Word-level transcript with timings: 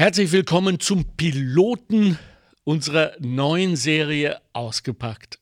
Herzlich 0.00 0.30
willkommen 0.30 0.78
zum 0.78 1.04
Piloten 1.16 2.20
unserer 2.62 3.16
neuen 3.18 3.74
Serie 3.74 4.40
Ausgepackt. 4.52 5.40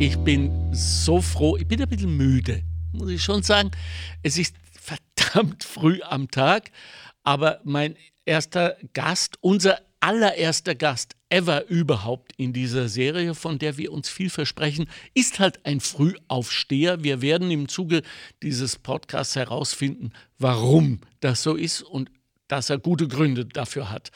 Ich 0.00 0.18
bin 0.24 0.50
so 0.72 1.20
froh, 1.20 1.56
ich 1.56 1.68
bin 1.68 1.80
ein 1.80 1.88
bisschen 1.88 2.16
müde, 2.16 2.64
muss 2.90 3.08
ich 3.08 3.22
schon 3.22 3.44
sagen. 3.44 3.70
Es 4.24 4.38
ist 4.38 4.56
verdammt 4.72 5.62
früh 5.72 6.00
am 6.02 6.28
Tag, 6.32 6.72
aber 7.22 7.60
mein 7.62 7.94
erster 8.24 8.76
Gast, 8.92 9.36
unser 9.40 9.78
allererster 10.00 10.74
Gast 10.74 11.14
ever 11.32 11.66
überhaupt 11.68 12.32
in 12.36 12.52
dieser 12.52 12.88
Serie, 12.88 13.34
von 13.34 13.58
der 13.58 13.78
wir 13.78 13.92
uns 13.92 14.08
viel 14.10 14.28
versprechen, 14.28 14.86
ist 15.14 15.40
halt 15.40 15.64
ein 15.64 15.80
Frühaufsteher. 15.80 17.02
Wir 17.02 17.22
werden 17.22 17.50
im 17.50 17.68
Zuge 17.68 18.02
dieses 18.42 18.76
Podcasts 18.76 19.34
herausfinden, 19.34 20.12
warum 20.38 21.00
das 21.20 21.42
so 21.42 21.56
ist 21.56 21.82
und 21.82 22.10
dass 22.48 22.68
er 22.68 22.78
gute 22.78 23.08
Gründe 23.08 23.46
dafür 23.46 23.90
hat. 23.90 24.10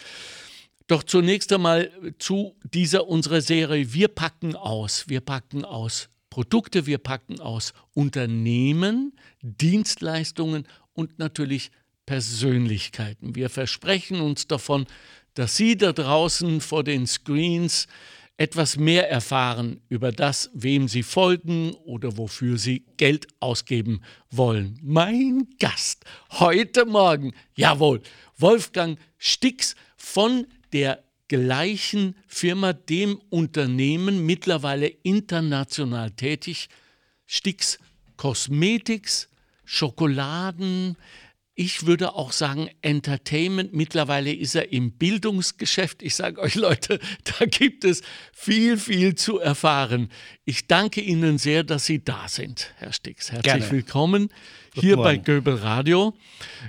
Doch 0.89 1.03
zunächst 1.03 1.53
einmal 1.53 1.91
zu 2.19 2.55
dieser 2.63 3.09
unserer 3.09 3.41
Serie. 3.41 3.95
Wir 3.95 4.09
packen 4.09 4.55
aus. 4.55 5.09
Wir 5.09 5.21
packen 5.21 5.65
aus 5.65 6.11
Produkte, 6.29 6.85
wir 6.85 6.99
packen 6.99 7.41
aus 7.41 7.73
Unternehmen, 7.95 9.17
Dienstleistungen 9.41 10.69
und 10.93 11.19
natürlich 11.19 11.71
Persönlichkeiten. 12.05 13.35
Wir 13.35 13.49
versprechen 13.49 14.21
uns 14.21 14.47
davon, 14.47 14.87
dass 15.37 15.57
Sie 15.57 15.77
da 15.77 15.93
draußen 15.93 16.61
vor 16.61 16.83
den 16.83 17.07
Screens 17.07 17.87
etwas 18.39 18.77
mehr 18.77 19.11
erfahren 19.11 19.81
über 19.89 20.11
das, 20.11 20.51
wem 20.55 20.89
Sie 20.89 21.03
folgen 21.03 21.75
oder 21.85 22.17
wofür 22.17 22.59
Sie 22.59 22.85
Geld 22.97 23.29
ausgeben 23.41 24.01
wollen. 24.31 24.79
Mein 24.83 25.47
Gast 25.59 26.05
heute 26.33 26.87
Morgen, 26.87 27.33
jawohl, 27.55 28.01
Wolfgang 28.39 28.99
Stix 29.19 29.77
von 29.97 30.47
der 30.73 31.05
gleichen 31.29 32.17
Firma, 32.27 32.73
dem 32.73 33.21
Unternehmen, 33.29 34.25
mittlerweile 34.25 34.87
international 34.87 36.13
tätig, 36.13 36.69
Stix 37.27 37.79
Cosmetics, 38.17 39.29
Schokoladen, 39.65 40.97
ich 41.59 41.87
würde 41.87 42.15
auch 42.15 42.33
sagen, 42.33 42.69
Entertainment. 42.83 43.73
Mittlerweile 43.73 44.33
ist 44.33 44.55
er 44.55 44.73
im 44.73 44.93
Bildungsgeschäft. 44.93 46.03
Ich 46.03 46.15
sage 46.15 46.39
euch 46.41 46.55
Leute, 46.55 47.01
da 47.25 47.47
gibt 47.47 47.83
es 47.85 48.03
viel, 48.33 48.77
viel 48.77 49.15
zu 49.15 49.41
erfahren. 49.41 50.11
Ich 50.45 50.67
danke 50.67 51.01
Ihnen 51.01 51.39
sehr, 51.39 51.65
dass 51.65 51.87
Sie 51.87 52.05
da 52.05 52.29
sind, 52.29 52.75
Herr 52.77 52.93
Stix. 52.93 53.33
Herzlich 53.33 53.55
Gerne. 53.55 53.71
willkommen 53.71 54.29
Guten 54.75 54.87
hier 54.87 54.97
Morgen. 54.97 55.09
bei 55.09 55.17
Göbel 55.17 55.55
Radio. 55.55 56.15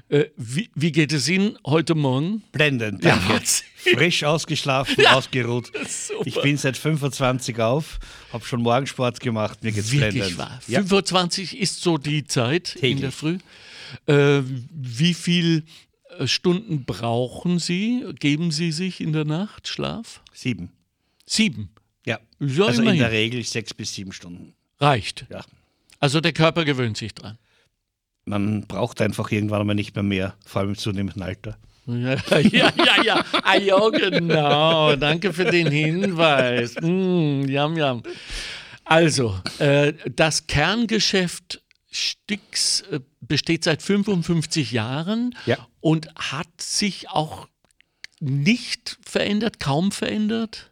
Äh, 0.08 0.28
wie, 0.38 0.70
wie, 0.74 0.94
geht 0.94 1.12
es 1.12 1.28
Ihnen 1.28 1.60
heute 1.66 1.94
Morgen? 1.94 2.44
Blendend, 2.54 3.04
danke. 3.04 3.34
Ja, 3.34 3.98
Frisch 3.98 4.24
ausgeschlafen, 4.24 4.96
ja, 5.04 5.16
ausgeruht. 5.16 5.70
Ich 6.24 6.42
bin 6.42 6.56
seit 6.56 6.78
25 6.78 7.60
auf, 7.60 8.00
habe 8.32 8.46
schon 8.46 8.62
Morgensport 8.62 9.20
gemacht. 9.20 9.62
Mir 9.66 9.74
geht's 9.74 9.92
Wirklich 9.92 10.14
blendend. 10.14 10.38
Wahr. 10.38 10.62
Ja. 10.68 10.80
25 10.80 11.60
ist 11.60 11.82
so 11.82 11.98
die 11.98 12.26
Zeit 12.26 12.76
Täglich. 12.76 12.92
in 12.92 13.02
der 13.02 13.12
Früh. 13.12 13.38
Äh, 14.06 14.42
wie 14.72 15.14
viel 15.14 15.64
äh, 16.18 16.28
Stunden 16.28 16.86
brauchen 16.86 17.60
Sie? 17.60 18.06
Geben 18.20 18.52
Sie 18.52 18.72
sich 18.72 19.02
in 19.02 19.14
der 19.14 19.26
Nacht 19.26 19.68
Schlaf? 19.68 20.22
Sieben. 20.34 20.72
Sieben? 21.26 21.70
Ja. 22.06 22.20
ja 22.40 22.66
also 22.66 22.82
immerhin. 22.82 23.00
in 23.00 23.04
der 23.04 23.12
Regel 23.12 23.44
sechs 23.44 23.74
bis 23.74 23.94
sieben 23.94 24.12
Stunden. 24.12 24.54
Reicht? 24.80 25.26
Ja. 25.30 25.44
Also 26.00 26.22
der 26.22 26.34
Körper 26.34 26.66
gewöhnt 26.66 26.98
sich 26.98 27.14
dran. 27.14 27.38
Man 28.26 28.68
braucht 28.68 29.02
einfach 29.02 29.32
irgendwann 29.32 29.66
mal 29.66 29.74
nicht 29.74 29.96
mehr 29.96 30.04
mehr, 30.04 30.36
vor 30.46 30.62
allem 30.62 30.72
im 30.72 30.78
zunehmenden 30.78 31.24
Alter. 31.24 31.58
Ja, 31.88 32.16
ja, 32.42 32.72
ja, 32.76 33.04
ja. 33.04 33.26
Ah, 33.44 33.56
ja, 33.56 33.90
genau. 33.90 34.95
Danke 34.98 35.32
für 35.32 35.45
den 35.45 35.72
Hinweis. 35.72 36.76
Mm, 36.82 37.45
yum, 37.48 37.78
yum. 37.78 38.04
Also, 38.84 39.40
äh, 39.60 39.94
das 40.14 40.48
Kerngeschäft 40.48 41.61
Stix 41.92 42.81
äh, 42.81 42.99
besteht 43.21 43.64
seit 43.64 43.81
55 43.81 44.71
Jahren 44.71 45.36
ja. 45.45 45.67
und 45.80 46.14
hat 46.15 46.61
sich 46.61 47.09
auch 47.09 47.48
nicht 48.20 48.98
verändert, 49.05 49.59
kaum 49.59 49.92
verändert. 49.92 50.71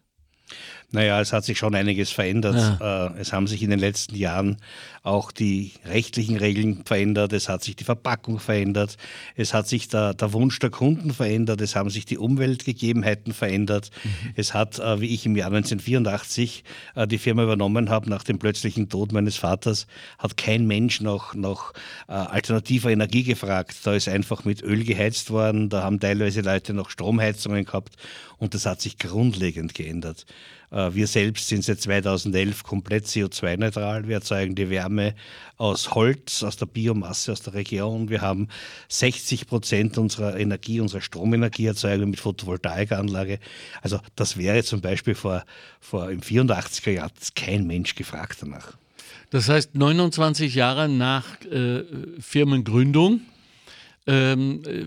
Naja, 0.95 1.19
es 1.19 1.33
hat 1.33 1.44
sich 1.44 1.57
schon 1.57 1.75
einiges 1.75 2.11
verändert. 2.11 2.56
Ja. 2.56 3.07
Äh, 3.07 3.19
es 3.19 3.33
haben 3.33 3.47
sich 3.47 3.61
in 3.61 3.69
den 3.69 3.79
letzten 3.79 4.16
Jahren 4.16 4.57
auch 5.03 5.31
die 5.31 5.73
rechtlichen 5.85 6.38
Regeln 6.38 6.83
verändert, 6.83 7.31
es 7.33 7.47
hat 7.47 7.63
sich 7.63 7.75
die 7.75 7.83
Verpackung 7.83 8.39
verändert, 8.39 8.97
es 9.35 9.53
hat 9.53 9.67
sich 9.67 9.88
der, 9.88 10.16
der 10.16 10.33
Wunsch 10.33 10.57
der 10.57 10.72
Kunden 10.72 11.13
verändert, 11.13 11.61
es 11.61 11.75
haben 11.75 11.91
sich 11.91 12.06
die 12.06 12.17
Umweltgegebenheiten 12.17 13.33
verändert. 13.33 13.91
Mhm. 14.03 14.33
Es 14.35 14.53
hat, 14.56 14.79
äh, 14.79 15.01
wie 15.01 15.13
ich 15.13 15.25
im 15.25 15.35
Jahr 15.35 15.50
1984 15.50 16.63
äh, 16.95 17.07
die 17.07 17.17
Firma 17.17 17.44
übernommen 17.44 17.89
habe, 17.89 18.09
nach 18.09 18.23
dem 18.23 18.39
plötzlichen 18.39 18.88
Tod 18.88 19.12
meines 19.12 19.35
Vaters, 19.35 19.85
hat 20.17 20.38
kein 20.38 20.66
Mensch 20.66 21.01
nach, 21.01 21.35
nach 21.35 21.73
alternativer 22.07 22.89
Energie 22.89 23.23
gefragt. 23.23 23.75
Da 23.83 23.94
ist 23.94 24.07
einfach 24.07 24.45
mit 24.45 24.63
Öl 24.63 24.83
geheizt 24.85 25.29
worden, 25.29 25.69
da 25.69 25.83
haben 25.83 26.00
teilweise 26.00 26.41
Leute 26.41 26.73
noch 26.73 26.89
Stromheizungen 26.89 27.66
gehabt 27.66 27.95
und 28.38 28.53
das 28.53 28.66
hat 28.66 28.81
sich 28.81 28.97
grundlegend 28.97 29.73
geändert. 29.73 30.25
Äh, 30.75 30.94
wir 30.94 31.08
selbst 31.08 31.47
sind 31.47 31.63
seit 31.63 31.81
2011 31.81 32.63
komplett 32.63 33.06
CO2-neutral. 33.06 34.08
Wir 34.08 34.16
erzeugen 34.16 34.56
die 34.56 34.69
Wärme 34.69 35.16
aus 35.58 35.96
Holz, 35.96 36.44
aus 36.44 36.58
der 36.58 36.66
Biomasse, 36.66 37.31
aus 37.31 37.41
der 37.41 37.53
Region. 37.53 38.09
Wir 38.09 38.22
haben 38.22 38.50
60 38.90 39.47
Prozent 39.47 39.97
unserer 39.97 40.38
Energie, 40.38 40.81
unserer 40.81 41.02
Stromenergie 41.02 41.68
erzeugen 41.68 42.09
mit 42.09 42.19
Photovoltaikanlage. 42.19 43.40
Also 43.81 44.00
das 44.16 44.38
wäre 44.38 44.63
zum 44.63 44.81
Beispiel 44.81 45.16
vor, 45.16 45.46
vor 45.80 46.12
im 46.12 46.19
84er 46.19 46.92
Jahr 46.92 47.12
kein 47.36 47.66
Mensch 47.66 47.96
gefragt 47.96 48.40
danach. 48.42 48.78
Das 49.30 49.50
heißt, 49.50 49.75
29 49.75 50.53
Jahre 50.53 50.90
nach 50.90 51.25
äh, 51.46 51.84
Firmengründung 52.19 53.22
ähm, 54.07 54.62
äh, 54.66 54.86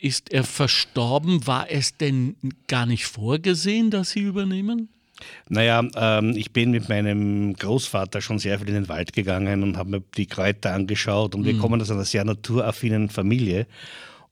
ist 0.00 0.30
er 0.30 0.44
verstorben. 0.44 1.46
War 1.46 1.70
es 1.70 1.96
denn 1.96 2.36
gar 2.66 2.86
nicht 2.86 3.06
vorgesehen, 3.06 3.90
dass 3.90 4.10
Sie 4.10 4.20
übernehmen? 4.20 4.88
Naja, 5.48 5.82
ähm, 5.96 6.34
ich 6.36 6.52
bin 6.52 6.70
mit 6.70 6.88
meinem 6.88 7.54
Großvater 7.54 8.20
schon 8.20 8.38
sehr 8.38 8.58
viel 8.58 8.68
in 8.68 8.74
den 8.74 8.88
Wald 8.88 9.12
gegangen 9.12 9.62
und 9.62 9.76
habe 9.76 9.90
mir 9.90 10.02
die 10.16 10.26
Kräuter 10.26 10.72
angeschaut. 10.74 11.34
Und 11.34 11.44
wir 11.44 11.54
mhm. 11.54 11.58
kommen 11.58 11.80
aus 11.80 11.90
einer 11.90 12.04
sehr 12.04 12.24
naturaffinen 12.24 13.08
Familie. 13.08 13.66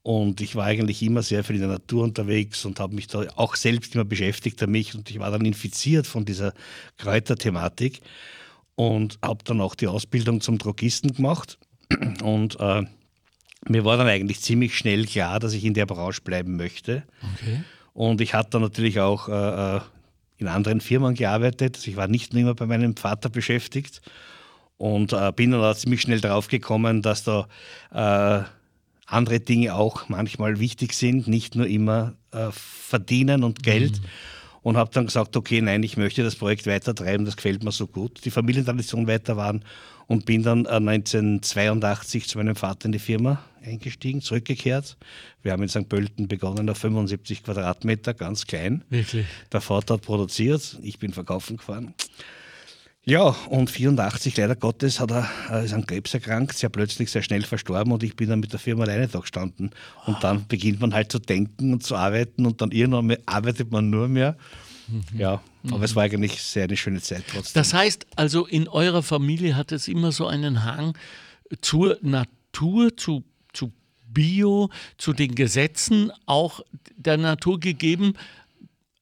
Und 0.02 0.40
ich 0.40 0.54
war 0.54 0.66
eigentlich 0.66 1.02
immer 1.02 1.22
sehr 1.22 1.42
viel 1.42 1.56
in 1.56 1.62
der 1.62 1.70
Natur 1.70 2.04
unterwegs 2.04 2.64
und 2.64 2.78
habe 2.78 2.94
mich 2.94 3.08
da 3.08 3.24
auch 3.34 3.56
selbst 3.56 3.94
immer 3.94 4.04
beschäftigt 4.04 4.62
damit. 4.62 4.94
Und 4.94 5.10
ich 5.10 5.18
war 5.18 5.32
dann 5.32 5.44
infiziert 5.44 6.06
von 6.06 6.24
dieser 6.24 6.54
Kräuterthematik 6.98 8.00
und 8.76 9.18
habe 9.22 9.42
dann 9.42 9.60
auch 9.60 9.74
die 9.74 9.88
Ausbildung 9.88 10.40
zum 10.40 10.58
Drogisten 10.58 11.12
gemacht. 11.12 11.58
Und 12.22 12.60
äh, 12.60 12.84
mir 13.68 13.84
war 13.84 13.96
dann 13.96 14.06
eigentlich 14.06 14.40
ziemlich 14.40 14.76
schnell 14.76 15.06
klar, 15.06 15.40
dass 15.40 15.54
ich 15.54 15.64
in 15.64 15.74
der 15.74 15.86
Branche 15.86 16.20
bleiben 16.22 16.56
möchte. 16.56 17.02
Okay. 17.34 17.64
Und 17.92 18.20
ich 18.20 18.34
hatte 18.34 18.50
dann 18.50 18.62
natürlich 18.62 19.00
auch 19.00 19.28
äh, 19.28 19.76
äh 19.76 19.80
in 20.38 20.48
anderen 20.48 20.80
Firmen 20.80 21.14
gearbeitet. 21.14 21.76
Also 21.76 21.90
ich 21.90 21.96
war 21.96 22.08
nicht 22.08 22.32
nur 22.32 22.42
immer 22.42 22.54
bei 22.54 22.66
meinem 22.66 22.96
Vater 22.96 23.28
beschäftigt 23.28 24.02
und 24.76 25.12
äh, 25.12 25.32
bin 25.34 25.52
dann 25.52 25.62
auch 25.62 25.74
ziemlich 25.74 26.02
schnell 26.02 26.20
drauf 26.20 26.48
gekommen, 26.48 27.02
dass 27.02 27.24
da 27.24 27.48
äh, 27.92 28.44
andere 29.06 29.40
Dinge 29.40 29.74
auch 29.74 30.08
manchmal 30.08 30.58
wichtig 30.58 30.92
sind, 30.92 31.28
nicht 31.28 31.54
nur 31.54 31.66
immer 31.66 32.14
äh, 32.32 32.48
verdienen 32.50 33.44
und 33.44 33.62
Geld. 33.62 34.00
Mhm. 34.00 34.06
Und 34.66 34.76
habe 34.76 34.90
dann 34.92 35.06
gesagt, 35.06 35.36
okay, 35.36 35.60
nein, 35.60 35.84
ich 35.84 35.96
möchte 35.96 36.24
das 36.24 36.34
Projekt 36.34 36.66
weitertreiben, 36.66 37.24
das 37.24 37.36
gefällt 37.36 37.62
mir 37.62 37.70
so 37.70 37.86
gut. 37.86 38.24
Die 38.24 38.32
Familientradition 38.32 39.06
weiter 39.06 39.36
waren 39.36 39.64
und 40.08 40.26
bin 40.26 40.42
dann 40.42 40.66
1982 40.66 42.24
äh, 42.24 42.26
zu 42.26 42.38
meinem 42.38 42.56
Vater 42.56 42.86
in 42.86 42.90
die 42.90 42.98
Firma 42.98 43.44
eingestiegen, 43.64 44.22
zurückgekehrt. 44.22 44.96
Wir 45.44 45.52
haben 45.52 45.62
in 45.62 45.68
St. 45.68 45.88
Pölten 45.88 46.26
begonnen 46.26 46.68
auf 46.68 46.78
75 46.78 47.44
Quadratmeter, 47.44 48.12
ganz 48.12 48.48
klein. 48.48 48.82
Wirklich? 48.90 49.26
Der 49.52 49.60
Vater 49.60 49.94
hat 49.94 50.02
produziert, 50.02 50.80
ich 50.82 50.98
bin 50.98 51.12
verkaufen 51.12 51.58
gefahren. 51.58 51.94
Ja, 53.08 53.36
und 53.50 53.70
84, 53.70 54.36
leider 54.36 54.56
Gottes, 54.56 54.98
hat 54.98 55.12
er, 55.12 55.30
er 55.48 55.62
ist 55.62 55.72
an 55.72 55.86
Krebs 55.86 56.12
erkrankt, 56.12 56.58
sehr 56.58 56.70
plötzlich, 56.70 57.08
sehr 57.08 57.22
schnell 57.22 57.42
verstorben 57.42 57.92
und 57.92 58.02
ich 58.02 58.16
bin 58.16 58.28
dann 58.28 58.40
mit 58.40 58.52
der 58.52 58.58
Firma 58.58 58.82
alleine 58.82 59.06
da 59.06 59.20
gestanden. 59.20 59.70
Und 60.06 60.24
dann 60.24 60.48
beginnt 60.48 60.80
man 60.80 60.92
halt 60.92 61.12
zu 61.12 61.20
denken 61.20 61.72
und 61.72 61.84
zu 61.84 61.94
arbeiten 61.94 62.46
und 62.46 62.60
dann 62.60 62.72
irgendwann 62.72 63.16
arbeitet 63.24 63.70
man 63.70 63.90
nur 63.90 64.08
mehr. 64.08 64.36
Mhm. 64.88 65.18
Ja, 65.18 65.42
aber 65.66 65.78
mhm. 65.78 65.84
es 65.84 65.94
war 65.96 66.04
eigentlich 66.04 66.40
sehr 66.42 66.64
eine 66.64 66.76
schöne 66.76 67.00
Zeit 67.00 67.24
trotzdem. 67.28 67.54
Das 67.54 67.74
heißt 67.74 68.06
also, 68.16 68.46
in 68.46 68.68
eurer 68.68 69.02
Familie 69.02 69.56
hat 69.56 69.72
es 69.72 69.88
immer 69.88 70.12
so 70.12 70.26
einen 70.26 70.64
Hang 70.64 70.96
zur 71.60 71.98
Natur, 72.02 72.96
zu 72.96 73.24
Bio, 74.16 74.70
zu 74.96 75.12
den 75.12 75.34
Gesetzen 75.34 76.10
auch 76.24 76.60
der 76.96 77.18
Natur 77.18 77.60
gegeben. 77.60 78.14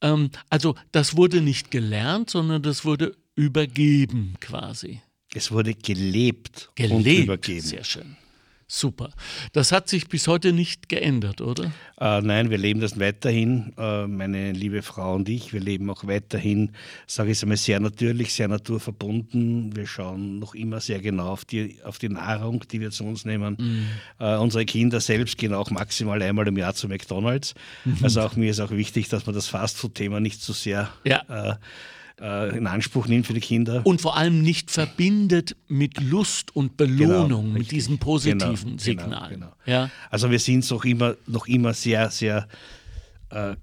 Ähm, 0.01 0.31
also 0.51 0.75
das 0.91 1.17
wurde 1.17 1.41
nicht 1.41 1.71
gelernt, 1.71 2.31
sondern 2.31 2.63
das 2.63 2.85
wurde 2.85 3.17
übergeben 3.37 4.35
quasi. 4.41 5.01
Es 5.33 5.53
wurde 5.53 5.75
gelebt, 5.75 6.71
gelebt. 6.75 6.95
und 6.95 7.07
übergeben. 7.07 7.67
Sehr 7.67 7.85
schön. 7.85 8.17
Super. 8.67 9.11
Das 9.53 9.73
hat 9.73 9.89
sich 9.89 10.09
bis 10.09 10.27
heute 10.27 10.53
nicht 10.53 10.89
geändert, 10.89 11.41
oder? 11.41 11.71
Äh, 12.01 12.23
nein, 12.23 12.51
wir 12.51 12.59
leben 12.59 12.81
das 12.81 12.99
weiterhin, 12.99 13.73
äh, 13.77 14.07
meine 14.07 14.53
liebe 14.53 14.83
Frau 14.83 15.15
und 15.15 15.29
ich. 15.29 15.53
Wir 15.53 15.61
leben 15.61 15.91
auch 15.91 16.07
weiterhin, 16.07 16.73
sage 17.07 17.31
ich 17.31 17.39
es 17.39 17.43
einmal, 17.43 17.59
sehr 17.59 17.79
natürlich, 17.81 18.33
sehr 18.33 18.49
naturverbunden. 18.49 19.77
Wir 19.77 19.87
schauen 19.87 20.39
noch 20.39 20.55
immer 20.55 20.81
sehr 20.81 21.01
genau 21.01 21.29
auf 21.29 21.45
die, 21.45 21.77
auf 21.85 21.99
die 21.99 22.09
Nahrung, 22.09 22.65
die 22.71 22.81
wir 22.81 22.91
zu 22.91 23.05
uns 23.05 23.25
nehmen. 23.25 23.57
Mhm. 23.59 23.87
Äh, 24.19 24.37
unsere 24.37 24.65
Kinder 24.65 25.01
selbst 25.01 25.37
gehen 25.37 25.53
auch 25.53 25.71
maximal 25.71 26.21
einmal 26.23 26.49
im 26.49 26.57
Jahr 26.57 26.75
zu 26.75 26.89
McDonalds. 26.89 27.55
Mhm. 27.85 27.99
Also 28.03 28.23
auch 28.23 28.35
mir 28.37 28.51
ist 28.51 28.61
auch 28.61 28.71
wichtig, 28.71 29.09
dass 29.09 29.27
man 29.27 29.35
das 29.35 29.47
Fastfood-Thema 29.47 30.21
nicht 30.21 30.41
zu 30.41 30.53
so 30.53 30.59
sehr 30.59 30.91
ja 31.05 31.59
äh, 32.21 32.57
in 32.57 32.67
Anspruch 32.67 33.07
nimmt 33.07 33.27
für 33.27 33.35
die 33.35 33.41
Kinder. 33.41 33.83
Und 33.85 34.01
vor 34.01 34.17
allem 34.17 34.43
nicht 34.43 34.71
verbindet 34.71 35.57
mit 35.69 36.01
Lust 36.01 36.55
und 36.55 36.77
Belohnung, 36.77 37.47
genau, 37.47 37.59
mit 37.59 37.71
diesem 37.71 37.99
positiven 37.99 38.77
genau, 38.77 38.79
Signal. 38.79 39.31
Genau, 39.31 39.53
ja? 39.67 39.91
Also 40.11 40.31
wir 40.31 40.39
sind 40.39 40.69
noch 40.71 40.85
immer, 40.85 41.17
noch 41.27 41.47
immer 41.47 41.75
sehr, 41.75 42.11
sehr 42.11 42.49
äh, 43.31 43.57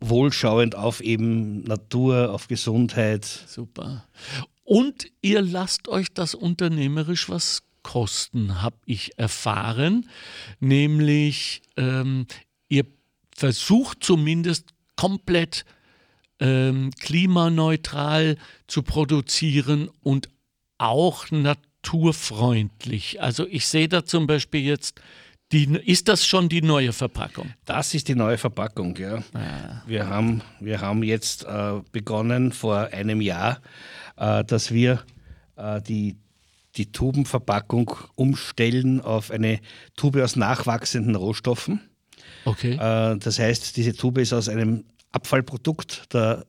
wohlschauend 0.00 0.74
auf 0.74 1.00
eben 1.00 1.62
Natur, 1.62 2.32
auf 2.32 2.48
Gesundheit. 2.48 3.24
Super. 3.24 4.04
Und 4.64 5.06
ihr 5.22 5.40
lasst 5.40 5.88
euch 5.88 6.08
das 6.12 6.34
unternehmerisch 6.34 7.28
was 7.28 7.62
kosten, 7.82 8.60
habe 8.60 8.76
ich 8.84 9.18
erfahren. 9.18 10.08
Nämlich, 10.60 11.62
ähm, 11.76 12.26
ihr 12.68 12.84
versucht 13.34 14.04
zumindest 14.04 14.66
komplett 14.96 15.64
ähm, 16.40 16.90
klimaneutral 17.00 18.36
zu 18.66 18.82
produzieren 18.82 19.90
und 20.02 20.28
auch 20.78 21.30
naturfreundlich. 21.30 23.20
Also 23.20 23.46
ich 23.46 23.66
sehe 23.66 23.88
da 23.88 24.04
zum 24.04 24.26
Beispiel 24.26 24.62
jetzt, 24.62 25.00
die, 25.52 25.64
ist 25.86 26.08
das 26.08 26.26
schon 26.26 26.48
die 26.48 26.62
neue 26.62 26.92
Verpackung? 26.92 27.52
Das 27.64 27.94
ist 27.94 28.08
die 28.08 28.14
neue 28.14 28.36
Verpackung, 28.36 28.96
ja. 28.96 29.22
Ah. 29.32 29.82
Wir, 29.86 30.06
haben, 30.06 30.42
wir 30.60 30.80
haben 30.80 31.02
jetzt 31.02 31.44
äh, 31.44 31.80
begonnen 31.90 32.52
vor 32.52 32.88
einem 32.92 33.20
Jahr, 33.20 33.60
äh, 34.16 34.44
dass 34.44 34.72
wir 34.72 35.02
äh, 35.56 35.80
die, 35.80 36.16
die 36.76 36.92
Tubenverpackung 36.92 37.92
umstellen 38.14 39.00
auf 39.00 39.30
eine 39.30 39.60
Tube 39.96 40.16
aus 40.16 40.36
nachwachsenden 40.36 41.14
Rohstoffen. 41.14 41.80
Okay. 42.44 42.74
Äh, 42.74 43.18
das 43.18 43.38
heißt, 43.38 43.76
diese 43.76 43.94
Tube 43.94 44.18
ist 44.18 44.34
aus 44.34 44.50
einem 44.50 44.84
Abfallprodukt 45.12 46.12
der, 46.12 46.46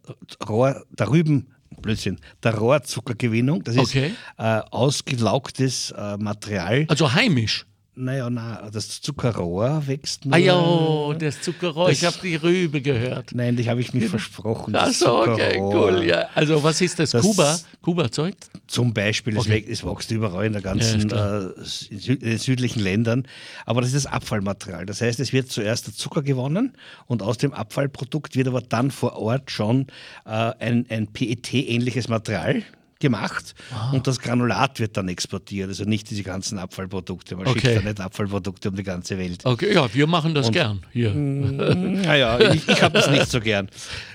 Rohr, 0.47 0.83
der 0.89 1.09
Rüben, 1.09 1.47
Blödsinn, 1.81 2.19
der 2.44 2.56
Rohrzuckergewinnung. 2.56 3.63
Das 3.63 3.75
ist 3.75 3.81
okay. 3.81 4.13
äh, 4.38 4.61
ausgelaugtes 4.71 5.91
äh, 5.91 6.17
Material. 6.17 6.85
Also 6.89 7.13
heimisch. 7.13 7.65
Naja, 8.01 8.30
na, 8.30 8.69
das 8.72 9.01
Zuckerrohr 9.01 9.84
wächst 9.86 10.24
nur. 10.24 10.34
Ah 10.34 10.38
ja, 10.38 11.13
das 11.19 11.42
Zuckerrohr, 11.42 11.90
das, 11.90 11.98
ich 11.98 12.06
habe 12.06 12.16
die 12.24 12.38
Rübe 12.38 12.81
gehört. 12.81 13.31
Nein, 13.34 13.57
die 13.57 13.69
habe 13.69 13.81
ich 13.81 13.94
mir 13.94 14.07
versprochen. 14.07 14.74
Ach 14.74 14.90
so, 14.90 15.24
okay, 15.24 15.60
cool. 15.60 16.06
Ja. 16.06 16.30
Also 16.34 16.63
was 16.63 16.80
ist 16.80 16.98
das? 16.98 17.12
das 17.12 17.22
Kuba? 17.22 17.60
Kuba-Zeug? 17.81 18.36
Zum 18.68 18.94
Beispiel, 18.94 19.38
okay. 19.38 19.66
es, 19.68 19.84
wächst 19.84 20.12
überall 20.12 20.46
in 20.46 20.54
der 20.54 20.62
ganzen 20.62 21.10
ja, 21.10 21.50
äh, 21.50 22.38
südlichen 22.38 22.81
Ländern. 22.81 23.28
Aber 23.66 23.81
das 23.81 23.94
ist 23.94 24.06
das 24.06 24.13
Abfallmaterial. 24.13 24.86
Das 24.86 25.01
heißt, 25.01 25.19
es 25.19 25.34
wird 25.34 25.51
zuerst 25.51 25.88
der 25.88 25.94
Zucker 25.94 26.22
gewonnen 26.22 26.78
und 27.07 27.22
aus 27.22 27.38
dem 27.38 27.54
Abfallprodukt 27.54 28.38
wird 28.38 28.48
aber 28.48 28.62
dann 28.62 28.92
vor 28.92 29.18
Ort 29.18 29.51
schon 29.51 29.88
äh, 30.25 30.30
ein, 30.30 30.86
ein 30.90 31.07
PET-ähnliches 31.07 32.07
Material 32.07 32.63
gemacht 33.00 33.56
ah. 33.74 33.92
und 33.92 34.06
das 34.07 34.19
Granulat 34.19 34.80
wird 34.80 34.98
dann 34.98 35.07
exportiert. 35.07 35.69
Also 35.69 35.86
nicht 35.86 36.10
diese 36.10 36.24
ganzen 36.24 36.60
Abfallprodukte. 36.60 37.36
Man 37.36 37.48
okay. 37.48 37.60
schickt 37.60 37.75
ja 37.75 37.81
nicht 37.81 38.01
Abfallprodukte 38.01 38.69
um 38.69 38.75
die 38.75 38.84
ganze 38.84 39.18
Welt. 39.18 39.46
Okay, 39.46 39.74
ja, 39.74 39.92
wir 39.94 40.07
machen 40.07 40.34
das 40.34 40.48
und, 40.48 40.54
gern 40.54 40.86
hier. 40.92 41.13
Naja, 42.00 42.40
ich, 42.51 42.68
ich 42.68 42.81
habe 42.81 42.94
das 43.00 43.10
nicht 43.10 43.30
so 43.30 43.40
gern. 43.40 43.69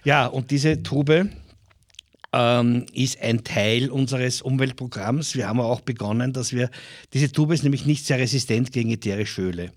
Ja, 0.04 0.26
und 0.26 0.50
diese 0.50 0.82
Tube 0.82 1.28
ähm, 2.32 2.86
ist 2.92 3.20
ein 3.20 3.44
Teil 3.44 3.90
unseres 3.90 4.42
Umweltprogramms. 4.42 5.34
Wir 5.34 5.48
haben 5.48 5.60
auch 5.60 5.80
begonnen, 5.80 6.32
dass 6.32 6.52
wir, 6.52 6.70
diese 7.12 7.30
Tube 7.32 7.52
ist 7.52 7.62
nämlich 7.62 7.86
nicht 7.86 8.04
sehr 8.04 8.18
resistent 8.18 8.72
gegen 8.72 8.90
ätherische 8.90 9.42
Öle. 9.42 9.72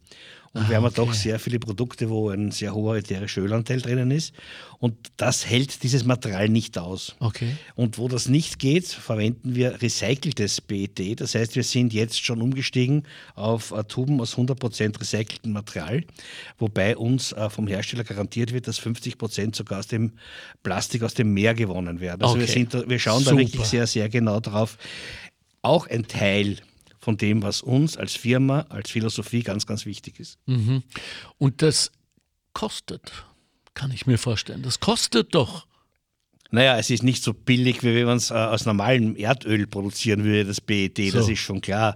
Und 0.57 0.69
wir 0.69 0.77
haben 0.77 0.85
okay. 0.85 0.95
doch 0.95 1.13
sehr 1.13 1.39
viele 1.39 1.59
Produkte, 1.59 2.09
wo 2.09 2.29
ein 2.29 2.51
sehr 2.51 2.73
hoher 2.73 2.95
ätherischer 2.95 3.41
Ölanteil 3.41 3.79
drinnen 3.79 4.09
ist. 4.09 4.33
Und 4.79 4.95
das 5.17 5.45
hält 5.45 5.83
dieses 5.83 6.03
Material 6.03 6.49
nicht 6.49 6.77
aus. 6.77 7.15
Okay. 7.19 7.55
Und 7.75 7.97
wo 7.97 8.07
das 8.07 8.27
nicht 8.27 8.57
geht, 8.57 8.87
verwenden 8.87 9.55
wir 9.55 9.81
recyceltes 9.81 10.61
PET. 10.61 11.21
Das 11.21 11.35
heißt, 11.35 11.55
wir 11.55 11.63
sind 11.63 11.93
jetzt 11.93 12.23
schon 12.23 12.41
umgestiegen 12.41 13.03
auf 13.35 13.71
uh, 13.71 13.83
Tuben 13.83 14.19
aus 14.19 14.35
100% 14.35 14.99
recyceltem 14.99 15.51
Material, 15.51 16.03
wobei 16.57 16.97
uns 16.97 17.33
uh, 17.33 17.49
vom 17.49 17.67
Hersteller 17.67 18.03
garantiert 18.03 18.51
wird, 18.51 18.67
dass 18.67 18.81
50% 18.81 19.55
sogar 19.55 19.79
aus 19.79 19.87
dem 19.87 20.13
Plastik 20.63 21.03
aus 21.03 21.13
dem 21.13 21.33
Meer 21.33 21.53
gewonnen 21.53 21.99
werden. 21.99 22.23
Also 22.23 22.35
okay. 22.35 22.47
wir, 22.47 22.47
sind, 22.47 22.89
wir 22.89 22.99
schauen 22.99 23.23
Super. 23.23 23.35
da 23.35 23.41
wirklich 23.41 23.65
sehr, 23.65 23.87
sehr 23.87 24.09
genau 24.09 24.39
drauf. 24.39 24.77
Auch 25.61 25.87
ein 25.87 26.07
Teil 26.07 26.57
von 27.07 27.15
dem, 27.15 27.41
was 27.41 27.61
uns 27.61 27.95
als 27.95 28.17
Firma, 28.17 28.65
als 28.67 28.91
Philosophie 28.91 29.41
ganz, 29.41 29.65
ganz 29.65 29.85
wichtig 29.85 30.19
ist. 30.19 30.39
Mhm. 30.45 30.83
Und 31.37 31.61
das 31.61 31.93
kostet, 32.51 33.23
kann 33.73 33.91
ich 33.91 34.07
mir 34.07 34.17
vorstellen. 34.17 34.61
Das 34.61 34.81
kostet 34.81 35.33
doch. 35.33 35.67
Naja, 36.51 36.77
es 36.77 36.89
ist 36.89 37.03
nicht 37.03 37.23
so 37.23 37.33
billig, 37.33 37.81
wie 37.81 37.95
wenn 37.95 38.07
man 38.07 38.17
es 38.17 38.29
äh, 38.29 38.33
aus 38.33 38.65
normalem 38.65 39.15
Erdöl 39.15 39.67
produzieren 39.67 40.25
würde, 40.25 40.43
das 40.43 40.59
BET, 40.59 40.97
so. 40.97 41.19
das 41.19 41.29
ist 41.29 41.39
schon 41.39 41.61
klar. 41.61 41.95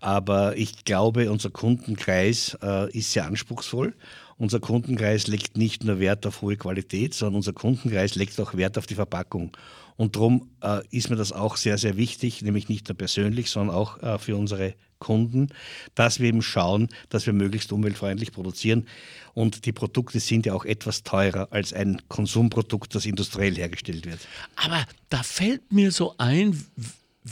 Aber 0.00 0.56
ich 0.56 0.86
glaube, 0.86 1.30
unser 1.30 1.50
Kundenkreis 1.50 2.56
äh, 2.62 2.90
ist 2.96 3.12
sehr 3.12 3.26
anspruchsvoll. 3.26 3.94
Unser 4.38 4.60
Kundenkreis 4.60 5.26
legt 5.26 5.56
nicht 5.56 5.84
nur 5.84 5.98
Wert 5.98 6.26
auf 6.26 6.42
hohe 6.42 6.56
Qualität, 6.56 7.14
sondern 7.14 7.36
unser 7.36 7.54
Kundenkreis 7.54 8.16
legt 8.16 8.38
auch 8.40 8.54
Wert 8.54 8.76
auf 8.76 8.86
die 8.86 8.94
Verpackung. 8.94 9.56
Und 9.96 10.16
darum 10.16 10.50
äh, 10.62 10.82
ist 10.90 11.08
mir 11.08 11.16
das 11.16 11.32
auch 11.32 11.56
sehr, 11.56 11.78
sehr 11.78 11.96
wichtig, 11.96 12.42
nämlich 12.42 12.68
nicht 12.68 12.88
nur 12.88 12.98
persönlich, 12.98 13.48
sondern 13.50 13.74
auch 13.74 14.02
äh, 14.02 14.18
für 14.18 14.36
unsere 14.36 14.74
Kunden, 14.98 15.48
dass 15.94 16.20
wir 16.20 16.28
eben 16.28 16.42
schauen, 16.42 16.88
dass 17.08 17.26
wir 17.26 17.32
möglichst 17.32 17.72
umweltfreundlich 17.72 18.32
produzieren. 18.32 18.86
Und 19.34 19.64
die 19.66 19.72
Produkte 19.72 20.20
sind 20.20 20.46
ja 20.46 20.54
auch 20.54 20.64
etwas 20.64 21.02
teurer 21.02 21.48
als 21.50 21.72
ein 21.72 22.02
Konsumprodukt, 22.08 22.94
das 22.94 23.06
industriell 23.06 23.54
hergestellt 23.56 24.06
wird. 24.06 24.20
Aber 24.56 24.84
da 25.08 25.22
fällt 25.22 25.72
mir 25.72 25.92
so 25.92 26.14
ein, 26.18 26.62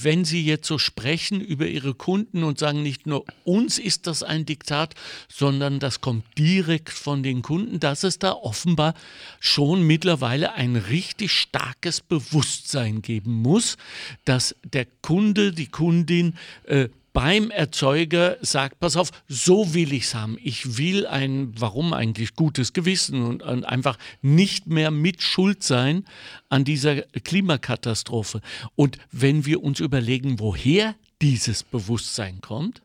wenn 0.03 0.25
Sie 0.25 0.45
jetzt 0.45 0.67
so 0.67 0.79
sprechen 0.79 1.41
über 1.41 1.67
Ihre 1.67 1.95
Kunden 1.95 2.43
und 2.43 2.59
sagen, 2.59 2.83
nicht 2.83 3.07
nur 3.07 3.25
uns 3.45 3.79
ist 3.79 4.07
das 4.07 4.23
ein 4.23 4.45
Diktat, 4.45 4.95
sondern 5.29 5.79
das 5.79 6.01
kommt 6.01 6.25
direkt 6.37 6.91
von 6.91 7.23
den 7.23 7.43
Kunden, 7.43 7.79
dass 7.79 8.03
es 8.03 8.19
da 8.19 8.33
offenbar 8.33 8.95
schon 9.39 9.87
mittlerweile 9.87 10.55
ein 10.55 10.77
richtig 10.77 11.31
starkes 11.33 12.01
Bewusstsein 12.01 13.03
geben 13.03 13.35
muss, 13.35 13.77
dass 14.25 14.57
der 14.65 14.87
Kunde, 15.01 15.53
die 15.53 15.69
Kundin 15.69 16.35
äh, 16.65 16.89
beim 17.15 17.53
Erzeuger 17.53 18.37
sagt, 18.43 18.81
pass 18.81 18.97
auf, 18.97 19.11
so 19.29 19.73
will 19.73 19.93
ich 19.93 20.03
es 20.03 20.15
haben. 20.17 20.37
Ich 20.43 20.77
will 20.77 21.07
ein, 21.07 21.55
warum 21.57 21.95
eigentlich, 21.95 22.35
gutes 22.35 22.73
Gewissen 22.73 23.23
und, 23.23 23.43
und, 23.43 23.65
einfach 23.65 23.99
nicht 24.21 24.67
mehr 24.67 24.91
mit 24.91 25.23
Schuld 25.23 25.63
sein 25.63 26.05
an 26.49 26.65
dieser 26.65 27.03
Klimakatastrophe. 27.03 28.41
Und 28.75 28.99
wenn 29.13 29.47
wir 29.47 29.63
uns 29.63 29.79
überlegen, 29.79 30.41
woher 30.41 30.97
dieses 31.23 31.63
Bewusstsein 31.63 32.41
kommt, 32.41 32.83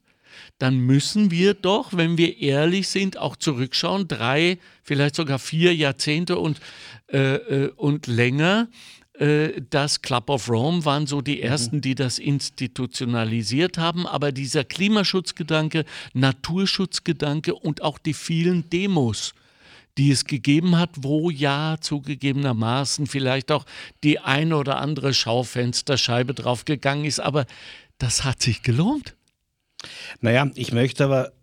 dann 0.60 0.78
müssen 0.78 1.32
wir 1.32 1.56
doch, 1.56 1.98
wenn 1.98 2.20
wir 2.20 2.40
ehrlich 2.40 2.88
sind, 2.88 3.18
auch 3.18 3.36
zurückschauen, 3.36 4.08
drei, 4.08 4.60
vielleicht 4.84 5.16
sogar 5.16 5.40
vier 5.40 5.76
Jahrzehnte 5.76 6.38
und, 6.38 6.62
äh, 7.12 7.36
äh 7.36 7.72
und 7.76 8.06
länger 8.06 8.68
das 9.70 10.02
Club 10.02 10.30
of 10.30 10.50
Rome 10.50 10.86
waren 10.86 11.06
so 11.06 11.22
die 11.22 11.42
ersten, 11.42 11.78
mhm. 11.78 11.82
die 11.82 11.96
das 11.96 12.20
institutionalisiert 12.20 13.78
haben. 13.78 14.08
Aber 14.08 14.32
dieser 14.32 14.64
Klimaschutzgedanke, 14.64 15.84
Naturschutzgedanke 16.14 17.54
und 17.54 17.82
auch 17.82 17.98
die 17.98 18.14
vielen 18.14 18.70
Demos, 18.70 19.34
die 19.98 20.12
es 20.12 20.24
gegeben 20.24 20.78
hat, 20.78 20.92
wo 21.00 21.30
ja 21.30 21.76
zugegebenermaßen 21.82 23.08
vielleicht 23.08 23.52
auch 23.52 23.66
die 24.06 24.20
eine 24.20 24.56
oder 24.56 24.78
andere 24.78 25.14
Schaufensterscheibe 25.14 26.34
draufgegangen 26.34 27.04
ist. 27.04 27.20
Aber 27.20 27.46
das 27.98 28.24
hat 28.24 28.42
sich 28.42 28.62
gelohnt. 28.62 29.18
Naja, 30.22 30.50
ich 30.56 30.72
möchte 30.72 31.04
aber 31.04 31.34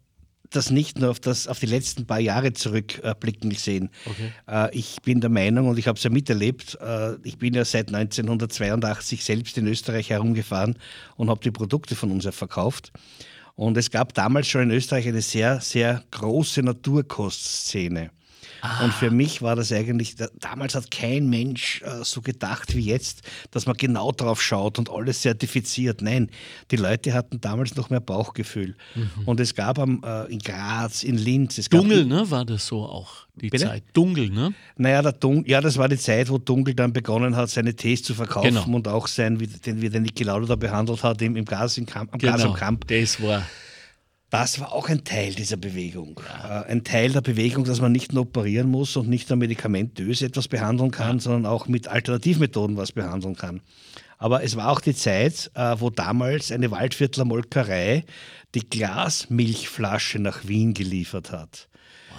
das 0.51 0.71
nicht 0.71 0.99
nur 0.99 1.11
auf, 1.11 1.21
das, 1.21 1.49
auf 1.49 1.59
die 1.59 1.67
letzten 1.67 2.07
paar 2.07 2.21
Jahre 2.21 2.53
zurückblicken 2.53 3.51
sehen. 3.53 3.91
Okay. 4.05 4.33
Äh, 4.49 4.77
ich 4.77 5.03
bin 5.03 5.21
der 5.21 5.31
Meinung, 5.31 5.69
und 5.69 5.79
ich 5.79 5.89
habe 5.89 5.97
es 5.97 6.05
ja 6.05 6.11
miterlebt, 6.11 6.79
äh, 6.81 7.15
ich 7.23 7.39
bin 7.39 7.55
ja 7.55 7.65
seit 7.65 7.89
1982 7.89 9.25
selbst 9.25 9.59
in 9.59 9.67
Österreich 9.67 10.11
herumgefahren 10.11 10.79
und 11.17 11.31
habe 11.31 11.41
die 11.43 11.51
Produkte 11.51 11.97
von 11.97 12.11
uns 12.11 12.25
ja 12.25 12.33
verkauft. 12.33 12.93
Und 13.55 13.77
es 13.79 13.91
gab 13.91 14.13
damals 14.13 14.49
schon 14.49 14.63
in 14.63 14.71
Österreich 14.71 15.09
eine 15.09 15.23
sehr, 15.23 15.61
sehr 15.61 16.05
große 16.11 16.63
Naturkostszene. 16.63 18.11
Ah. 18.61 18.85
Und 18.85 18.95
für 18.95 19.11
mich 19.11 19.43
war 19.43 19.57
das 19.57 19.73
eigentlich, 19.73 20.17
damals 20.41 20.75
hat 20.75 20.91
kein 20.91 21.29
Mensch 21.29 21.83
äh, 21.83 22.05
so 22.05 22.21
gedacht 22.21 22.75
wie 22.75 22.81
jetzt, 22.81 23.23
dass 23.51 23.67
man 23.67 23.77
genau 23.77 24.13
drauf 24.13 24.43
schaut 24.43 24.79
und 24.79 24.91
alles 24.91 25.23
zertifiziert. 25.23 26.03
Nein, 26.03 26.31
die 26.71 26.77
Leute 26.77 27.13
hatten 27.15 27.41
damals 27.41 27.77
noch 27.77 27.91
mehr 27.91 28.01
Bauchgefühl. 28.01 28.77
Mhm. 28.95 29.11
Und 29.27 29.41
es 29.41 29.55
gab 29.55 29.79
am, 29.79 30.03
äh, 30.05 30.33
in 30.33 30.39
Graz, 30.39 31.03
in 31.03 31.17
Linz. 31.17 31.59
Es 31.59 31.69
Dunkel, 31.69 32.05
ne, 32.05 32.31
war 32.31 32.45
das 32.45 32.67
so 32.67 32.85
auch, 32.85 33.27
die 33.35 33.51
Bitte? 33.51 33.65
Zeit. 33.65 33.85
Dunkel, 33.93 34.31
ne? 34.31 34.55
Naja, 34.77 35.03
der 35.03 35.13
Dun 35.13 35.45
ja, 35.47 35.61
das 35.61 35.77
war 35.77 35.89
die 35.89 35.99
Zeit, 35.99 36.29
wo 36.31 36.39
Dunkel 36.39 36.75
dann 36.75 36.93
begonnen 36.93 37.37
hat, 37.37 37.51
seine 37.51 37.75
Tees 37.75 38.03
zu 38.03 38.15
verkaufen 38.15 38.49
genau. 38.49 38.67
und 38.67 38.89
auch 38.89 39.07
sein, 39.07 39.41
wie, 39.41 39.47
den, 39.47 39.81
wie 39.81 39.91
der 39.91 40.01
Niki 40.01 40.25
Lauda 40.25 40.47
da 40.47 40.57
behandelt 40.57 41.03
hat, 41.03 41.21
im, 41.23 41.37
im 41.37 41.45
Gas, 41.45 41.79
im 41.79 41.87
Kamp, 41.87 42.13
am 42.13 42.19
genau, 42.19 42.33
Gas 42.33 42.45
am 42.45 42.55
Kamp. 42.55 42.87
Das 42.89 43.23
war 43.23 43.43
das 44.31 44.59
war 44.61 44.73
auch 44.73 44.89
ein 44.89 45.05
Teil 45.05 45.35
dieser 45.35 45.57
Bewegung. 45.57 46.21
Ja. 46.29 46.63
Äh, 46.63 46.67
ein 46.67 46.85
Teil 46.85 47.13
der 47.13 47.21
Bewegung, 47.21 47.65
dass 47.65 47.81
man 47.81 47.93
nicht 47.93 48.13
nur 48.13 48.23
operieren 48.23 48.71
muss 48.71 48.97
und 48.97 49.09
nicht 49.09 49.29
nur 49.31 49.37
medikamentös 49.37 50.23
etwas 50.23 50.49
behandeln 50.49 50.91
kann, 50.91 51.17
ja. 51.17 51.23
sondern 51.23 51.47
auch 51.47 51.69
mit 51.69 51.89
Alternativmethoden 51.89 52.77
was 52.77 52.93
behandeln 52.93 53.37
kann. 53.37 53.61
Aber 54.19 54.43
es 54.43 54.57
war 54.57 54.71
auch 54.71 54.81
die 54.81 54.95
Zeit, 54.95 55.51
äh, 55.55 55.77
wo 55.79 55.91
damals 55.91 56.51
eine 56.51 56.71
Waldviertler 56.71 57.25
Molkerei 57.25 58.05
die 58.55 58.69
Glasmilchflasche 58.69 60.19
nach 60.19 60.49
Wien 60.49 60.75
geliefert 60.75 61.31
hat. 61.31 61.69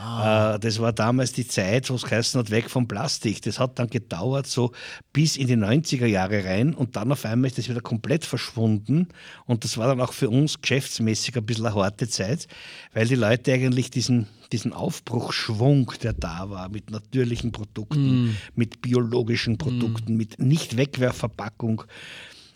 Wow. 0.03 0.55
Äh, 0.55 0.59
das 0.59 0.79
war 0.79 0.93
damals 0.93 1.33
die 1.33 1.47
Zeit, 1.47 1.89
wo 1.89 1.95
es 1.95 2.03
geheißen 2.03 2.39
hat, 2.39 2.51
weg 2.51 2.69
vom 2.69 2.87
Plastik. 2.87 3.41
Das 3.41 3.59
hat 3.59 3.79
dann 3.79 3.87
gedauert, 3.89 4.47
so 4.47 4.71
bis 5.13 5.37
in 5.37 5.47
die 5.47 5.55
90er 5.55 6.05
Jahre 6.05 6.43
rein 6.43 6.73
und 6.73 6.95
dann 6.95 7.11
auf 7.11 7.25
einmal 7.25 7.47
ist 7.47 7.57
das 7.57 7.69
wieder 7.69 7.81
komplett 7.81 8.25
verschwunden. 8.25 9.07
Und 9.45 9.63
das 9.63 9.77
war 9.77 9.87
dann 9.87 10.01
auch 10.01 10.13
für 10.13 10.29
uns 10.29 10.61
geschäftsmäßig 10.61 11.35
ein 11.37 11.45
bisschen 11.45 11.65
eine 11.65 11.75
harte 11.75 12.07
Zeit, 12.07 12.47
weil 12.93 13.07
die 13.07 13.15
Leute 13.15 13.53
eigentlich 13.53 13.89
diesen, 13.89 14.27
diesen 14.51 14.73
Aufbruchschwung, 14.73 15.91
der 16.03 16.13
da 16.13 16.49
war, 16.49 16.69
mit 16.69 16.91
natürlichen 16.91 17.51
Produkten, 17.51 18.25
mm. 18.25 18.37
mit 18.55 18.81
biologischen 18.81 19.57
Produkten, 19.57 20.13
mm. 20.13 20.17
mit 20.17 20.39
Nicht-Wegwerfverpackung, 20.39 21.83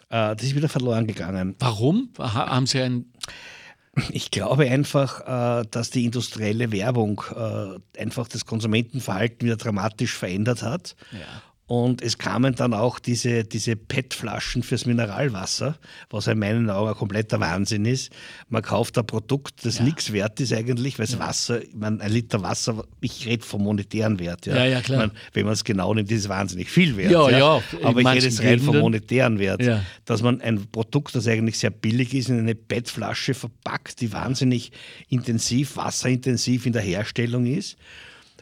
äh, 0.09 0.35
das 0.35 0.43
ist 0.43 0.55
wieder 0.55 0.69
verloren 0.69 1.07
gegangen. 1.07 1.55
Warum? 1.59 2.09
Haben 2.17 2.67
Sie 2.67 2.81
ein 2.81 3.05
ich 4.11 4.31
glaube 4.31 4.69
einfach, 4.69 5.61
äh, 5.61 5.65
dass 5.69 5.89
die 5.89 6.05
industrielle 6.05 6.71
Werbung 6.71 7.21
äh, 7.35 7.99
einfach 7.99 8.27
das 8.27 8.45
Konsumentenverhalten 8.45 9.45
wieder 9.45 9.57
dramatisch 9.57 10.15
verändert 10.15 10.63
hat. 10.63 10.95
Ja. 11.11 11.19
Und 11.71 12.01
es 12.01 12.17
kamen 12.17 12.53
dann 12.53 12.73
auch 12.73 12.99
diese, 12.99 13.45
diese 13.45 13.77
PET-Flaschen 13.77 14.61
fürs 14.61 14.85
Mineralwasser, 14.85 15.77
was 16.09 16.27
in 16.27 16.37
meinen 16.37 16.69
Augen 16.69 16.89
ein 16.89 16.95
kompletter 16.95 17.39
Wahnsinn 17.39 17.85
ist. 17.85 18.11
Man 18.49 18.61
kauft 18.61 18.97
ein 18.97 19.07
Produkt, 19.07 19.63
das 19.63 19.77
ja. 19.77 19.85
nichts 19.85 20.11
wert 20.11 20.41
ist 20.41 20.51
eigentlich, 20.51 20.99
weil 20.99 21.05
ja. 21.05 21.19
Wasser, 21.19 21.63
ich 21.63 21.73
meine, 21.73 22.01
ein 22.01 22.11
Liter 22.11 22.43
Wasser, 22.43 22.83
ich 22.99 23.25
rede 23.25 23.45
vom 23.45 23.63
monetären 23.63 24.19
Wert. 24.19 24.47
Ja, 24.47 24.57
ja, 24.57 24.65
ja 24.65 24.81
klar. 24.81 24.99
Meine, 24.99 25.11
wenn 25.31 25.45
man 25.45 25.53
es 25.53 25.63
genau 25.63 25.93
nimmt, 25.93 26.11
ist 26.11 26.19
es 26.19 26.27
wahnsinnig 26.27 26.69
viel 26.69 26.97
wert. 26.97 27.13
Ja, 27.13 27.29
ja. 27.29 27.63
Aber 27.83 28.01
ich 28.01 28.07
rede 28.07 28.25
jetzt 28.25 28.43
rein 28.43 28.59
vom 28.59 28.77
monetären 28.77 29.39
Wert. 29.39 29.63
Dass 30.03 30.21
man 30.21 30.41
ein 30.41 30.67
Produkt, 30.73 31.15
das 31.15 31.25
eigentlich 31.25 31.57
sehr 31.57 31.71
billig 31.71 32.13
ist, 32.13 32.27
in 32.27 32.37
eine 32.37 32.53
PET-Flasche 32.53 33.33
verpackt, 33.33 34.01
die 34.01 34.11
wahnsinnig 34.11 34.73
intensiv, 35.07 35.77
wasserintensiv 35.77 36.65
in 36.65 36.73
der 36.73 36.81
Herstellung 36.81 37.45
ist, 37.45 37.77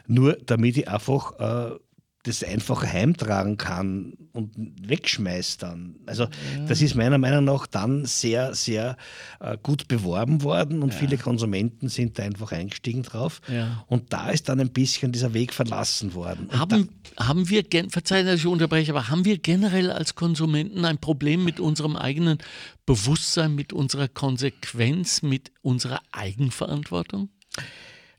nur 0.08 0.36
damit 0.46 0.78
ich 0.78 0.88
einfach. 0.88 1.70
Äh, 1.70 1.78
das 2.22 2.44
einfach 2.44 2.84
heimtragen 2.84 3.56
kann 3.56 4.12
und 4.32 4.52
wegschmeißt 4.56 5.62
dann. 5.62 5.96
Also 6.04 6.24
ja. 6.24 6.66
das 6.68 6.82
ist 6.82 6.94
meiner 6.94 7.16
Meinung 7.16 7.44
nach 7.44 7.66
dann 7.66 8.04
sehr, 8.04 8.54
sehr 8.54 8.98
äh, 9.40 9.56
gut 9.62 9.88
beworben 9.88 10.42
worden 10.42 10.82
und 10.82 10.92
ja. 10.92 10.98
viele 10.98 11.16
Konsumenten 11.16 11.88
sind 11.88 12.18
da 12.18 12.24
einfach 12.24 12.52
eingestiegen 12.52 13.02
drauf. 13.04 13.40
Ja. 13.48 13.84
Und 13.86 14.12
da 14.12 14.28
ist 14.30 14.50
dann 14.50 14.60
ein 14.60 14.70
bisschen 14.70 15.12
dieser 15.12 15.32
Weg 15.32 15.54
verlassen 15.54 16.12
worden. 16.14 16.48
Haben, 16.52 16.90
haben 17.18 17.48
wir, 17.48 17.64
verzeihen, 17.88 18.26
dass 18.26 18.40
ich 18.40 18.46
unterbreche, 18.46 18.92
aber 18.92 19.08
haben 19.08 19.24
wir 19.24 19.38
generell 19.38 19.90
als 19.90 20.14
Konsumenten 20.14 20.84
ein 20.84 20.98
Problem 20.98 21.42
mit 21.42 21.58
unserem 21.58 21.96
eigenen 21.96 22.36
Bewusstsein, 22.84 23.54
mit 23.54 23.72
unserer 23.72 24.08
Konsequenz, 24.08 25.22
mit 25.22 25.52
unserer 25.62 26.00
Eigenverantwortung? 26.12 27.30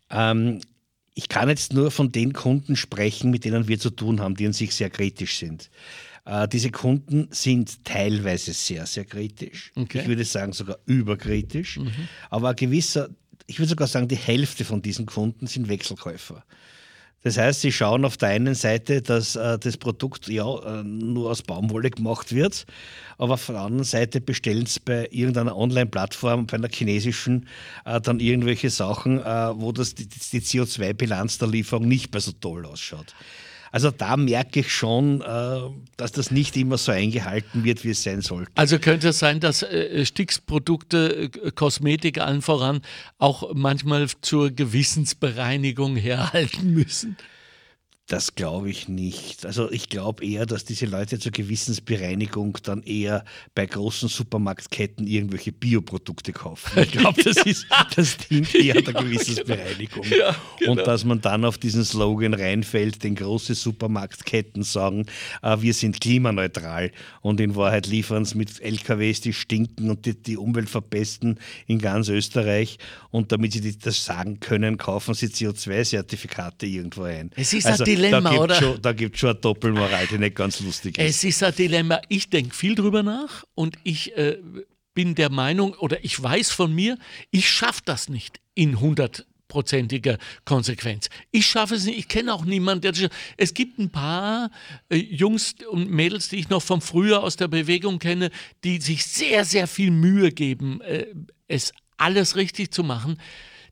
Ähm, 0.10 0.60
ich 1.14 1.30
kann 1.30 1.50
jetzt 1.50 1.74
nur 1.74 1.92
von 1.92 2.12
den 2.12 2.34
Kunden 2.34 2.76
sprechen, 2.76 3.32
mit 3.32 3.46
denen 3.46 3.68
wir 3.68 3.80
zu 3.80 3.90
tun 3.90 4.22
haben, 4.22 4.36
die 4.36 4.46
an 4.46 4.54
sich 4.54 4.74
sehr 4.74 4.90
kritisch 4.90 5.38
sind. 5.38 5.70
Äh, 6.26 6.48
diese 6.48 6.72
Kunden 6.72 7.28
sind 7.32 7.84
teilweise 7.84 8.54
sehr, 8.54 8.86
sehr 8.86 9.06
kritisch. 9.06 9.72
Okay. 9.76 10.02
Ich 10.02 10.08
würde 10.08 10.24
sagen 10.24 10.54
sogar 10.54 10.78
überkritisch. 10.86 11.78
Mhm. 11.78 11.92
Aber 12.30 12.50
ein 12.50 12.56
gewisser, 12.56 13.10
ich 13.48 13.60
würde 13.60 13.70
sogar 13.70 13.88
sagen, 13.88 14.08
die 14.08 14.16
Hälfte 14.16 14.64
von 14.64 14.82
diesen 14.82 15.06
Kunden 15.06 15.48
sind 15.48 15.68
Wechselkäufer. 15.68 16.46
Das 17.24 17.38
heißt, 17.38 17.62
sie 17.62 17.72
schauen 17.72 18.04
auf 18.04 18.18
der 18.18 18.30
einen 18.30 18.56
Seite, 18.56 19.02
dass 19.02 19.36
äh, 19.36 19.60
das 19.60 19.78
Produkt 19.78 20.28
ja 20.28 20.80
äh, 20.80 20.84
nur 20.84 21.30
aus 21.30 21.44
Baumwolle 21.44 21.92
gemacht 21.92 22.34
wird, 22.34 22.66
aber 23.18 23.36
auf 23.36 23.46
der 23.46 23.60
anderen 23.60 23.84
Seite 23.84 24.22
bestellen 24.22 24.66
sie 24.66 24.80
bei 24.84 25.08
irgendeiner 25.12 25.56
Online-Plattform, 25.56 26.48
bei 26.48 26.58
einer 26.58 26.70
chinesischen, 26.70 27.48
äh, 27.86 28.02
dann 28.02 28.20
irgendwelche 28.20 28.72
Sachen, 28.72 29.20
äh, 29.20 29.24
wo 29.56 29.72
das, 29.72 29.94
die, 29.94 30.08
die 30.08 30.42
CO2-Bilanz 30.42 31.38
der 31.38 31.50
Lieferung 31.50 31.88
nicht 31.88 32.12
mehr 32.12 32.22
so 32.22 32.32
toll 32.32 32.66
ausschaut. 32.66 33.14
Also 33.72 33.90
da 33.90 34.18
merke 34.18 34.60
ich 34.60 34.72
schon, 34.74 35.22
äh, 35.22 35.60
dass 35.98 36.12
das 36.12 36.30
nicht 36.30 36.58
immer 36.58 36.78
so 36.78 36.92
eingehalten 36.92 37.64
wird, 37.64 37.84
wie 37.84 37.92
es 37.92 38.04
sein 38.04 38.22
sollte. 38.22 38.52
Also 38.56 38.80
könnte 38.80 39.10
es 39.10 39.20
sein, 39.20 39.40
dass 39.40 39.64
äh, 39.64 40.06
Sticksprodukte, 40.06 41.32
äh, 41.34 41.52
Kosmetik 41.52 42.20
allen 42.20 42.42
voran, 42.42 42.82
auch 43.18 43.54
manchmal 43.54 44.08
zur 44.22 44.52
Gewissensbereinigung 44.52 45.96
herhalten 45.96 46.74
müssen? 46.74 47.16
Das 48.08 48.36
glaube 48.36 48.70
ich 48.70 48.90
nicht. 48.90 49.46
Also 49.46 49.72
ich 49.72 49.88
glaube 49.88 50.26
eher, 50.26 50.46
dass 50.46 50.66
diese 50.66 50.86
Leute 50.86 51.18
zur 51.18 51.32
Gewissensbereinigung 51.32 52.58
dann 52.64 52.84
eher 52.84 53.24
bei 53.56 53.66
großen 53.66 54.10
Supermarktketten 54.10 55.08
irgendwelche 55.08 55.54
Bioprodukte 55.54 56.34
kaufen. 56.34 56.82
Ich 56.82 56.92
glaube, 56.92 57.24
das 57.24 57.38
ist 57.38 57.68
das 57.96 58.18
dient 58.18 58.54
eher 58.54 58.82
der 58.82 58.94
Gewissensbereinigung. 58.94 60.06
Ja, 60.10 60.36
genau. 60.60 60.72
Und 60.72 60.88
dass 60.88 61.06
man 61.06 61.22
dann 61.22 61.46
auf 61.46 61.58
diesen 61.58 61.86
Slogan 61.86 62.34
reinfällt, 62.34 63.02
den 63.04 63.16
große 63.16 63.56
Supermarktketten 63.56 64.64
sagen, 64.64 65.06
äh, 65.42 65.62
wir 65.62 65.74
sind 65.74 66.02
klimaneutral 66.02 66.92
und 67.22 67.40
in 67.40 67.56
Wahrheit 67.56 67.88
liefern 67.88 68.24
es 68.24 68.36
mit 68.36 68.60
LKWs, 68.60 69.22
die 69.22 69.32
stinken 69.32 69.90
und 69.90 70.06
die, 70.06 70.22
die 70.22 70.36
Umwelt 70.36 70.70
verpesten 70.70 71.40
in 71.66 71.80
ganz 71.80 72.10
Österreich. 72.10 72.78
Und 73.10 73.32
damit 73.32 73.54
sie 73.54 73.78
das 73.78 74.04
sagen 74.04 74.40
können, 74.40 74.78
kaufen 74.78 75.14
sie 75.14 75.28
CO2-Zertifikate 75.28 76.66
irgendwo 76.66 77.04
ein. 77.04 77.32
Es 77.36 77.54
ist 77.54 77.66
also, 77.66 77.84
Dilemma, 77.96 78.30
da 78.32 78.38
oder? 78.38 78.56
Schon, 78.56 78.82
da 78.82 78.94
gibt 78.94 79.16
es 79.16 79.20
schon 79.20 79.32
eine 79.32 79.40
Doppelmoral, 79.40 80.08
die 80.08 80.18
nicht 80.18 80.36
ganz 80.36 80.60
lustig 80.60 80.98
ist. 80.98 81.06
Es 81.06 81.24
ist 81.24 81.44
ein 81.44 81.56
Dilemma. 81.56 82.02
Ich 82.10 82.30
denke 82.30 82.56
viel 82.56 82.76
drüber 82.76 83.04
nach 83.04 83.44
und 83.56 83.78
ich 83.84 84.16
äh, 84.18 84.38
bin 84.94 85.16
der 85.16 85.30
Meinung 85.30 85.74
oder 85.76 86.04
ich 86.04 86.22
weiß 86.22 86.52
von 86.52 86.74
mir, 86.74 86.98
ich 87.32 87.50
schaffe 87.50 87.82
das 87.86 88.10
nicht 88.10 88.40
in 88.56 88.72
100 88.72 89.26
prozentiger 89.48 90.18
Konsequenz. 90.46 91.10
Ich 91.32 91.46
schaffe 91.46 91.76
es 91.76 91.86
nicht, 91.86 92.00
ich 92.00 92.08
kenne 92.08 92.34
auch 92.34 92.46
niemanden, 92.46 93.10
Es 93.36 93.54
gibt 93.54 93.80
ein 93.80 93.90
paar 93.90 94.50
äh, 94.90 94.96
Jungs 94.96 95.56
und 95.70 95.90
Mädels, 95.90 96.30
die 96.30 96.38
ich 96.38 96.50
noch 96.50 96.62
vom 96.62 96.82
Frühjahr 96.82 97.22
aus 97.22 97.36
der 97.36 97.50
Bewegung 97.50 98.00
kenne, 98.00 98.32
die 98.64 98.80
sich 98.80 99.06
sehr, 99.06 99.44
sehr 99.44 99.68
viel 99.68 99.92
Mühe 99.92 100.32
geben, 100.32 100.80
äh, 100.82 101.06
es 101.50 101.74
alles 101.98 102.38
richtig 102.38 102.72
zu 102.72 102.84
machen 102.84 103.18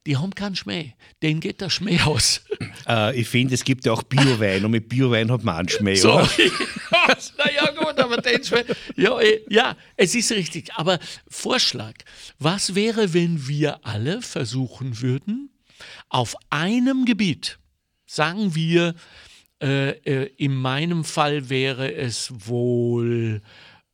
die 0.10 0.18
haben 0.18 0.34
keinen 0.34 0.56
Schmäh. 0.56 0.94
Denen 1.22 1.40
geht 1.40 1.62
der 1.62 1.70
Schmäh 1.70 2.02
aus. 2.02 2.42
Äh, 2.88 3.20
ich 3.20 3.28
finde, 3.28 3.54
es 3.54 3.64
gibt 3.64 3.86
ja 3.86 3.92
auch 3.92 4.02
Biowein 4.02 4.66
und 4.66 4.72
mit 4.72 4.90
Biowein 4.90 5.32
hat 5.32 5.44
man 5.44 5.58
einen 5.58 5.70
Schmäh. 5.70 5.94
So. 5.94 6.16
naja, 7.38 7.72
gut, 7.78 8.00
aber 8.00 8.18
den 8.18 8.44
Schmäh. 8.44 8.64
Ja, 8.96 9.22
eh, 9.22 9.42
ja, 9.50 9.78
es 9.98 10.16
ist 10.16 10.32
richtig. 10.32 10.74
Aber 10.74 10.98
Vorschlag: 11.28 11.94
Was 12.40 12.74
wäre, 12.74 13.14
wenn 13.14 13.48
wir 13.48 13.86
alle 13.86 14.24
versuchen 14.24 15.00
würden, 15.00 15.52
auf 16.10 16.36
einem 16.50 17.06
Gebiet, 17.06 17.60
sagen 18.08 18.56
wir, 18.56 18.96
äh, 19.62 19.90
äh, 19.90 20.32
in 20.38 20.56
meinem 20.56 21.04
Fall 21.04 21.50
wäre 21.50 21.94
es 21.94 22.34
wohl 22.48 23.44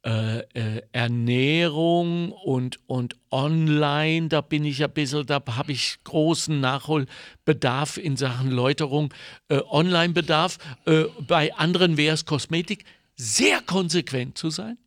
äh, 0.05 0.39
äh, 0.53 0.81
Ernährung 1.05 2.31
und, 2.31 2.79
und 2.87 3.15
online, 3.29 4.27
da 4.27 4.41
bin 4.41 4.65
ich 4.65 4.83
ein 4.83 4.89
bisschen, 4.89 5.23
da 5.27 5.39
habe 5.51 5.71
ich 5.71 5.99
großen 6.03 6.59
Nachholbedarf 6.59 7.97
in 7.97 8.17
Sachen 8.17 8.49
Läuterung, 8.49 9.13
äh, 9.49 9.59
Online-Bedarf. 9.69 10.57
Äh, 10.85 11.03
bei 11.27 11.53
anderen 11.53 11.95
wäre 11.97 12.15
es 12.15 12.25
Kosmetik, 12.25 12.85
sehr 13.15 13.61
konsequent 13.61 14.35
zu 14.35 14.49
sein 14.49 14.79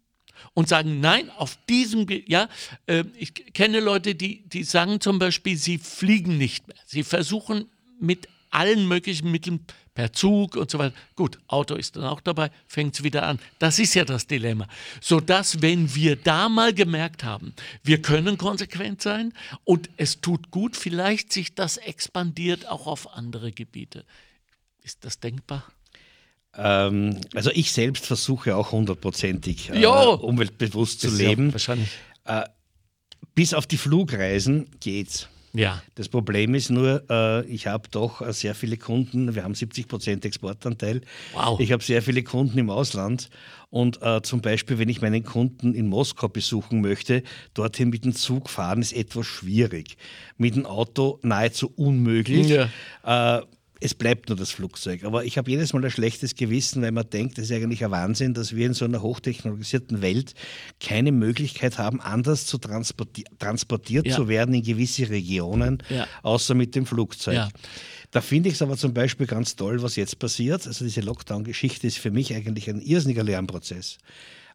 und 0.55 0.69
sagen, 0.69 0.99
nein, 0.99 1.31
auf 1.31 1.57
diesem, 1.69 2.05
ja, 2.27 2.49
äh, 2.87 3.05
ich 3.17 3.33
kenne 3.55 3.79
Leute, 3.79 4.17
die, 4.17 4.43
die 4.49 4.65
sagen 4.65 5.01
zum 5.01 5.21
Beispiel, 5.21 5.57
sie 5.57 5.79
fliegen 5.79 6.37
nicht 6.37 6.67
mehr. 6.67 6.79
Sie 6.85 7.05
versuchen 7.05 7.67
mit 8.01 8.29
allen 8.50 8.88
möglichen 8.88 9.31
Mitteln 9.31 9.64
per 9.95 10.12
Zug 10.12 10.57
und 10.57 10.71
so 10.71 10.78
weiter. 10.78 10.95
Gut, 11.17 11.38
Auto 11.49 11.75
ist 11.75 11.97
dann 11.97 12.05
auch 12.05 12.21
dabei, 12.21 12.50
fängt 12.67 12.95
es 12.95 13.02
wieder 13.02 13.26
an. 13.26 13.38
Das 13.59 13.78
ist 13.78 13.95
ja 13.95 14.05
das 14.05 14.26
Dilemma. 14.26 14.69
Sodass, 15.00 15.61
wenn 15.61 15.95
wir 15.95 16.17
da 16.17 16.49
mal 16.49 16.73
gemerkt 16.73 17.25
haben, 17.25 17.52
wir 17.83 18.00
können 18.00 18.38
konsequent 18.38 19.02
sein 19.02 19.33
und 19.64 19.90
es 19.97 20.21
tut 20.21 20.50
gut, 20.50 20.76
vielleicht 20.76 21.33
sich 21.33 21.55
das 21.55 21.78
expandiert 21.78 22.69
auch 22.69 22.87
auf 22.87 23.14
andere 23.14 23.50
Gebiete. 23.52 24.05
Ist 24.83 25.05
das 25.05 25.19
denkbar? 25.19 25.64
Ähm, 26.55 27.21
also 27.35 27.50
ich 27.52 27.73
selbst 27.73 28.07
versuche 28.07 28.57
auch 28.57 28.73
hundertprozentig 28.73 29.71
äh, 29.71 29.85
umweltbewusst 29.85 31.00
zu 31.00 31.09
ist 31.09 31.21
ja 31.21 31.28
leben. 31.28 31.52
wahrscheinlich. 31.52 31.88
Bis 33.35 33.55
auf 33.55 33.67
die 33.67 33.78
Flugreisen 33.78 34.69
geht's. 34.81 35.28
Ja. 35.59 35.83
Das 35.97 36.09
Problem 36.09 36.55
ist 36.55 36.71
nur, 36.71 37.03
äh, 37.11 37.45
ich 37.47 37.67
habe 37.67 37.88
doch 37.91 38.23
äh, 38.23 38.33
sehr 38.33 38.55
viele 38.55 38.77
Kunden, 38.77 39.35
wir 39.35 39.43
haben 39.43 39.57
70 39.57 39.88
Prozent 39.88 40.25
Exportanteil. 40.25 41.00
Wow. 41.35 41.59
Ich 41.59 41.73
habe 41.73 41.83
sehr 41.83 42.00
viele 42.00 42.23
Kunden 42.23 42.59
im 42.59 42.71
Ausland 42.71 43.29
und 43.69 44.00
äh, 44.00 44.23
zum 44.23 44.41
Beispiel, 44.41 44.79
wenn 44.79 44.88
ich 44.88 45.03
meinen 45.03 45.25
Kunden 45.25 45.75
in 45.75 45.88
Moskau 45.88 46.29
besuchen 46.29 46.81
möchte, 46.81 47.25
dorthin 47.55 47.91
mit 47.91 48.05
dem 48.05 48.15
Zug 48.15 48.49
fahren 48.49 48.81
ist 48.81 48.93
etwas 48.93 49.27
schwierig. 49.27 49.97
Mit 50.37 50.55
dem 50.55 50.65
Auto 50.65 51.19
nahezu 51.23 51.73
unmöglich. 51.75 52.53
Äh, 53.05 53.41
es 53.80 53.94
bleibt 53.94 54.28
nur 54.28 54.37
das 54.37 54.50
Flugzeug. 54.50 55.04
Aber 55.04 55.25
ich 55.25 55.38
habe 55.38 55.50
jedes 55.50 55.73
Mal 55.73 55.85
ein 55.85 55.90
schlechtes 55.90 56.35
Gewissen, 56.35 56.82
weil 56.82 56.92
man 56.92 57.08
denkt, 57.08 57.38
das 57.38 57.47
ist 57.47 57.52
eigentlich 57.52 57.85
ein 57.85 57.90
Wahnsinn, 57.90 58.35
dass 58.35 58.54
wir 58.56 58.66
in 58.66 58.75
so 58.75 58.85
einer 58.85 59.02
hochtechnologisierten 59.02 60.02
Welt 60.02 60.35
keine 60.80 61.12
Möglichkeit 61.12 61.78
haben, 61.78 62.00
anders 62.00 62.47
zu 62.47 62.58
transporti 62.58 63.25
transportiert 63.38 64.06
Ja. 64.06 64.16
zu 64.16 64.28
werden 64.28 64.54
in 64.54 64.62
gewisse 64.62 65.08
Regionen, 65.11 65.82
Ja. 65.88 66.06
außer 66.23 66.54
mit 66.54 66.75
dem 66.75 66.87
Flugzeug. 66.87 67.35
Ja. 67.35 67.49
Da 68.11 68.20
finde 68.23 68.49
ich 68.49 68.54
es 68.56 68.62
aber 68.62 68.76
zum 68.76 68.94
Beispiel 68.94 69.26
ganz 69.26 69.54
toll, 69.54 69.82
was 69.82 69.97
jetzt 69.97 70.18
passiert. 70.18 70.66
Also 70.66 70.85
diese 70.85 71.02
Lockdown-Geschichte 71.02 71.87
ist 71.87 71.99
für 71.99 72.11
mich 72.11 72.35
eigentlich 72.35 72.68
ein 72.70 72.80
irrsinniger 72.80 73.23
Lernprozess. 73.23 73.99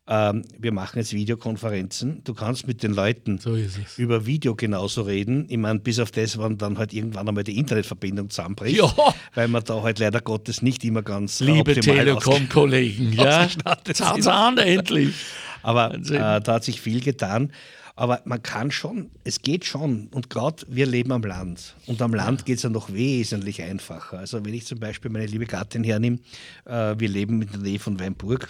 Ähm, 0.05 0.43
wir 0.60 0.74
machen 0.74 1.00
jetzt 1.00 1.13
Videokonferenzen. 1.13 2.24
Du 2.25 2.33
kannst 2.33 2.67
mit 2.67 2.83
den 2.83 2.93
Leuten 2.93 3.38
So 3.38 3.57
über 3.98 4.25
Video 4.25 4.53
genauso 4.53 5.03
reden. 5.03 5.45
Ich 5.50 5.57
meine, 5.57 5.79
bis 5.79 5.98
auf 6.00 6.12
das, 6.12 6.38
wann 6.38 6.57
dann 6.57 6.77
halt 6.77 6.91
irgendwann 6.93 7.27
einmal 7.29 7.45
die 7.45 7.57
Internetverbindung 7.57 8.29
zusammenbricht, 8.29 8.77
Ja. 8.77 8.93
weil 9.33 9.48
man 9.48 9.63
da 9.63 9.81
halt 9.81 10.00
leider 10.00 10.19
Gottes 10.19 10.62
nicht 10.62 10.83
immer 10.83 11.03
ganz 11.03 11.39
Liebe 11.39 11.74
Telekom-Kollegen, 11.74 13.13
ja, 13.17 13.41
ausgestattet 13.45 13.95
zahn, 13.95 14.13
sind. 14.15 14.24
zahn, 14.24 14.57
endlich. 14.57 15.13
Aber 15.62 15.93
äh, 15.95 16.41
da 16.41 16.53
hat 16.55 16.63
sich 16.65 16.81
viel 16.81 17.00
getan. 17.01 17.51
Aber 17.95 18.22
man 18.25 18.41
kann 18.41 18.72
schon, 18.72 19.12
es 19.24 19.41
geht 19.41 19.65
schon. 19.65 20.07
Und 20.12 20.29
gerade 20.29 20.63
wir 20.67 20.88
leben 20.88 21.12
am 21.12 21.22
Land. 21.22 21.75
Und 21.86 22.01
am 22.01 22.13
Land 22.13 22.43
geht 22.45 22.57
es 22.57 22.63
ja 22.63 22.69
noch 22.69 22.91
wesentlich 22.91 23.62
einfacher. 23.62 24.17
Also 24.17 24.43
wenn 24.43 24.53
ich 24.53 24.65
zum 24.65 24.79
Beispiel 24.79 25.12
meine 25.12 25.27
liebe 25.27 25.45
Gattin 25.45 25.83
hernehme, 25.83 26.17
äh, 26.65 26.95
wir 26.98 27.07
leben 27.07 27.41
in 27.43 27.50
der 27.51 27.60
Nähe 27.60 27.79
von 27.79 28.00
Weinburg. 28.00 28.50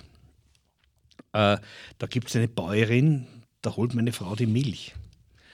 Äh, 1.34 1.58
da 1.98 2.08
gibt 2.08 2.30
es 2.30 2.36
eine 2.36 2.48
Bäuerin, 2.48 3.28
da 3.62 3.76
holt 3.76 3.94
meine 3.94 4.12
Frau 4.14 4.36
die 4.36 4.46
Milch. 4.46 4.94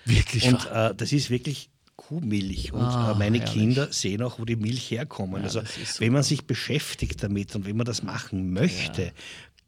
Wirklich 0.05 0.47
Und 0.47 0.65
äh, 0.71 0.93
das 0.95 1.11
ist 1.11 1.29
wirklich 1.29 1.69
Kuhmilch. 1.95 2.71
Und 2.73 2.81
Ah, 2.81 3.11
äh, 3.11 3.15
meine 3.19 3.39
herrlich. 3.39 3.53
Kinder 3.53 3.91
sehen 3.91 4.21
auch, 4.21 4.39
wo 4.39 4.45
die 4.45 4.55
Milch 4.55 4.89
herkommen. 4.91 5.43
also 5.43 5.61
das 5.61 5.77
ist 5.77 5.99
wenn 5.99 6.13
man 6.13 6.23
sich 6.23 6.45
beschäftigt 6.45 7.21
damit 7.23 7.55
und 7.55 7.65
wenn 7.65 7.75
man 7.77 7.85
das 7.85 8.03
machen 8.03 8.51
möchte, 8.53 9.11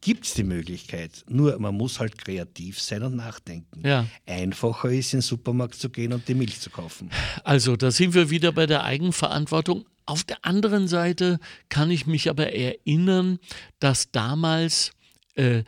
gibt 0.00 0.26
es 0.26 0.34
die 0.34 0.42
Möglichkeit. 0.42 1.24
Nur 1.28 1.58
man 1.60 1.74
muss 1.76 2.00
halt 2.00 2.18
kreativ 2.18 2.80
sein 2.80 3.04
und 3.04 3.14
nachdenken. 3.14 3.86
Ja. 3.86 4.06
Einfacher 4.26 4.90
ist, 4.90 5.12
in 5.12 5.18
den 5.18 5.22
Supermarkt 5.22 5.76
zu 5.76 5.90
gehen 5.90 6.12
und 6.12 6.26
die 6.26 6.34
Milch 6.34 6.58
zu 6.58 6.70
kaufen. 6.70 7.10
Also, 7.44 7.76
da 7.76 7.90
sind 7.92 8.12
wir 8.14 8.28
wieder 8.28 8.50
bei 8.50 8.66
der 8.66 8.82
Eigenverantwortung. 8.82 9.84
Auf 10.04 10.24
der 10.24 10.44
anderen 10.44 10.88
Seite 10.88 11.38
kann 11.68 11.90
ich 11.92 12.06
mich 12.06 12.28
aber 12.28 12.52
erinnern, 12.52 13.38
dass 13.78 14.10
damals 14.10 14.90
äh, 15.36 15.62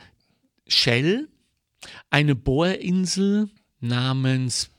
Shell 0.66 1.28
eine 2.11 2.35
Bohrinsel 2.35 3.50
namens 3.80 4.71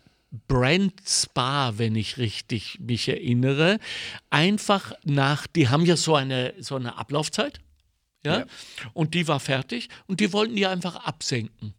Brent 0.48 1.02
Spa, 1.06 1.78
wenn 1.78 1.96
ich 1.96 2.18
richtig 2.18 2.80
mich 2.80 3.08
erinnere, 3.08 3.80
einfach 4.30 4.92
nach, 5.04 5.48
die 5.48 5.70
haben 5.70 5.86
ja 5.86 5.96
so 5.96 6.16
eine, 6.16 6.54
so 6.60 6.76
eine 6.76 6.98
Ablaufzeit, 6.98 7.62
ja? 8.26 8.40
Ja. 8.40 8.46
und 8.94 9.14
die 9.14 9.28
war 9.28 9.40
fertig 9.40 9.90
und 10.08 10.20
die 10.20 10.34
wollten 10.34 10.56
die 10.56 10.66
einfach 10.66 10.96
absenken 10.96 11.74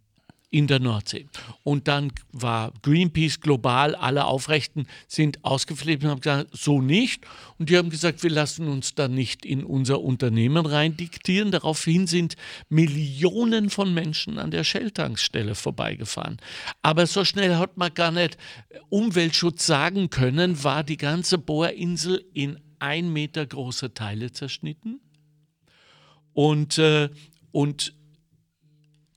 in 0.50 0.68
der 0.68 0.78
Nordsee. 0.78 1.26
Und 1.64 1.88
dann 1.88 2.12
war 2.32 2.72
Greenpeace 2.82 3.40
global, 3.40 3.94
alle 3.96 4.26
Aufrechten 4.26 4.86
sind 5.08 5.44
ausgeflippt 5.44 6.04
und 6.04 6.10
haben 6.10 6.20
gesagt, 6.20 6.56
so 6.56 6.80
nicht. 6.80 7.24
Und 7.58 7.68
die 7.68 7.76
haben 7.76 7.90
gesagt, 7.90 8.22
wir 8.22 8.30
lassen 8.30 8.68
uns 8.68 8.94
da 8.94 9.08
nicht 9.08 9.44
in 9.44 9.64
unser 9.64 10.00
Unternehmen 10.00 10.64
rein 10.64 10.96
diktieren. 10.96 11.50
Daraufhin 11.50 12.06
sind 12.06 12.36
Millionen 12.68 13.70
von 13.70 13.92
Menschen 13.92 14.38
an 14.38 14.52
der 14.52 14.62
Shell-Tankstelle 14.62 15.56
vorbeigefahren. 15.56 16.36
Aber 16.80 17.06
so 17.06 17.24
schnell 17.24 17.56
hat 17.56 17.76
man 17.76 17.92
gar 17.92 18.12
nicht 18.12 18.38
Umweltschutz 18.88 19.66
sagen 19.66 20.10
können, 20.10 20.62
war 20.62 20.84
die 20.84 20.96
ganze 20.96 21.38
Bohrinsel 21.38 22.24
in 22.32 22.60
ein 22.78 23.12
Meter 23.12 23.44
große 23.44 23.94
Teile 23.94 24.30
zerschnitten. 24.30 25.00
Und, 26.32 26.78
äh, 26.78 27.08
und 27.50 27.94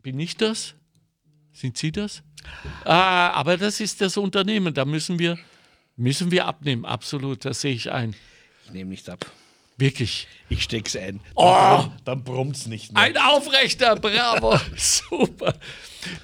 bin 0.01 0.19
ich 0.19 0.37
das? 0.37 0.75
Sind 1.59 1.77
Sie 1.77 1.91
das? 1.91 2.23
Ah, 2.85 3.31
aber 3.31 3.57
das 3.57 3.81
ist 3.81 3.99
das 3.99 4.15
Unternehmen. 4.15 4.73
Da 4.73 4.85
müssen 4.85 5.19
wir, 5.19 5.37
müssen 5.97 6.31
wir 6.31 6.45
abnehmen. 6.45 6.85
Absolut, 6.85 7.43
das 7.43 7.59
sehe 7.59 7.73
ich 7.73 7.91
ein. 7.91 8.15
Ich 8.63 8.71
nehme 8.71 8.91
nicht 8.91 9.09
ab. 9.09 9.29
Wirklich. 9.75 10.29
Ich 10.47 10.63
steck's 10.63 10.95
ein. 10.95 11.19
Oh! 11.35 11.83
Dann 12.05 12.23
brummt's 12.23 12.67
nicht 12.67 12.93
mehr. 12.93 13.03
Ein 13.03 13.17
Aufrechter, 13.17 13.97
bravo, 13.97 14.57
super. 14.77 15.53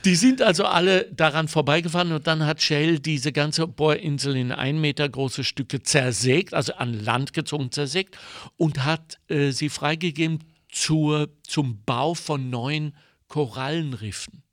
Die 0.06 0.15
sind 0.15 0.41
also 0.41 0.63
alle 0.63 1.12
daran 1.12 1.50
vorbeigefahren 1.50 2.13
und 2.13 2.28
dann 2.28 2.45
hat 2.45 2.62
Shell 2.62 3.00
diese 3.00 3.34
ganze 3.34 3.67
Bohrinsel 3.67 4.38
in 4.38 4.54
ein 4.54 4.80
Meter 4.80 5.10
große 5.10 5.43
Stücke 5.43 5.84
zersägt, 5.84 6.54
also 6.54 6.76
an 6.76 6.93
Land 6.93 7.34
gezogen 7.34 7.74
zersägt 7.74 8.17
und 8.56 8.86
hat 8.86 9.19
äh, 9.28 9.52
sie 9.52 9.67
freigegeben 9.67 10.45
zur, 10.71 11.28
zum 11.43 11.84
Bau 11.84 12.13
von 12.13 12.50
neuen 12.50 12.95
Korallenriffen. 13.28 14.45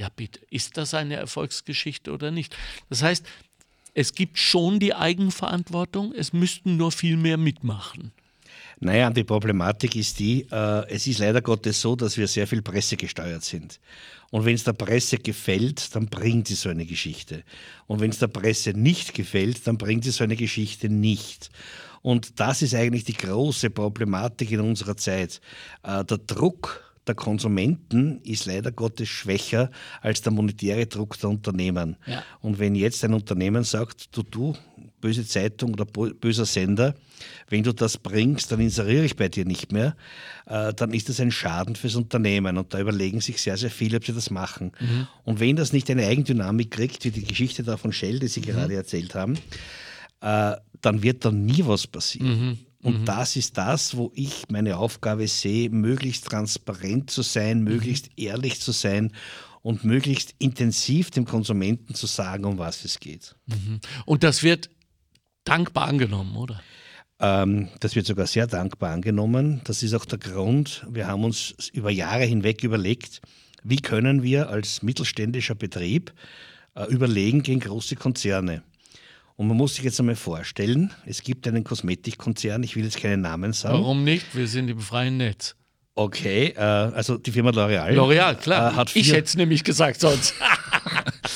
Ja, 0.00 0.08
bitte, 0.08 0.40
ist 0.48 0.78
das 0.78 0.94
eine 0.94 1.16
Erfolgsgeschichte 1.16 2.10
oder 2.10 2.30
nicht? 2.30 2.56
Das 2.88 3.02
heißt, 3.02 3.22
es 3.92 4.14
gibt 4.14 4.38
schon 4.38 4.80
die 4.80 4.94
Eigenverantwortung, 4.94 6.14
es 6.14 6.32
müssten 6.32 6.78
nur 6.78 6.90
viel 6.90 7.18
mehr 7.18 7.36
mitmachen. 7.36 8.10
Naja, 8.78 9.10
die 9.10 9.24
Problematik 9.24 9.96
ist 9.96 10.18
die, 10.18 10.46
äh, 10.50 10.88
es 10.88 11.06
ist 11.06 11.18
leider 11.18 11.42
Gottes 11.42 11.82
so, 11.82 11.96
dass 11.96 12.16
wir 12.16 12.26
sehr 12.28 12.46
viel 12.46 12.62
Presse 12.62 12.96
gesteuert 12.96 13.44
sind. 13.44 13.78
Und 14.30 14.46
wenn 14.46 14.54
es 14.54 14.64
der 14.64 14.72
Presse 14.72 15.18
gefällt, 15.18 15.94
dann 15.94 16.06
bringt 16.06 16.48
sie 16.48 16.54
so 16.54 16.70
eine 16.70 16.86
Geschichte. 16.86 17.44
Und 17.86 18.00
wenn 18.00 18.08
es 18.08 18.20
der 18.20 18.28
Presse 18.28 18.70
nicht 18.70 19.12
gefällt, 19.12 19.66
dann 19.66 19.76
bringt 19.76 20.04
sie 20.04 20.12
so 20.12 20.24
eine 20.24 20.36
Geschichte 20.36 20.88
nicht. 20.88 21.50
Und 22.00 22.40
das 22.40 22.62
ist 22.62 22.74
eigentlich 22.74 23.04
die 23.04 23.12
große 23.18 23.68
Problematik 23.68 24.50
in 24.50 24.60
unserer 24.60 24.96
Zeit. 24.96 25.42
Äh, 25.82 26.06
der 26.06 26.16
Druck 26.16 26.89
der 27.06 27.14
Konsumenten 27.14 28.20
ist 28.22 28.46
leider 28.46 28.70
Gottes 28.70 29.08
schwächer 29.08 29.70
als 30.00 30.22
der 30.22 30.32
monetäre 30.32 30.86
Druck 30.86 31.18
der 31.18 31.30
Unternehmen. 31.30 31.96
Ja. 32.06 32.22
Und 32.40 32.58
wenn 32.58 32.74
jetzt 32.74 33.04
ein 33.04 33.14
Unternehmen 33.14 33.64
sagt, 33.64 34.16
du, 34.16 34.22
du, 34.22 34.54
böse 35.00 35.26
Zeitung 35.26 35.72
oder 35.72 35.86
böser 35.86 36.44
Sender, 36.44 36.94
wenn 37.48 37.62
du 37.62 37.72
das 37.72 37.96
bringst, 37.96 38.52
dann 38.52 38.60
inseriere 38.60 39.04
ich 39.04 39.16
bei 39.16 39.28
dir 39.28 39.44
nicht 39.44 39.72
mehr, 39.72 39.96
äh, 40.46 40.74
dann 40.74 40.92
ist 40.92 41.08
das 41.08 41.20
ein 41.20 41.30
Schaden 41.30 41.74
fürs 41.74 41.96
Unternehmen. 41.96 42.58
Und 42.58 42.74
da 42.74 42.80
überlegen 42.80 43.20
sich 43.20 43.40
sehr, 43.40 43.56
sehr 43.56 43.70
viele, 43.70 43.96
ob 43.96 44.04
sie 44.04 44.12
das 44.12 44.30
machen. 44.30 44.72
Und 45.24 45.40
wenn 45.40 45.56
das 45.56 45.72
nicht 45.72 45.90
eine 45.90 46.06
Eigendynamik 46.06 46.70
kriegt, 46.70 47.04
wie 47.04 47.10
die 47.10 47.24
Geschichte 47.24 47.62
da 47.62 47.76
von 47.76 47.92
Shell, 47.92 48.18
die 48.18 48.28
Sie 48.28 48.42
gerade 48.42 48.74
erzählt 48.74 49.14
haben, 49.14 49.38
äh, 50.20 50.56
dann 50.80 51.02
wird 51.02 51.24
da 51.24 51.32
nie 51.32 51.64
was 51.66 51.86
passieren. 51.86 52.58
Und 52.82 53.06
das 53.06 53.36
ist 53.36 53.58
das, 53.58 53.96
wo 53.96 54.10
ich 54.14 54.44
meine 54.48 54.78
Aufgabe 54.78 55.28
sehe, 55.28 55.68
möglichst 55.68 56.26
transparent 56.26 57.10
zu 57.10 57.22
sein, 57.22 57.62
möglichst 57.62 58.10
ehrlich 58.16 58.60
zu 58.60 58.72
sein 58.72 59.12
und 59.62 59.84
möglichst 59.84 60.34
intensiv 60.38 61.10
dem 61.10 61.26
Konsumenten 61.26 61.94
zu 61.94 62.06
sagen, 62.06 62.44
um 62.44 62.58
was 62.58 62.84
es 62.84 62.98
geht. 62.98 63.36
Und 64.06 64.22
das 64.22 64.42
wird 64.42 64.70
dankbar 65.44 65.88
angenommen, 65.88 66.36
oder? 66.36 66.62
Ähm, 67.18 67.68
das 67.80 67.94
wird 67.94 68.06
sogar 68.06 68.26
sehr 68.26 68.46
dankbar 68.46 68.92
angenommen. 68.92 69.60
Das 69.64 69.82
ist 69.82 69.92
auch 69.92 70.06
der 70.06 70.18
Grund. 70.18 70.86
Wir 70.88 71.06
haben 71.06 71.24
uns 71.24 71.54
über 71.72 71.90
Jahre 71.90 72.24
hinweg 72.24 72.64
überlegt, 72.64 73.20
wie 73.62 73.76
können 73.76 74.22
wir 74.22 74.48
als 74.48 74.82
mittelständischer 74.82 75.54
Betrieb 75.54 76.14
äh, 76.74 76.84
überlegen 76.86 77.42
gegen 77.42 77.60
große 77.60 77.96
Konzerne. 77.96 78.62
Und 79.40 79.46
man 79.48 79.56
muss 79.56 79.76
sich 79.76 79.84
jetzt 79.86 79.98
einmal 79.98 80.16
vorstellen, 80.16 80.92
es 81.06 81.22
gibt 81.22 81.48
einen 81.48 81.64
Kosmetikkonzern, 81.64 82.62
ich 82.62 82.76
will 82.76 82.84
jetzt 82.84 82.98
keinen 83.00 83.22
Namen 83.22 83.54
sagen. 83.54 83.78
Warum 83.78 84.04
nicht? 84.04 84.36
Wir 84.36 84.46
sind 84.46 84.68
im 84.68 84.80
freien 84.80 85.16
Netz. 85.16 85.56
Okay, 85.94 86.48
äh, 86.54 86.60
also 86.60 87.16
die 87.16 87.30
Firma 87.32 87.48
L'Oreal. 87.48 87.94
L'Oreal, 87.94 88.34
klar. 88.34 88.72
Äh, 88.72 88.76
hat 88.76 88.94
ich 88.94 89.06
vier- 89.06 89.14
hätte 89.14 89.24
es 89.28 89.36
nämlich 89.36 89.64
gesagt 89.64 90.00
sonst. 90.00 90.34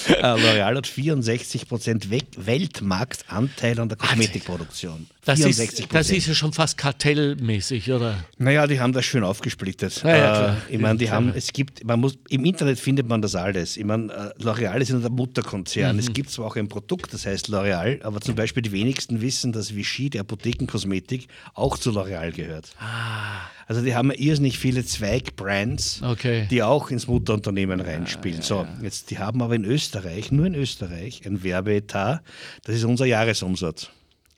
äh, 0.09 0.22
L'Oreal 0.22 0.76
hat 0.76 0.87
64 0.87 1.68
Prozent 1.68 2.09
Weltmarktanteil 2.11 3.78
an 3.80 3.88
der 3.88 3.98
Kosmetikproduktion. 3.98 5.07
Das 5.24 5.40
ist, 5.40 5.92
das 5.92 6.11
ist 6.11 6.26
ja 6.26 6.35
schon 6.35 6.52
fast 6.52 6.76
kartellmäßig, 6.76 7.90
oder? 7.90 8.24
Naja, 8.37 8.66
die 8.66 8.78
haben 8.78 8.92
das 8.92 9.07
schön 9.07 9.24
aufgesplittet. 9.24 10.02
Ja, 10.02 10.16
ja, 10.16 10.48
äh, 10.48 10.57
ich 10.68 10.78
meine, 10.78 10.98
die 10.98 11.11
haben, 11.11 11.33
es 11.35 11.52
gibt, 11.52 11.83
man 11.85 12.00
muss, 12.00 12.18
im 12.28 12.44
Internet 12.44 12.78
findet 12.78 13.09
man 13.09 13.22
das 13.22 13.35
alles. 13.35 13.76
Ich 13.76 13.85
meine, 13.85 14.12
äh, 14.12 14.42
L'Oreal 14.42 14.80
ist 14.80 14.90
nur 14.90 15.00
der 15.00 15.11
Mutterkonzern. 15.11 15.96
Mhm. 15.96 16.00
Es 16.00 16.12
gibt 16.12 16.30
zwar 16.30 16.46
auch 16.46 16.57
ein 16.57 16.68
Produkt, 16.68 17.14
das 17.14 17.24
heißt 17.24 17.48
L'Oreal, 17.48 18.02
aber 18.02 18.20
zum 18.20 18.35
Beispiel 18.35 18.62
die 18.62 18.72
wenigsten 18.72 19.22
wissen, 19.22 19.52
dass 19.52 19.74
Vichy, 19.74 20.11
die 20.11 20.20
Apothekenkosmetik, 20.20 21.28
auch 21.54 21.78
zu 21.78 21.90
L'Oreal 21.90 22.33
gehört. 22.33 22.70
Ah. 22.78 23.48
Also 23.66 23.83
die 23.83 23.94
haben 23.94 24.11
irrsinnig 24.11 24.59
viele 24.59 24.85
Zweigbrands, 24.85 26.03
Okay. 26.03 26.46
die 26.50 26.62
auch 26.62 26.90
ins 26.90 27.07
Mutterunternehmen 27.07 27.81
reinspielen. 27.81 28.38
ja, 28.38 28.42
so, 28.44 28.55
ja. 28.62 28.68
jetzt, 28.83 29.11
die 29.11 29.18
haben 29.18 29.40
aber 29.42 29.55
in 29.55 29.64
Österreich, 29.64 30.31
nur 30.33 30.46
in 30.46 30.55
Österreich, 30.55 31.22
ein 31.27 31.42
Werbeetat, 31.42 32.22
das 32.64 32.77
ist 32.77 32.85
unser 32.85 33.07
Jahresumsatz. 33.07 33.88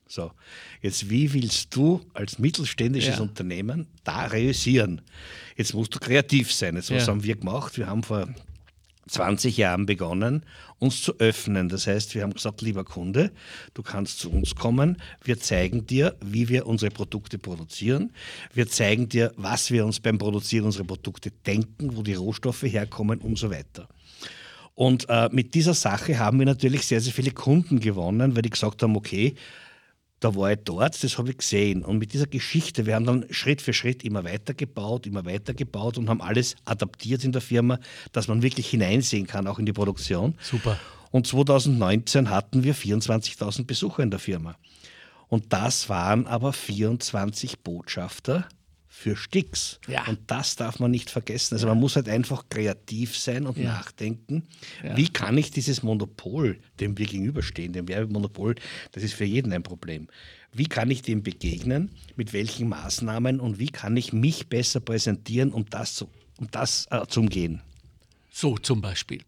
So, 0.09 0.31
jetzt 0.81 1.09
wie 1.09 1.33
willst 1.33 1.75
du 1.75 1.99
als 2.13 2.39
mittelständisches 2.39 3.17
Ja. 3.17 3.21
Unternehmen 3.21 3.87
da 4.05 4.25
reüssieren? 4.27 5.01
Jetzt 5.57 5.73
musst 5.73 5.93
du 5.93 5.99
kreativ 5.99 6.53
sein. 6.53 6.75
Jetzt, 6.77 6.91
was 6.91 7.05
Ja. 7.05 7.11
haben 7.11 7.23
wir 7.23 7.35
gemacht? 7.35 7.77
Wir 7.77 7.87
haben 7.87 8.03
vor 8.03 8.29
20 9.07 9.57
Jahren 9.57 9.85
begonnen, 9.85 10.43
uns 10.79 11.01
zu 11.01 11.19
öffnen. 11.19 11.69
Das 11.69 11.87
heißt, 11.87 12.15
wir 12.15 12.23
haben 12.23 12.33
gesagt, 12.33 12.61
lieber 12.61 12.83
Kunde, 12.83 13.31
du 13.73 13.83
kannst 13.83 14.19
zu 14.19 14.31
uns 14.31 14.55
kommen. 14.55 14.97
Wir 15.23 15.39
zeigen 15.39 15.85
dir, 15.85 16.15
wie 16.21 16.49
wir 16.49 16.67
unsere 16.67 16.91
Produkte 16.91 17.37
produzieren. 17.37 18.11
Wir 18.53 18.67
zeigen 18.67 19.09
dir, 19.09 19.33
was 19.37 19.71
wir 19.71 19.85
uns 19.85 19.99
beim 19.99 20.17
Produzieren 20.17 20.65
unserer 20.65 20.85
Produkte 20.85 21.31
denken, 21.31 21.95
wo 21.95 22.03
die 22.03 22.13
Rohstoffe 22.13 22.63
herkommen 22.63 23.19
und 23.19 23.37
so 23.37 23.49
weiter. 23.49 23.87
Und 24.75 25.09
äh, 25.09 25.27
mit 25.31 25.55
dieser 25.55 25.73
Sache 25.73 26.19
haben 26.19 26.37
wir 26.37 26.45
natürlich 26.45 26.85
sehr, 26.85 27.01
sehr 27.01 27.13
viele 27.13 27.31
Kunden 27.31 27.79
gewonnen, 27.79 28.35
weil 28.35 28.43
die 28.43 28.51
gesagt 28.51 28.83
haben, 28.83 28.95
okay, 28.95 29.33
da 30.19 30.35
war 30.35 30.51
ich 30.51 30.59
dort, 30.63 31.03
das 31.03 31.17
habe 31.17 31.29
ich 31.29 31.37
gesehen. 31.37 31.83
Und 31.83 31.99
mit 31.99 32.13
dieser 32.13 32.25
Geschichte, 32.25 32.85
wir 32.85 32.95
haben 32.95 33.05
dann 33.05 33.25
Schritt 33.29 33.61
für 33.61 33.73
Schritt 33.73 34.03
immer 34.03 34.23
weitergebaut, 34.23 35.05
immer 35.05 35.25
weitergebaut 35.25 35.97
und 35.97 36.09
haben 36.09 36.21
alles 36.21 36.55
adaptiert 36.65 37.23
in 37.23 37.31
der 37.31 37.41
Firma, 37.41 37.79
dass 38.13 38.27
man 38.27 38.41
wirklich 38.41 38.67
hineinsehen 38.67 39.27
kann, 39.27 39.47
auch 39.47 39.59
in 39.59 39.65
die 39.65 39.73
Produktion. 39.73 40.35
Super. 40.41 40.79
Und 41.11 41.27
2019 41.27 42.29
hatten 42.29 42.63
wir 42.63 42.75
24.000 42.75 43.65
Besucher 43.65 44.03
in 44.03 44.11
der 44.11 44.19
Firma. 44.19 44.55
Und 45.29 45.53
das 45.53 45.89
waren 45.89 46.25
aber 46.25 46.53
24 46.53 47.59
Botschafter 47.59 48.47
für 48.99 49.15
Sticks. 49.15 49.79
Ja. 49.87 50.05
Und 50.07 50.19
das 50.25 50.55
darf 50.55 50.79
man 50.79 50.89
nicht 50.89 51.11
vergessen. 51.11 51.53
Also 51.53 51.67
man 51.67 51.79
muss 51.79 51.95
halt 51.95 52.09
einfach 52.09 52.49
kreativ 52.49 53.15
sein 53.15 53.45
und 53.45 53.55
Ja. 53.55 53.65
nachdenken, 53.75 54.41
wie 54.95 55.07
kann 55.07 55.37
ich 55.37 55.51
dieses 55.51 55.83
Monopol, 55.83 56.57
dem 56.79 56.97
wir 56.97 57.05
gegenüberstehen, 57.05 57.73
dem 57.73 57.87
Werbemonopol, 57.87 58.55
das 58.93 59.03
ist 59.03 59.13
für 59.13 59.23
jeden 59.25 59.53
ein 59.53 59.61
Problem. 59.61 60.07
Wie 60.51 60.65
kann 60.65 60.89
ich 60.89 61.03
dem 61.03 61.21
begegnen? 61.21 61.91
Mit 62.15 62.33
welchen 62.33 62.69
Maßnahmen 62.69 63.39
und 63.39 63.59
wie 63.59 63.69
kann 63.69 63.95
ich 63.95 64.13
mich 64.13 64.47
besser 64.47 64.79
präsentieren, 64.79 65.51
um 65.51 65.69
das 65.69 65.93
zu, 65.93 66.09
um 66.39 66.49
das 66.49 66.87
äh, 66.89 67.05
zu 67.07 67.19
umgehen? 67.19 67.61
So 68.31 68.57
zum 68.57 68.81
Beispiel. 68.81 69.21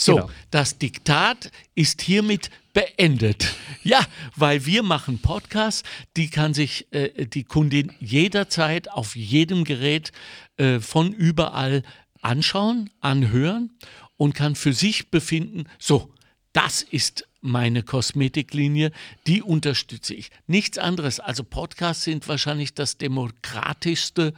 So, 0.00 0.14
Genau. 0.14 0.30
das 0.52 0.78
Diktat 0.78 1.50
ist 1.74 2.02
hiermit 2.02 2.50
beendet. 2.72 3.52
Ja, 3.82 4.06
weil 4.36 4.64
wir 4.64 4.84
machen 4.84 5.18
Podcasts, 5.18 5.82
die 6.16 6.30
kann 6.30 6.54
sich 6.54 6.86
äh, 6.92 7.26
die 7.26 7.42
Kundin 7.42 7.92
jederzeit 7.98 8.88
auf 8.92 9.16
jedem 9.16 9.64
Gerät 9.64 10.12
äh, 10.56 10.78
von 10.78 11.12
überall 11.12 11.82
anschauen, 12.22 12.90
anhören 13.00 13.70
und 14.16 14.34
kann 14.34 14.54
für 14.54 14.72
sich 14.72 15.10
befinden, 15.10 15.64
so, 15.80 16.14
das 16.52 16.82
ist 16.82 17.26
meine 17.40 17.82
Kosmetiklinie, 17.82 18.92
die 19.26 19.42
unterstütze 19.42 20.14
ich. 20.14 20.30
Nichts 20.46 20.78
anderes. 20.78 21.18
Also 21.18 21.42
Podcasts 21.42 22.04
sind 22.04 22.28
wahrscheinlich 22.28 22.72
das 22.72 22.98
demokratischste, 22.98 24.32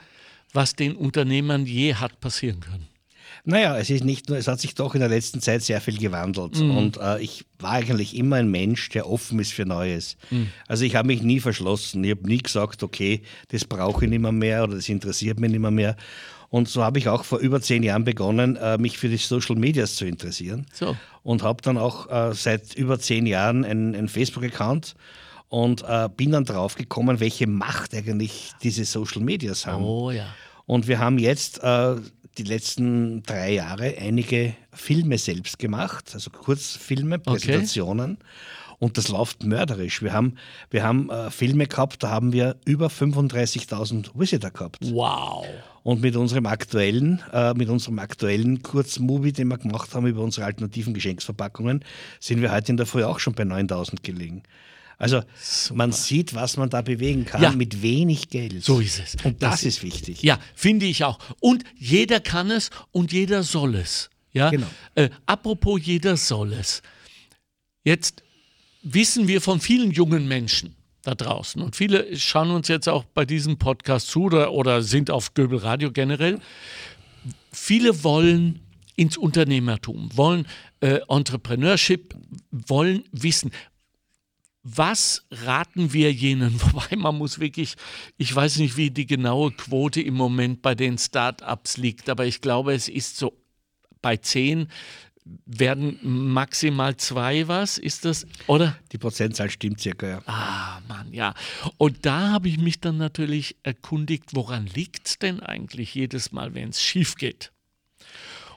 was 0.55 0.75
den 0.75 0.97
Unternehmern 0.97 1.67
je 1.67 1.97
hat 1.97 2.19
passieren 2.21 2.61
können. 2.61 2.90
Naja, 3.45 3.77
es 3.79 3.91
ist 3.91 4.05
nicht 4.05 4.29
nur, 4.29 4.39
es 4.39 4.49
hat 4.49 4.61
sich 4.61 4.75
doch 4.75 4.95
in 4.95 5.01
der 5.01 5.09
letzten 5.09 5.41
Zeit 5.41 5.63
sehr 5.63 5.81
viel 5.81 5.99
gewandelt. 5.99 6.61
Und 6.61 6.99
äh, 6.99 7.21
ich 7.21 7.45
war 7.59 7.73
eigentlich 7.73 8.17
immer 8.17 8.37
ein 8.37 8.51
Mensch, 8.51 8.89
der 8.91 9.09
offen 9.09 9.39
ist 9.39 9.53
für 9.53 9.65
Neues. 9.65 10.17
Also 10.69 10.85
ich 10.85 10.95
habe 10.95 11.07
mich 11.07 11.23
nie 11.23 11.41
verschlossen. 11.41 12.05
Ich 12.05 12.11
habe 12.11 12.27
nie 12.27 12.39
gesagt, 12.39 12.83
okay, 12.83 13.23
das 13.49 13.65
brauche 13.65 14.05
ich 14.05 14.11
nicht 14.11 14.21
mehr, 14.21 14.33
mehr 14.33 14.65
oder 14.65 14.75
das 14.77 14.89
interessiert 14.89 15.41
mich 15.41 15.51
nicht 15.51 15.61
mehr. 15.61 15.71
mehr. 15.71 15.97
Und 16.51 16.69
so 16.69 16.83
habe 16.83 16.99
ich 16.99 17.09
auch 17.09 17.25
vor 17.25 17.39
über 17.39 17.61
zehn 17.61 17.85
Jahren 17.85 18.05
begonnen, 18.05 18.57
äh, 18.57 18.77
mich 18.77 18.99
für 18.99 19.09
die 19.09 19.17
Social 19.17 19.55
Medias 19.55 19.95
zu 19.95 20.05
interessieren. 20.05 20.67
So. 20.73 20.97
Und 21.23 21.45
habe 21.45 21.63
dann 21.63 21.79
auch 21.79 22.11
äh, 22.11 22.35
seit 22.35 22.75
über 22.75 22.99
zehn 22.99 23.27
Jahren 23.27 23.65
einen, 23.65 24.09
Facebook-Account 24.09 24.97
und 25.49 25.85
äh, 25.87 26.09
bin 26.15 26.33
dann 26.33 26.45
drauf 26.45 26.75
gekommen, 26.75 27.21
welche 27.21 27.47
Macht 27.47 27.95
eigentlich 27.95 28.51
diese 28.63 28.85
Social 28.85 29.23
Medias 29.23 29.65
haben. 29.65 29.85
Oh 29.85 30.11
ja. 30.11 30.27
Und 30.67 30.89
wir 30.89 30.99
haben 30.99 31.19
jetzt 31.19 31.61
die 32.41 32.49
letzten 32.49 33.23
drei 33.23 33.53
Jahre 33.53 33.95
einige 33.99 34.55
Filme 34.73 35.19
selbst 35.19 35.59
gemacht, 35.59 36.11
also 36.15 36.31
Kurzfilme, 36.31 37.19
Präsentationen. 37.19 38.19
Und 38.79 38.97
das 38.97 39.09
läuft 39.09 39.45
mörderisch. 39.45 40.03
Wir 40.03 40.15
haben, 40.15 40.37
wir 40.71 40.83
haben 40.83 41.11
äh, 41.11 41.31
Filme 41.31 41.67
gehabt, 41.67 42.03
da 42.03 42.09
haben 42.09 42.33
wir 42.33 42.57
über 42.65 42.87
35.000 42.87 44.13
Visitor 44.15 44.51
gehabt. 44.51 44.79
Wow. 44.81 45.47
Und 45.83 46.01
mit 46.01 46.17
unserem 46.17 46.47
aktuellen, 46.47 47.23
äh, 47.31 47.53
mit 47.53 47.69
unserem 47.69 47.99
aktuellen 47.99 48.63
Kurzmovie, 48.63 49.33
den 49.33 49.49
wir 49.49 49.59
gemacht 49.59 49.95
haben 49.95 50.07
über 50.07 50.23
unsere 50.23 50.47
alternativen 50.47 50.95
Geschenksverpackungen, 50.95 51.85
sind 52.21 52.41
wir 52.41 52.53
heute 52.53 52.73
in 52.73 52.79
der 52.79 52.87
Früh 52.87 53.05
auch 53.05 53.19
schon 53.19 53.35
bei 53.35 53.45
9000 53.45 54.03
gelegen. 54.03 54.43
Also 55.01 55.23
man 55.75 55.93
sieht, 55.93 56.35
was 56.35 56.57
man 56.59 56.69
da 56.71 56.83
bewegen 56.83 57.25
kann 57.25 57.43
Ja. 57.43 57.51
mit 57.53 57.83
wenig 57.83 58.29
Geld. 58.29 58.63
So 58.63 58.79
ist 58.81 59.01
es. 59.01 59.17
Und 59.25 59.43
das, 59.43 59.53
Das- 59.53 59.65
ist 59.65 59.83
wichtig. 59.83 60.23
Ja, 60.23 60.39
finde 60.55 60.87
ich 60.87 61.03
auch. 61.05 61.19
Und 61.41 61.65
jeder 61.77 62.21
kann 62.21 62.51
es 62.51 62.71
und 62.93 63.11
jeder 63.11 63.43
soll 63.43 63.75
es. 63.75 64.11
Ja? 64.33 64.51
Genau. 64.51 64.67
Äh, 64.95 65.09
apropos 65.27 65.81
jeder 65.83 66.17
soll 66.17 66.53
es. 66.53 66.83
Jetzt 67.83 68.23
wissen 68.83 69.27
wir 69.27 69.41
von 69.41 69.61
vielen 69.61 69.91
jungen 69.91 70.29
Menschen 70.29 70.77
da 71.03 71.15
draußen 71.15 71.63
und 71.63 71.77
viele 71.77 72.15
schauen 72.19 72.51
uns 72.51 72.69
jetzt 72.69 72.87
auch 72.89 73.05
bei 73.05 73.25
diesem 73.25 73.57
Podcast 73.57 74.09
zu 74.09 74.25
oder, 74.25 74.53
oder 74.53 74.83
sind 74.83 75.11
auf 75.11 75.33
Göbel 75.33 75.59
Radio 75.59 75.91
generell. 75.91 76.39
Viele 77.53 78.05
wollen 78.05 78.61
ins 78.97 79.17
Unternehmertum, 79.17 80.11
wollen 80.15 80.47
äh, 80.81 81.01
Entrepreneurship, 81.09 82.15
wollen 82.51 83.05
wissen, 83.13 83.51
was 84.63 85.27
raten 85.31 85.93
wir 85.93 86.13
jenen? 86.13 86.61
Wobei 86.73 86.97
man 86.97 87.17
muss 87.17 87.39
wirklich, 87.39 87.77
ich 88.17 88.35
weiß 88.35 88.59
nicht, 88.59 88.77
wie 88.77 88.91
die 88.91 89.07
genaue 89.07 89.53
Quote 89.53 90.01
im 90.01 90.15
Moment 90.15 90.63
bei 90.63 90.75
den 90.75 90.99
Startups 90.99 91.77
liegt, 91.77 92.09
aber 92.09 92.27
ich 92.27 92.41
glaube, 92.41 92.75
es 92.75 92.89
ist 92.89 93.17
so 93.17 93.37
bei 94.03 94.17
zehn 94.17 94.69
werden 95.47 95.99
maximal 96.03 96.97
zwei 96.97 97.47
was, 97.47 97.79
ist 97.79 98.05
das, 98.05 98.27
oder? 98.47 98.77
Die 98.93 98.99
Prozentzahl 98.99 99.51
stimmt 99.51 99.81
circa, 99.81 100.09
ja. 100.09 100.23
Ah, 100.27 100.81
Mann, 100.89 101.13
ja. 101.13 101.35
Und 101.77 102.07
da 102.07 102.31
habe 102.31 102.49
ich 102.49 102.59
mich 102.59 102.81
dann 102.81 102.97
natürlich 102.97 103.57
erkundigt, 103.63 104.35
woran 104.35 104.67
liegt 104.67 105.07
es 105.07 105.19
denn 105.19 105.41
eigentlich 105.41 105.95
jedes 105.95 106.33
Mal, 106.33 106.55
wenn 106.55 106.71
es 106.71 106.83
schief 106.83 107.17
geht? 107.17 107.53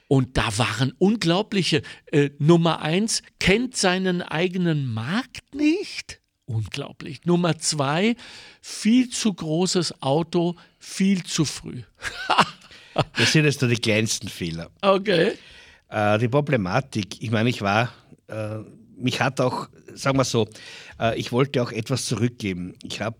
Und 0.08 0.36
da 0.36 0.56
waren 0.58 0.92
unglaubliche. 0.98 1.82
Äh, 2.12 2.30
Nummer 2.38 2.82
eins, 2.82 3.22
kennt 3.38 3.76
seinen 3.76 4.22
eigenen 4.22 4.92
Markt 4.92 5.54
nicht. 5.54 6.20
Unglaublich. 6.46 7.24
Nummer 7.24 7.58
zwei, 7.58 8.16
viel 8.60 9.08
zu 9.08 9.32
großes 9.32 10.02
Auto, 10.02 10.56
viel 10.78 11.22
zu 11.24 11.44
früh. 11.44 11.82
Das 13.16 13.32
sind 13.32 13.44
jetzt 13.44 13.60
nur 13.60 13.70
die 13.70 13.80
kleinsten 13.80 14.28
Fehler. 14.28 14.70
Okay. 14.80 15.32
Äh, 15.88 16.18
die 16.20 16.28
Problematik, 16.28 17.20
ich 17.20 17.32
meine, 17.32 17.50
ich 17.50 17.60
war, 17.60 17.92
äh, 18.28 18.58
mich 18.96 19.20
hat 19.20 19.40
auch, 19.40 19.68
sagen 19.94 20.16
wir 20.16 20.24
so, 20.24 20.48
äh, 21.00 21.18
ich 21.18 21.32
wollte 21.32 21.60
auch 21.60 21.72
etwas 21.72 22.06
zurückgeben. 22.06 22.76
Ich 22.84 23.00
habe 23.00 23.16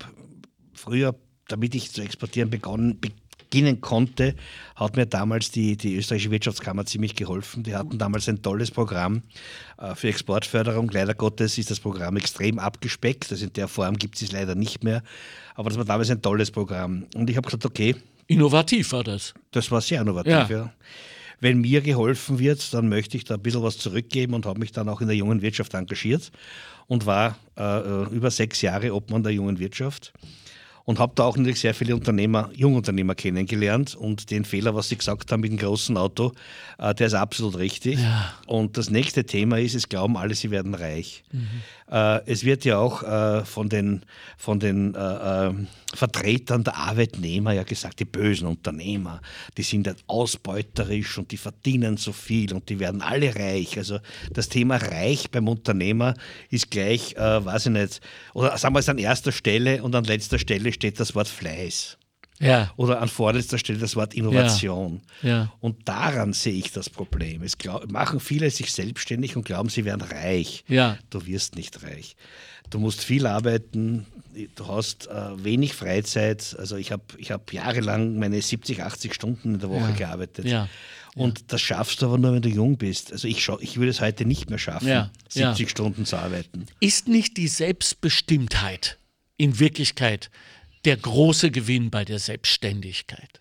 früher, 0.73 1.17
damit 1.49 1.75
ich 1.75 1.91
zu 1.91 2.03
exportieren 2.03 2.51
begonnen, 2.51 3.01
beginnen 3.55 3.81
konnte, 3.81 4.35
hat 4.75 4.97
mir 4.97 5.07
damals 5.07 5.53
die, 5.53 5.77
die 5.77 5.95
österreichische 5.95 6.33
Wirtschaftskammer 6.33 6.85
ziemlich 6.87 7.15
geholfen. 7.15 7.63
Die 7.63 7.77
hatten 7.77 7.99
damals 7.99 8.29
ein 8.29 8.43
tolles 8.43 8.73
Programm 8.73 9.23
äh, 9.79 9.95
für 9.95 10.09
Exportförderung. 10.09 10.91
Leider 10.91 11.15
Gottes 11.15 11.57
ist 11.57 11.71
das 11.71 11.79
Programm 11.79 12.17
extrem 12.17 12.59
abgespeckt. 12.59 13.31
Also 13.31 13.45
in 13.45 13.53
der 13.53 13.69
Form 13.69 13.97
gibt 13.97 14.17
es 14.17 14.23
es 14.23 14.33
leider 14.33 14.57
nicht 14.57 14.83
mehr. 14.83 15.05
Aber 15.55 15.71
das 15.71 15.79
war 15.79 15.85
damals 15.85 16.11
ein 16.11 16.21
tolles 16.21 16.51
Programm. 16.51 17.07
Und 17.15 17.31
ich 17.31 17.37
habe 17.37 17.47
gesagt, 17.47 17.65
okay, 17.65 17.95
Innovativ 18.27 18.91
war 18.91 19.05
das. 19.05 19.35
das 19.53 19.71
war 19.71 19.81
sehr 19.81 20.01
innovativ, 20.01 20.33
Ja. 20.33 20.49
ja. 20.51 20.73
Wenn 21.41 21.61
mir 21.61 21.81
geholfen 21.81 22.39
wird, 22.39 22.73
dann 22.73 22.89
möchte 22.89 23.17
ich 23.17 23.25
da 23.25 23.35
ein 23.35 23.43
bisschen 23.43 23.63
was 23.63 23.77
zurückgeben 23.79 24.35
und 24.35 24.47
habe 24.47 24.59
mich 24.59 24.73
dann 24.73 24.89
auch 24.89 25.01
in 25.01 25.07
der 25.09 25.17
jungen 25.17 25.43
Wirtschaft 25.43 25.75
engagiert 25.75 26.33
und 26.87 27.07
war 27.07 27.37
äh, 27.57 27.63
äh, 27.63 28.09
über 28.11 28.31
sechs 28.31 28.63
Jahre 28.63 28.95
Obmann 28.95 29.23
der 29.23 29.33
jungen 29.33 29.59
Wirtschaft. 29.59 30.13
Und 30.85 30.99
habe 30.99 31.13
da 31.15 31.25
auch 31.25 31.37
natürlich 31.37 31.61
sehr 31.61 31.75
viele 31.75 31.95
Unternehmer, 31.95 32.51
Jungunternehmer 32.55 33.15
kennengelernt 33.15 33.95
und 33.95 34.31
den 34.31 34.45
Fehler, 34.45 34.75
was 34.75 34.89
sie 34.89 34.97
gesagt 34.97 35.33
haben 35.33 35.41
mit 35.41 35.51
dem 35.51 35.59
großen 35.59 35.97
Auto, 35.97 36.33
äh, 36.79 36.95
der 36.95 37.07
ist 37.07 37.15
absolut 37.15 37.57
richtig. 37.57 38.01
Ja. 38.01 38.35
Und 38.47 38.77
das 38.77 38.91
nächste 38.91 39.25
Thema 39.25 39.59
ist, 39.59 39.75
es 39.75 39.89
glauben 39.89 40.17
alle, 40.17 40.35
sie 40.35 40.51
werden 40.51 40.75
reich. 40.75 41.25
Mhm. 41.33 41.49
Äh, 41.91 42.21
es 42.27 42.45
wird 42.45 42.65
ja 42.65 42.79
auch 42.79 43.03
äh, 43.03 43.45
von 43.45 43.69
den, 43.69 44.05
von 44.37 44.61
den 44.61 44.95
äh, 44.95 45.49
äh, 45.49 45.55
Vertretern 45.95 46.65
der 46.65 46.77
Arbeitnehmer 46.77 47.53
ja 47.53 47.63
gesagt, 47.63 48.01
die 48.01 48.05
bösen 48.05 48.49
Unternehmer, 48.49 49.21
die 49.57 49.63
sind 49.63 49.87
halt 49.87 50.03
ausbeuterisch 50.07 51.19
und 51.19 51.31
die 51.31 51.37
verdienen 51.37 51.97
so 51.97 52.13
viel 52.13 52.53
und 52.53 52.69
die 52.69 52.79
werden 52.79 53.01
alle 53.01 53.35
reich. 53.35 53.79
Also 53.79 54.01
das 54.33 54.49
Thema 54.49 54.77
reich 54.77 55.31
beim 55.31 55.49
Unternehmer 55.49 56.15
ist 56.51 56.71
gleich, 56.71 57.15
äh, 57.17 57.45
weiß 57.45 57.67
ich 57.67 57.73
nicht, 57.73 58.01
oder 58.35 58.57
sagen 58.59 58.75
wir 58.75 58.81
es 58.81 58.89
an 58.89 58.99
erster 58.99 59.33
Stelle 59.33 59.83
und 59.83 59.95
an 59.95 60.05
letzter 60.05 60.39
Stelle 60.39 60.73
steht 60.75 61.01
das 61.01 61.15
Wort 61.15 61.29
Fleiß. 61.29 61.97
Ja. 62.41 62.73
Oder 62.77 63.01
an 63.01 63.09
vorletzter 63.09 63.59
Stelle 63.59 63.79
das 63.79 63.95
Wort 63.95 64.13
Innovation. 64.13 65.01
Ja. 65.23 65.29
Ja. 65.29 65.53
Und 65.61 65.89
daran 65.89 66.33
sehe 66.33 66.55
ich 66.55 66.73
das 66.73 66.91
Problem. 66.91 67.43
Es 67.43 67.57
glaub, 67.59 67.91
machen 67.91 68.19
viele 68.21 68.51
sich 68.51 68.73
selbstständig 68.73 69.37
und 69.37 69.45
glauben, 69.45 69.69
sie 69.69 69.85
werden 69.85 70.03
reich. 70.03 70.65
Ja. 70.69 70.99
Du 71.11 71.25
wirst 71.27 71.55
nicht 71.55 71.83
reich. 71.85 72.17
Du 72.71 72.79
musst 72.81 73.05
viel 73.05 73.27
arbeiten, 73.27 74.07
du 74.57 74.67
hast 74.67 75.07
äh, 75.07 75.45
wenig 75.45 75.75
Freizeit. 75.75 76.57
Also 76.59 76.77
ich 76.77 76.91
habe 76.91 77.05
ich 77.19 77.31
hab 77.31 77.53
jahrelang 77.53 78.19
meine 78.19 78.43
70, 78.43 78.83
80 78.83 79.15
Stunden 79.15 79.55
in 79.55 79.61
der 79.61 79.71
Woche 79.71 79.93
gearbeitet. 79.93 80.47
Und 81.15 81.53
das 81.53 81.61
schaffst 81.61 82.03
du 82.03 82.07
aber 82.07 82.19
nur, 82.19 82.33
wenn 82.33 82.43
du 82.43 82.49
jung 82.49 82.77
bist. 82.77 83.13
Also 83.13 83.29
ich, 83.29 83.49
ich 83.61 83.77
würde 83.77 83.91
es 83.91 84.01
heute 84.01 84.25
nicht 84.25 84.51
mehr 84.51 84.59
schaffen, 84.59 84.89
Ja. 84.89 85.11
70 85.29 85.61
Ja. 85.67 85.69
Stunden 85.71 86.05
zu 86.05 86.17
arbeiten. 86.17 86.67
Ist 86.81 87.07
nicht 87.07 87.37
die 87.37 87.47
Selbstbestimmtheit 87.47 88.99
in 89.37 89.59
Wirklichkeit 89.61 90.31
der 90.85 90.97
große 90.97 91.51
Gewinn 91.51 91.91
bei 91.91 92.05
der 92.05 92.19
Selbstständigkeit? 92.19 93.41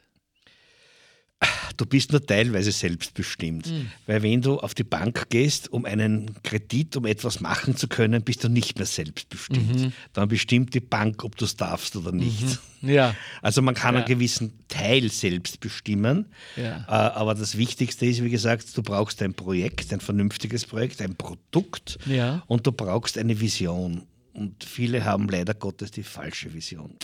Du 1.76 1.86
bist 1.86 2.12
nur 2.12 2.26
teilweise 2.26 2.72
selbstbestimmt. 2.72 3.66
Hm. 3.68 3.92
Weil 4.06 4.24
wenn 4.24 4.42
du 4.42 4.60
auf 4.60 4.74
die 4.74 4.84
Bank 4.86 5.30
gehst, 5.30 5.74
um 5.74 5.84
einen 5.86 6.32
Kredit, 6.44 6.96
um 6.96 7.06
etwas 7.06 7.42
machen 7.42 7.76
zu 7.76 7.88
können, 7.90 8.22
bist 8.24 8.44
du 8.44 8.50
nicht 8.50 8.78
mehr 8.78 8.86
selbstbestimmt. 8.86 9.76
Mhm. 9.76 9.94
Dann 10.14 10.30
bestimmt 10.30 10.74
die 10.74 10.80
Bank, 10.80 11.24
ob 11.24 11.36
du 11.36 11.44
es 11.46 11.58
darfst 11.58 11.96
oder 11.98 12.12
nicht. 12.14 12.60
Ja. 12.82 13.16
Also 13.42 13.62
man 13.62 13.74
kann 13.76 13.96
Ja. 13.96 14.02
einen 14.02 14.08
gewissen 14.08 14.60
Teil 14.70 15.10
selbst 15.12 15.60
bestimmen, 15.60 16.28
Ja. 16.56 16.86
äh, 16.88 16.92
aber 16.92 17.34
das 17.36 17.58
Wichtigste 17.58 18.06
ist, 18.06 18.24
wie 18.24 18.30
gesagt, 18.30 18.78
du 18.78 18.84
brauchst 18.84 19.22
ein 19.22 19.34
Projekt, 19.34 19.92
ein 19.92 20.00
vernünftiges 20.00 20.66
Projekt, 20.66 21.02
ein 21.02 21.16
Produkt 21.16 21.98
Ja. 22.06 22.44
und 22.48 22.66
du 22.68 22.72
brauchst 22.72 23.18
eine 23.18 23.40
Vision. 23.40 24.04
Und 24.34 24.64
viele 24.64 25.04
haben 25.04 25.28
leider 25.28 25.54
Gottes 25.56 25.92
die 25.92 26.04
falsche 26.04 26.54
Vision. 26.54 26.96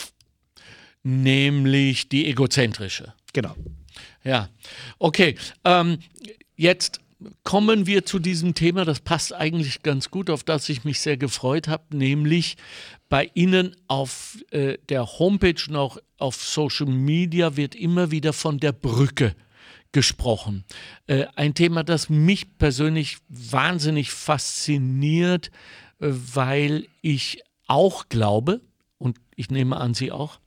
Nämlich 1.04 2.10
die 2.10 2.28
egozentrische. 2.28 3.14
Genau. 3.34 3.56
Ja, 4.24 4.50
okay. 4.98 5.36
Ähm, 5.64 6.00
jetzt 6.56 7.00
kommen 7.44 7.86
wir 7.86 8.06
zu 8.06 8.20
diesem 8.20 8.54
Thema, 8.54 8.86
das 8.86 9.00
passt 9.00 9.34
eigentlich 9.34 9.84
ganz 9.84 10.10
gut, 10.10 10.30
auf 10.30 10.44
das 10.44 10.70
ich 10.70 10.84
mich 10.84 11.00
sehr 11.00 11.18
gefreut 11.18 11.68
habe, 11.68 11.96
nämlich 11.96 12.58
bei 13.10 13.30
Ihnen 13.34 13.76
auf 13.88 14.38
äh, 14.52 14.78
der 14.90 15.06
Homepage 15.20 15.62
und 15.68 15.76
auch 15.76 15.98
auf 16.18 16.36
Social 16.36 16.88
Media 16.88 17.58
wird 17.58 17.76
immer 17.76 18.12
wieder 18.12 18.34
von 18.34 18.60
der 18.60 18.72
Brücke 18.72 19.36
gesprochen. 19.92 20.64
Äh, 21.08 21.26
ein 21.36 21.54
Thema, 21.54 21.84
das 21.84 22.10
mich 22.10 22.58
persönlich 22.58 23.18
wahnsinnig 23.28 24.12
fasziniert, 24.12 25.48
äh, 26.00 26.08
weil 26.10 26.88
ich 27.02 27.42
auch 27.68 28.08
glaube, 28.10 28.62
ich 29.40 29.50
nehme 29.50 29.78
an, 29.78 29.94
Sie 29.94 30.12
auch, 30.12 30.42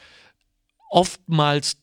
oftmals 0.89 1.77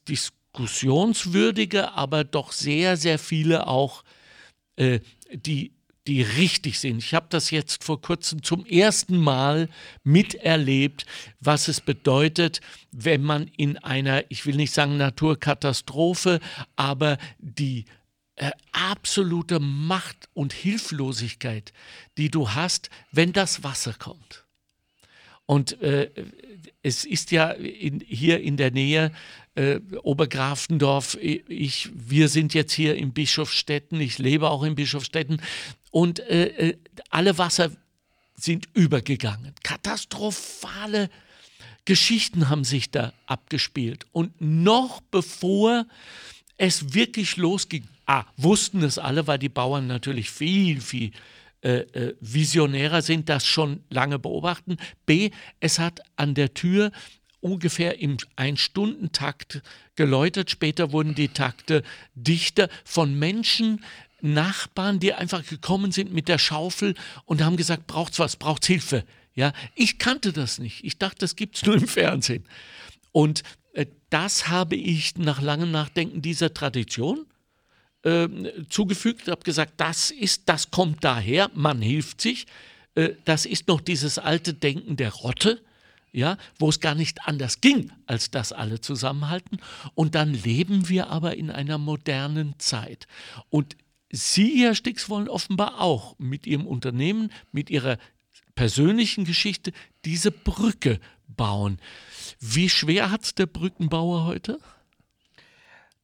diskussionswürdige, 0.54 1.94
aber 1.94 2.24
doch 2.24 2.52
sehr, 2.52 2.98
sehr 2.98 3.18
viele 3.18 3.68
auch, 3.68 4.04
äh, 4.76 5.00
die, 5.32 5.74
die 6.08 6.22
richtig 6.22 6.80
sind. 6.80 6.98
Ich 7.00 7.14
habe 7.14 7.28
das 7.30 7.50
jetzt 7.50 7.84
vor 7.84 8.02
kurzem 8.02 8.44
zum 8.44 8.66
ersten 8.66 9.18
Mal 9.18 9.70
miterlebt, 10.04 11.06
was 11.40 11.68
es 11.68 11.82
bedeutet, 11.82 12.62
wenn 12.92 13.24
man 13.24 13.48
in 13.58 13.78
einer, 13.78 14.24
ich 14.30 14.46
will 14.46 14.56
nicht 14.56 14.74
sagen 14.74 14.98
Naturkatastrophe, 14.98 16.40
aber 16.76 17.18
die 17.40 17.86
äh, 18.36 18.52
absolute 18.72 19.60
Macht 19.60 20.30
und 20.34 20.54
Hilflosigkeit, 20.54 21.74
die 22.18 22.30
du 22.30 22.52
hast, 22.52 22.90
wenn 23.12 23.34
das 23.34 23.64
Wasser 23.64 23.94
kommt. 23.94 24.46
Und 25.46 25.82
äh, 25.82 26.10
es 26.84 27.06
ist 27.06 27.32
ja 27.32 27.50
in, 27.52 28.02
hier 28.02 28.42
in 28.42 28.58
der 28.58 28.72
Nähe 28.72 29.12
äh, 29.56 29.80
Obergrafendorf. 30.04 31.18
Ich, 31.22 31.90
wir 31.94 32.28
sind 32.28 32.54
jetzt 32.54 32.74
hier 32.74 32.96
in 32.96 33.14
Bischofstetten. 33.14 34.00
Ich 34.02 34.20
lebe 34.20 34.50
auch 34.50 34.64
in 34.64 34.76
Bischofstetten. 34.76 35.42
Und 35.92 36.20
äh, 36.20 36.48
äh, 36.48 36.78
alle 37.10 37.38
Wasser 37.38 37.72
sind 38.36 38.68
übergegangen. 38.74 39.54
Katastrophale 39.64 41.10
Geschichten 41.86 42.50
haben 42.50 42.66
sich 42.66 42.92
da 42.92 43.14
abgespielt. 43.28 44.06
Und 44.12 44.40
noch 44.42 45.00
bevor 45.00 45.86
es 46.58 46.94
wirklich 46.94 47.38
losging, 47.38 47.88
A, 48.06 48.26
wussten 48.36 48.84
es 48.84 48.98
alle, 48.98 49.28
weil 49.28 49.40
die 49.40 49.50
Bauern 49.50 49.88
natürlich 49.88 50.30
viel, 50.30 50.82
viel 50.82 51.12
äh, 51.64 51.80
äh, 51.94 52.16
visionärer 52.20 53.02
sind, 53.02 53.30
das 53.30 53.46
schon 53.46 53.84
lange 53.90 54.20
beobachten. 54.20 54.76
B, 55.06 55.32
es 55.62 55.80
hat 55.80 56.02
an 56.18 56.36
der 56.36 56.54
Tür 56.54 56.92
ungefähr 57.40 58.00
im 58.00 58.18
Ein-Stunden-Takt 58.36 59.62
geläutet. 59.96 60.50
Später 60.50 60.92
wurden 60.92 61.16
die 61.16 61.30
Takte 61.30 61.84
dichter 62.16 62.68
von 62.84 63.18
Menschen, 63.18 63.84
Nachbarn, 64.22 65.00
die 65.00 65.14
einfach 65.14 65.46
gekommen 65.46 65.92
sind 65.92 66.14
mit 66.14 66.28
der 66.28 66.38
Schaufel 66.38 66.96
und 67.26 67.42
haben 67.42 67.58
gesagt, 67.58 67.88
braucht's 67.88 68.20
was, 68.20 68.36
braucht's 68.36 68.68
Hilfe. 68.68 69.06
Ja, 69.34 69.54
ich 69.74 70.00
kannte 70.00 70.34
das 70.34 70.60
nicht. 70.60 70.84
Ich 70.84 70.98
dachte, 70.98 71.20
das 71.20 71.36
gibt's 71.36 71.66
nur 71.66 71.76
im 71.76 71.88
Fernsehen. 71.88 72.46
Und 73.12 73.44
äh, 73.74 73.86
das 74.10 74.50
habe 74.50 74.76
ich 74.76 75.18
nach 75.18 75.42
langem 75.42 75.72
Nachdenken 75.72 76.22
dieser 76.22 76.54
Tradition 76.54 77.26
ähm, 78.04 78.50
zugefügt, 78.70 79.28
habe 79.28 79.44
gesagt, 79.44 79.74
das 79.78 80.12
ist, 80.12 80.44
das 80.48 80.72
kommt 80.72 81.04
daher, 81.04 81.50
man 81.54 81.82
hilft 81.82 82.22
sich. 82.22 82.46
Äh, 82.96 83.12
das 83.26 83.46
ist 83.46 83.68
noch 83.68 83.82
dieses 83.82 84.20
alte 84.20 84.54
Denken 84.54 84.98
der 84.98 85.12
Rotte, 85.12 85.62
ja, 86.12 86.38
wo 86.60 86.70
es 86.70 86.80
gar 86.80 86.96
nicht 86.96 87.26
anders 87.28 87.62
ging, 87.62 87.92
als 88.06 88.30
dass 88.30 88.52
alle 88.52 88.82
zusammenhalten. 88.82 89.58
Und 89.96 90.16
dann 90.16 90.34
leben 90.34 90.90
wir 90.90 91.10
aber 91.10 91.38
in 91.38 91.50
einer 91.50 91.78
modernen 91.78 92.56
Zeit. 92.60 93.08
Und 93.50 93.76
Sie, 94.16 94.62
Herr 94.62 94.76
Stix, 94.76 95.10
wollen 95.10 95.28
offenbar 95.28 95.82
auch 95.82 96.16
mit 96.20 96.46
Ihrem 96.46 96.68
Unternehmen, 96.68 97.32
mit 97.52 97.72
Ihrer 97.72 97.98
persönlichen 98.54 99.26
Geschichte 99.26 99.74
diese 100.06 100.30
Brücke 100.30 101.00
bauen. 101.28 101.80
Wie 102.40 102.70
schwer 102.70 103.10
hat 103.10 103.24
es 103.24 103.34
der 103.34 103.48
Brückenbauer 103.48 104.26
heute? 104.26 104.60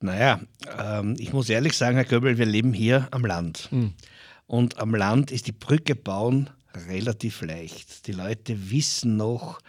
Naja, 0.01 0.39
ähm, 0.77 1.15
ich 1.19 1.33
muss 1.33 1.49
ehrlich 1.49 1.73
sagen, 1.73 1.95
Herr 1.95 2.05
Göbel, 2.05 2.38
wir 2.38 2.45
leben 2.45 2.73
hier 2.73 3.07
am 3.12 3.25
Land. 3.25 3.69
Und 4.47 4.79
am 4.79 4.95
Land 4.95 5.31
ist 5.31 5.47
die 5.47 5.51
Brücke 5.51 5.95
bauen 5.95 6.49
relativ 6.88 7.41
leicht. 7.41 8.07
Die 8.07 8.13
Leute 8.13 8.71
wissen 8.71 9.17
noch, 9.17 9.59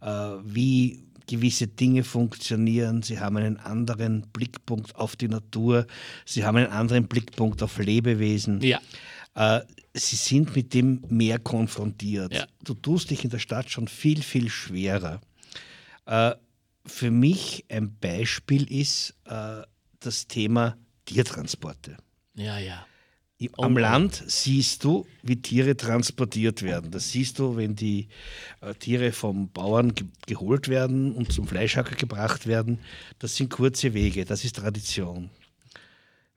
äh, 0.00 0.06
wie 0.06 1.04
gewisse 1.26 1.68
Dinge 1.68 2.04
funktionieren. 2.04 3.02
Sie 3.02 3.20
haben 3.20 3.36
einen 3.36 3.58
anderen 3.58 4.22
Blickpunkt 4.32 4.96
auf 4.96 5.16
die 5.16 5.28
Natur. 5.28 5.86
Sie 6.24 6.44
haben 6.44 6.56
einen 6.56 6.72
anderen 6.72 7.06
Blickpunkt 7.06 7.62
auf 7.62 7.78
Lebewesen. 7.78 8.60
Ja. 8.60 8.80
Äh, 9.34 9.60
sie 9.94 10.16
sind 10.16 10.56
mit 10.56 10.74
dem 10.74 11.02
mehr 11.08 11.38
konfrontiert. 11.38 12.34
Ja. 12.34 12.46
Du 12.64 12.74
tust 12.74 13.10
dich 13.10 13.24
in 13.24 13.30
der 13.30 13.38
Stadt 13.38 13.70
schon 13.70 13.88
viel, 13.88 14.22
viel 14.22 14.48
schwerer. 14.50 15.20
Äh, 16.06 16.32
für 16.86 17.10
mich 17.10 17.64
ein 17.68 17.96
Beispiel 17.98 18.70
ist 18.72 19.14
äh, 19.26 19.62
das 20.00 20.26
Thema 20.26 20.76
Tiertransporte. 21.04 21.96
Ja, 22.34 22.58
ja. 22.58 22.86
Im- 23.40 23.50
Oh, 23.56 23.62
Am. 23.62 23.78
Land 23.78 24.24
siehst 24.26 24.82
du, 24.82 25.06
wie 25.22 25.36
Tiere 25.40 25.76
transportiert 25.76 26.62
werden. 26.62 26.90
Das 26.90 27.10
siehst 27.12 27.38
du, 27.38 27.56
wenn 27.56 27.76
die 27.76 28.08
äh, 28.60 28.74
Tiere 28.74 29.12
vom 29.12 29.48
Bauern 29.50 29.94
ge 29.94 30.06
geholt 30.26 30.66
werden 30.68 31.12
und 31.12 31.32
zum 31.32 31.46
Fleischhacker 31.46 31.94
gebracht 31.94 32.48
werden. 32.48 32.80
Das 33.20 33.36
sind 33.36 33.50
kurze 33.50 33.94
Wege, 33.94 34.24
das 34.24 34.44
ist 34.44 34.56
Tradition. 34.56 35.30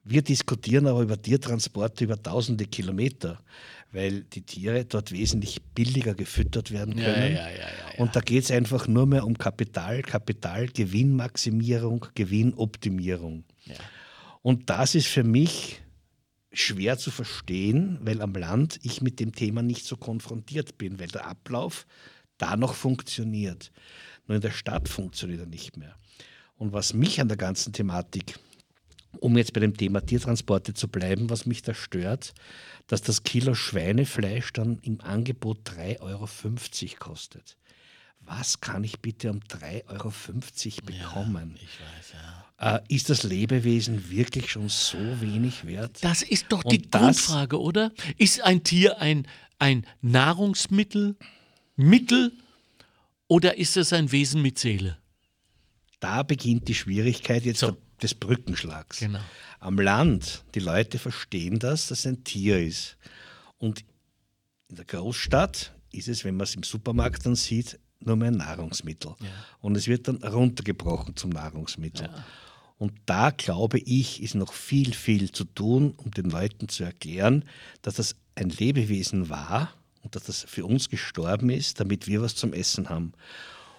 Wir 0.04 0.22
diskutieren 0.22 0.86
aber 0.86 1.02
über 1.02 1.20
Tiertransporte 1.20 2.04
über 2.04 2.20
tausende 2.22 2.66
Kilometer, 2.66 3.40
weil 3.90 4.22
die 4.22 4.42
Tiere 4.42 4.84
dort 4.84 5.10
wesentlich 5.12 5.60
billiger 5.74 6.14
gefüttert 6.14 6.70
werden 6.70 6.94
können. 6.94 7.34
Ja, 7.34 7.48
ja, 7.50 7.50
ja, 7.50 7.66
Und 7.98 8.14
da 8.14 8.20
geht 8.20 8.44
es 8.44 8.50
einfach 8.52 8.86
nur 8.86 9.06
mehr 9.06 9.26
um 9.26 9.36
Kapital, 9.36 10.02
Kapital, 10.02 10.66
Gewinnmaximierung, 10.68 12.06
Gewinnoptimierung. 12.14 13.44
Und 14.42 14.70
das 14.70 14.94
ist 14.94 15.06
für 15.06 15.24
mich 15.24 15.80
schwer 16.52 16.98
zu 16.98 17.10
verstehen, 17.10 17.98
weil 18.02 18.20
am 18.20 18.34
Land 18.34 18.78
ich 18.82 19.00
mit 19.00 19.20
dem 19.20 19.34
Thema 19.34 19.62
nicht 19.62 19.84
so 19.84 19.96
konfrontiert 19.96 20.78
bin, 20.78 20.98
weil 20.98 21.08
der 21.08 21.26
Ablauf 21.26 21.86
da 22.38 22.56
noch 22.56 22.74
funktioniert. 22.74 23.72
Nur 24.26 24.36
in 24.36 24.42
der 24.42 24.50
Stadt 24.50 24.88
funktioniert 24.88 25.40
er 25.40 25.46
nicht 25.46 25.76
mehr. 25.76 25.96
Und 26.56 26.72
was 26.72 26.92
mich 26.92 27.20
an 27.20 27.28
der 27.28 27.36
ganzen 27.36 27.72
Thematik, 27.72 28.38
um 29.20 29.36
jetzt 29.36 29.52
bei 29.52 29.60
dem 29.60 29.76
Thema 29.76 30.00
Tiertransporte 30.00 30.74
zu 30.74 30.88
bleiben, 30.88 31.30
was 31.30 31.46
mich 31.46 31.62
da 31.62 31.74
stört, 31.74 32.34
dass 32.86 33.02
das 33.02 33.22
Kilo 33.22 33.54
Schweinefleisch 33.54 34.52
dann 34.52 34.78
im 34.82 35.00
Angebot 35.00 35.68
3,50 35.68 36.00
Euro 36.00 36.28
kostet. 36.98 37.56
Was 38.20 38.60
kann 38.60 38.84
ich 38.84 39.00
bitte 39.00 39.30
um 39.30 39.40
3,50 39.40 39.88
Euro 39.88 40.12
bekommen? 40.86 41.56
Ich 41.56 41.80
weiß, 41.80 42.12
ja. 42.14 42.41
Äh, 42.62 42.78
ist 42.88 43.10
das 43.10 43.24
Lebewesen 43.24 44.08
wirklich 44.08 44.50
schon 44.52 44.68
so 44.68 44.96
wenig 45.20 45.66
wert? 45.66 45.98
Das 46.02 46.22
ist 46.22 46.46
doch 46.50 46.62
Und 46.64 46.70
die 46.72 46.82
das- 46.88 47.00
Grundfrage, 47.02 47.60
oder? 47.60 47.90
Ist 48.18 48.40
ein 48.42 48.62
Tier 48.62 49.00
ein, 49.00 49.26
ein 49.58 49.84
Nahrungsmittel, 50.00 51.16
Mittel 51.74 52.32
oder 53.26 53.58
ist 53.58 53.76
es 53.76 53.92
ein 53.92 54.12
Wesen 54.12 54.42
mit 54.42 54.58
Seele? 54.58 54.96
da 56.00 56.24
beginnt 56.24 56.66
die 56.66 56.74
Schwierigkeit 56.74 57.44
jetzt 57.44 57.60
So. 57.60 57.76
des 58.02 58.14
Brückenschlags. 58.14 58.98
Genau. 58.98 59.20
Am 59.60 59.78
Land, 59.78 60.42
die 60.56 60.58
Leute 60.58 60.98
verstehen 60.98 61.60
das, 61.60 61.86
dass 61.86 62.00
es 62.00 62.06
ein 62.06 62.24
Tier 62.24 62.58
ist. 62.60 62.96
Und 63.58 63.84
in 64.68 64.74
der 64.74 64.84
Großstadt 64.84 65.72
ist 65.92 66.08
es, 66.08 66.24
wenn 66.24 66.36
man 66.36 66.42
es 66.44 66.56
im 66.56 66.64
Supermarkt 66.64 67.24
dann 67.24 67.36
sieht, 67.36 67.78
nur 68.00 68.16
mehr 68.16 68.32
ein 68.32 68.36
Nahrungsmittel. 68.38 69.14
Und 69.60 69.76
es 69.76 69.86
wird 69.86 70.08
dann 70.08 70.16
runtergebrochen 70.24 71.14
zum 71.14 71.30
Nahrungsmittel. 71.30 72.10
Und 72.82 72.94
da 73.06 73.30
glaube 73.30 73.78
ich, 73.78 74.20
ist 74.24 74.34
noch 74.34 74.52
viel, 74.52 74.92
viel 74.92 75.30
zu 75.30 75.44
tun, 75.44 75.94
um 75.98 76.10
den 76.10 76.30
Leuten 76.30 76.68
zu 76.68 76.82
erklären, 76.82 77.44
dass 77.82 77.94
das 77.94 78.16
ein 78.34 78.48
Lebewesen 78.48 79.28
war 79.28 79.72
und 80.00 80.16
dass 80.16 80.24
das 80.24 80.42
für 80.48 80.66
uns 80.66 80.88
gestorben 80.88 81.48
ist, 81.48 81.78
damit 81.78 82.08
wir 82.08 82.22
was 82.22 82.34
zum 82.34 82.52
Essen 82.52 82.88
haben. 82.88 83.12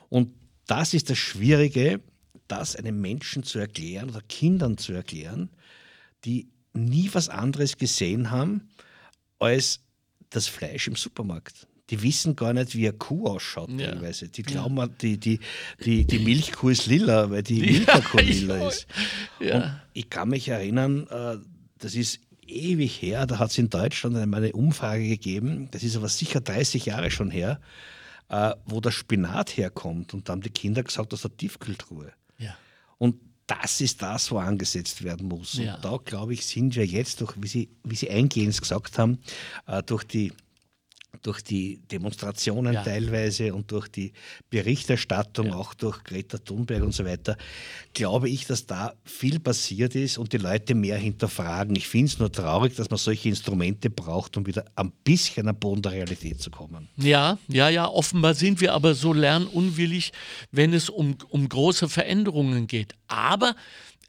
Und 0.08 0.34
das 0.68 0.94
ist 0.94 1.10
das 1.10 1.18
Schwierige, 1.18 2.00
das 2.48 2.78
einem 2.78 3.02
Menschen 3.02 3.44
zu 3.44 3.60
erklären 3.60 4.10
oder 4.10 4.22
Kindern 4.22 4.78
zu 4.78 4.94
erklären, 4.94 5.50
die 6.24 6.48
nie 6.72 7.10
was 7.12 7.28
anderes 7.28 7.76
gesehen 7.76 8.32
haben 8.32 8.70
als 9.38 9.82
das 10.30 10.48
Fleisch 10.48 10.88
im 10.88 10.96
Supermarkt. 10.96 11.68
Die 11.94 12.02
wissen 12.02 12.36
gar 12.36 12.54
nicht, 12.54 12.76
wie 12.76 12.88
eine 12.88 12.98
Kuh 12.98 13.28
ausschaut 13.28 13.70
Ja. 13.70 13.92
teilweise. 13.92 14.28
Die 14.28 14.42
glauben, 14.42 14.90
die, 15.00 15.20
die, 15.20 15.40
die, 15.86 16.06
die 16.06 16.20
Milchkuh 16.20 16.70
ist 16.70 16.88
lila, 16.88 17.30
weil 17.30 17.44
die 17.44 17.60
Milchkuh 17.86 18.18
lila 18.18 18.68
ist. 18.68 18.88
Ja. 19.40 19.58
Und 19.64 19.74
ich 19.94 20.10
kann 20.10 20.30
mich 20.30 20.48
erinnern, 20.50 21.06
äh, 21.12 21.38
das 21.78 21.94
ist 21.94 22.20
ewig 22.48 23.00
her, 23.02 23.28
da 23.28 23.38
hat 23.38 23.52
es 23.52 23.58
in 23.60 23.70
Deutschland 23.70 24.18
einmal 24.18 24.44
eine 24.44 24.54
Umfrage 24.54 25.08
gegeben, 25.08 25.68
das 25.72 25.84
ist 25.84 25.96
aber 25.96 26.10
sicher 26.10 26.42
30 26.42 26.88
Jahre 26.88 27.12
schon 27.12 27.30
her, 27.30 27.60
äh, 28.30 28.54
wo 28.66 28.82
der 28.82 28.92
Spinat 28.92 29.56
herkommt. 29.56 30.16
Und 30.16 30.28
da 30.28 30.34
haben 30.34 30.42
die 30.42 30.50
Kinder 30.50 30.82
gesagt, 30.82 31.14
aus 31.14 31.22
der 31.22 31.38
Tiefkühltruhe. 31.38 32.12
Ja. 32.40 32.56
Und 32.98 33.18
das 33.46 33.82
ist 33.82 34.02
das, 34.02 34.32
wo 34.32 34.40
angesetzt 34.40 35.04
werden 35.04 35.28
muss. 35.28 35.54
Ja. 35.60 35.76
Und 35.76 35.86
da, 35.86 35.98
glaube 36.04 36.34
ich, 36.34 36.44
sind 36.46 36.76
wir 36.76 36.86
jetzt, 36.88 37.22
durch, 37.22 37.34
wie, 37.38 37.48
Sie, 37.48 37.70
wie 37.84 37.96
Sie 37.96 38.10
eingehend 38.10 38.60
gesagt 38.60 38.98
haben, 38.98 39.20
äh, 39.68 39.84
durch 39.84 40.04
die 40.06 40.34
durch 41.24 41.42
die 41.42 41.80
Demonstrationen 41.92 42.74
Ja. 42.74 42.84
teilweise 42.84 43.54
und 43.54 43.72
durch 43.72 43.88
die 43.88 44.14
Berichterstattung, 44.50 45.52
auch 45.54 45.74
durch 45.74 46.04
Greta 46.04 46.38
Thunberg 46.38 46.84
und 46.84 46.94
so 46.94 47.06
weiter, 47.06 47.38
glaube 47.94 48.30
ich, 48.30 48.46
dass 48.46 48.66
da 48.66 48.94
viel 49.06 49.40
passiert 49.40 49.96
ist 49.96 50.18
und 50.18 50.34
die 50.34 50.38
Leute 50.38 50.76
mehr 50.76 50.98
hinterfragen. 50.98 51.76
Ich 51.76 51.88
finde 51.88 52.08
es 52.12 52.20
nur 52.20 52.32
traurig, 52.32 52.76
dass 52.76 52.90
man 52.90 52.98
solche 53.00 53.30
Instrumente 53.30 53.90
braucht, 53.90 54.38
um 54.38 54.46
wieder 54.46 54.66
ein 54.76 54.92
bisschen 55.04 55.48
am 55.48 55.56
Boden 55.58 55.82
der 55.82 55.94
Realität 55.94 56.42
zu 56.42 56.52
kommen. 56.52 56.90
Ja, 56.98 57.38
ja, 57.48 57.70
ja, 57.70 57.88
offenbar 57.88 58.34
sind 58.36 58.62
wir 58.62 58.74
aber 58.74 58.94
so 58.94 59.14
lernunwillig, 59.14 60.12
wenn 60.52 60.74
es 60.74 60.90
um, 60.90 61.18
um 61.30 61.48
große 61.48 61.88
Veränderungen 61.90 62.68
geht. 62.68 62.94
Aber 63.08 63.56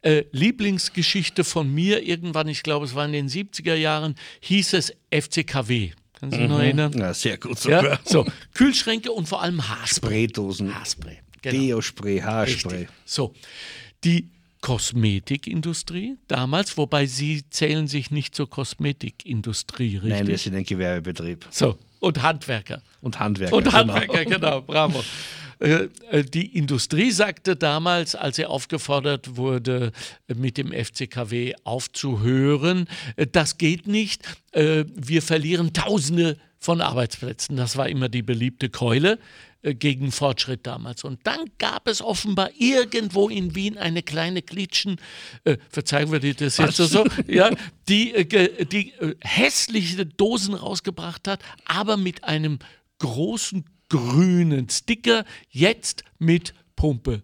äh, 0.01 0.23
Lieblingsgeschichte 0.31 1.43
von 1.43 1.73
mir, 1.73 2.03
irgendwann, 2.03 2.47
ich 2.47 2.61
glaube, 2.63 2.85
es 2.85 2.93
war 2.93 3.05
in 3.05 3.13
den 3.13 3.29
70er 3.29 3.75
Jahren, 3.75 4.15
hieß 4.41 4.73
es 4.73 4.93
FCKW. 5.11 5.91
Können 6.29 6.31
Sie 6.31 6.47
sich 6.47 6.49
noch 6.49 6.59
erinnern? 6.59 6.93
Ja, 6.97 7.13
sehr 7.13 7.37
gut 7.37 7.59
sogar. 7.59 7.83
Ja, 7.83 7.99
so, 8.03 8.25
Kühlschränke 8.53 9.11
und 9.11 9.27
vor 9.27 9.41
allem 9.41 9.67
Haarspray. 9.67 10.27
Spraydosen, 10.27 10.73
Haarspray. 10.73 11.17
Genau. 11.41 11.59
Deo-Spray, 11.59 12.19
Haarspray. 12.21 12.77
Richtig. 12.77 12.95
So, 13.05 13.33
die 14.03 14.29
Kosmetikindustrie 14.61 16.17
damals, 16.27 16.75
wobei 16.77 17.05
Sie 17.05 17.47
zählen 17.51 17.87
sich 17.87 18.09
nicht 18.09 18.33
zur 18.33 18.49
Kosmetikindustrie, 18.49 19.97
richtig? 19.97 20.09
Nein, 20.09 20.27
wir 20.27 20.37
sind 20.39 20.55
ein 20.55 20.63
Gewerbebetrieb 20.63 21.45
so, 21.51 21.77
und 21.99 22.23
Handwerker. 22.23 22.81
und 23.01 23.19
Handwerker. 23.19 23.55
Und 23.55 23.65
genau. 23.65 23.77
Handwerker, 23.77 24.25
genau, 24.25 24.61
bravo. 24.61 25.03
Äh, 25.59 25.87
äh, 26.11 26.23
Die 26.23 26.57
Industrie 26.57 27.11
sagte 27.11 27.55
damals, 27.55 28.15
als 28.15 28.35
sie 28.37 28.45
aufgefordert 28.45 29.37
wurde, 29.37 29.91
mit 30.27 30.57
dem 30.57 30.71
FCKW 30.71 31.53
aufzuhören, 31.63 32.87
äh, 33.15 33.27
das 33.27 33.57
geht 33.57 33.87
nicht, 33.87 34.23
wir 34.57 35.21
verlieren 35.21 35.73
Tausende 35.73 36.37
von 36.59 36.79
Arbeitsplätzen. 36.79 37.57
Das 37.57 37.75
war 37.75 37.89
immer 37.89 38.07
die 38.07 38.21
beliebte 38.21 38.69
Keule 38.69 39.19
gegen 39.73 40.11
Fortschritt 40.11 40.65
damals. 40.65 41.03
Und 41.03 41.19
dann 41.25 41.39
gab 41.57 41.87
es 41.87 42.01
offenbar 42.01 42.51
irgendwo 42.57 43.29
in 43.29 43.55
Wien 43.55 43.77
eine 43.77 44.03
kleine 44.03 44.41
Klitschen, 44.41 44.97
äh, 45.43 45.57
verzeihen 45.69 46.11
wir 46.11 46.19
dir 46.19 46.35
das 46.35 46.57
jetzt 46.57 46.77
so, 46.77 46.85
so 46.85 47.05
ja, 47.27 47.49
die, 47.89 48.13
äh, 48.13 48.65
die 48.65 48.93
äh, 48.93 49.15
hässliche 49.21 50.05
Dosen 50.05 50.53
rausgebracht 50.53 51.27
hat, 51.27 51.41
aber 51.65 51.97
mit 51.97 52.23
einem 52.23 52.59
großen 52.99 53.65
grünen 53.89 54.69
Sticker, 54.69 55.25
jetzt 55.49 56.03
mit 56.19 56.53
Pumpe. 56.75 57.23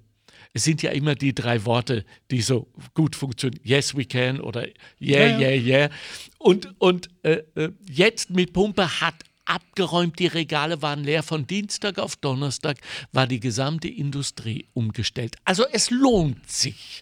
Es 0.53 0.65
sind 0.65 0.81
ja 0.81 0.91
immer 0.91 1.15
die 1.15 1.33
drei 1.33 1.65
Worte, 1.65 2.05
die 2.29 2.41
so 2.41 2.67
gut 2.93 3.15
funktionieren. 3.15 3.61
Yes, 3.63 3.95
we 3.95 4.05
can 4.05 4.41
oder 4.41 4.67
yeah, 4.99 5.39
yeah, 5.39 5.51
yeah. 5.51 5.89
Und, 6.39 6.73
und 6.79 7.09
äh, 7.23 7.43
äh, 7.55 7.71
jetzt 7.89 8.31
mit 8.31 8.51
Pumpe 8.51 9.01
hat 9.01 9.15
abgeräumt, 9.45 10.19
die 10.19 10.27
Regale 10.27 10.81
waren 10.81 11.03
leer. 11.03 11.23
Von 11.23 11.47
Dienstag 11.47 11.99
auf 11.99 12.15
Donnerstag 12.15 12.77
war 13.11 13.27
die 13.27 13.39
gesamte 13.39 13.87
Industrie 13.87 14.67
umgestellt. 14.73 15.35
Also 15.45 15.65
es 15.71 15.89
lohnt 15.89 16.49
sich. 16.49 17.01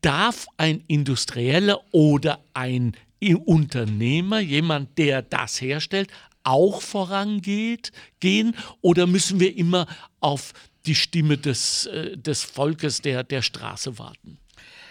Darf 0.00 0.46
ein 0.56 0.84
Industrieller 0.86 1.80
oder 1.92 2.40
ein 2.54 2.96
Unternehmer, 3.44 4.40
jemand, 4.40 4.98
der 4.98 5.22
das 5.22 5.60
herstellt, 5.60 6.10
auch 6.44 6.82
vorangeht, 6.82 7.92
gehen 8.20 8.56
oder 8.80 9.06
müssen 9.06 9.40
wir 9.40 9.56
immer 9.56 9.86
auf 10.20 10.52
die 10.86 10.94
Stimme 10.94 11.38
des, 11.38 11.86
äh, 11.86 12.16
des 12.16 12.42
Volkes 12.42 13.00
der, 13.00 13.24
der 13.24 13.42
Straße 13.42 13.98
warten? 13.98 14.38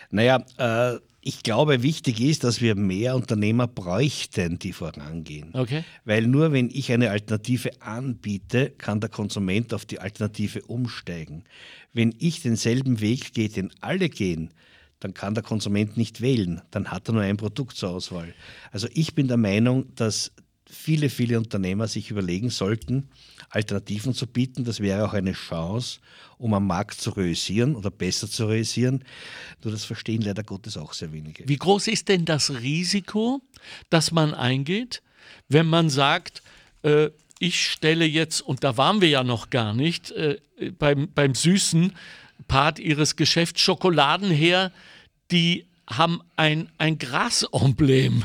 Naja, 0.09 0.43
äh, 0.57 0.99
ich 1.23 1.43
glaube, 1.43 1.83
wichtig 1.83 2.19
ist, 2.19 2.43
dass 2.43 2.61
wir 2.61 2.75
mehr 2.75 3.15
Unternehmer 3.15 3.67
bräuchten, 3.67 4.57
die 4.57 4.73
vorangehen. 4.73 5.51
Okay. 5.53 5.83
Weil 6.03 6.25
nur 6.25 6.51
wenn 6.51 6.69
ich 6.71 6.91
eine 6.91 7.11
Alternative 7.11 7.69
anbiete, 7.79 8.71
kann 8.71 8.99
der 8.99 9.09
Konsument 9.09 9.73
auf 9.73 9.85
die 9.85 9.99
Alternative 9.99 10.63
umsteigen. 10.63 11.43
Wenn 11.93 12.15
ich 12.17 12.41
denselben 12.41 13.01
Weg 13.01 13.33
gehe, 13.33 13.49
den 13.49 13.71
alle 13.81 14.09
gehen, 14.09 14.51
dann 14.99 15.13
kann 15.13 15.35
der 15.35 15.43
Konsument 15.43 15.95
nicht 15.95 16.21
wählen. 16.21 16.61
Dann 16.71 16.89
hat 16.89 17.09
er 17.09 17.13
nur 17.13 17.21
ein 17.21 17.37
Produkt 17.37 17.77
zur 17.77 17.89
Auswahl. 17.89 18.33
Also 18.71 18.87
ich 18.93 19.13
bin 19.13 19.27
der 19.27 19.37
Meinung, 19.37 19.93
dass 19.95 20.31
viele, 20.71 21.09
viele 21.09 21.37
Unternehmer 21.37 21.87
sich 21.87 22.09
überlegen 22.09 22.49
sollten, 22.49 23.09
Alternativen 23.49 24.13
zu 24.13 24.25
bieten. 24.25 24.63
Das 24.63 24.79
wäre 24.79 25.05
auch 25.05 25.13
eine 25.13 25.33
Chance, 25.33 25.99
um 26.37 26.53
am 26.53 26.65
Markt 26.65 26.99
zu 26.99 27.11
realisieren 27.11 27.75
oder 27.75 27.91
besser 27.91 28.29
zu 28.29 28.45
realisieren. 28.45 29.03
Nur 29.63 29.73
das 29.73 29.83
verstehen 29.83 30.21
leider 30.21 30.43
Gottes 30.43 30.77
auch 30.77 30.93
sehr 30.93 31.11
wenige. 31.11 31.47
Wie 31.47 31.57
groß 31.57 31.87
ist 31.87 32.07
denn 32.07 32.25
das 32.25 32.49
Risiko, 32.49 33.41
das 33.89 34.11
man 34.11 34.33
eingeht, 34.33 35.01
wenn 35.49 35.67
man 35.67 35.89
sagt, 35.89 36.41
äh, 36.83 37.09
ich 37.39 37.69
stelle 37.69 38.05
jetzt, 38.05 38.41
und 38.41 38.63
da 38.63 38.77
waren 38.77 39.01
wir 39.01 39.09
ja 39.09 39.23
noch 39.23 39.49
gar 39.49 39.73
nicht, 39.73 40.11
äh, 40.11 40.39
beim, 40.77 41.11
beim 41.13 41.35
süßen 41.35 41.93
Part 42.47 42.79
ihres 42.79 43.15
Geschäfts 43.15 43.61
Schokoladen 43.61 44.29
her, 44.31 44.71
die 45.31 45.65
haben 45.97 46.21
ein, 46.35 46.69
ein 46.77 46.97
Grasemblem 46.97 48.23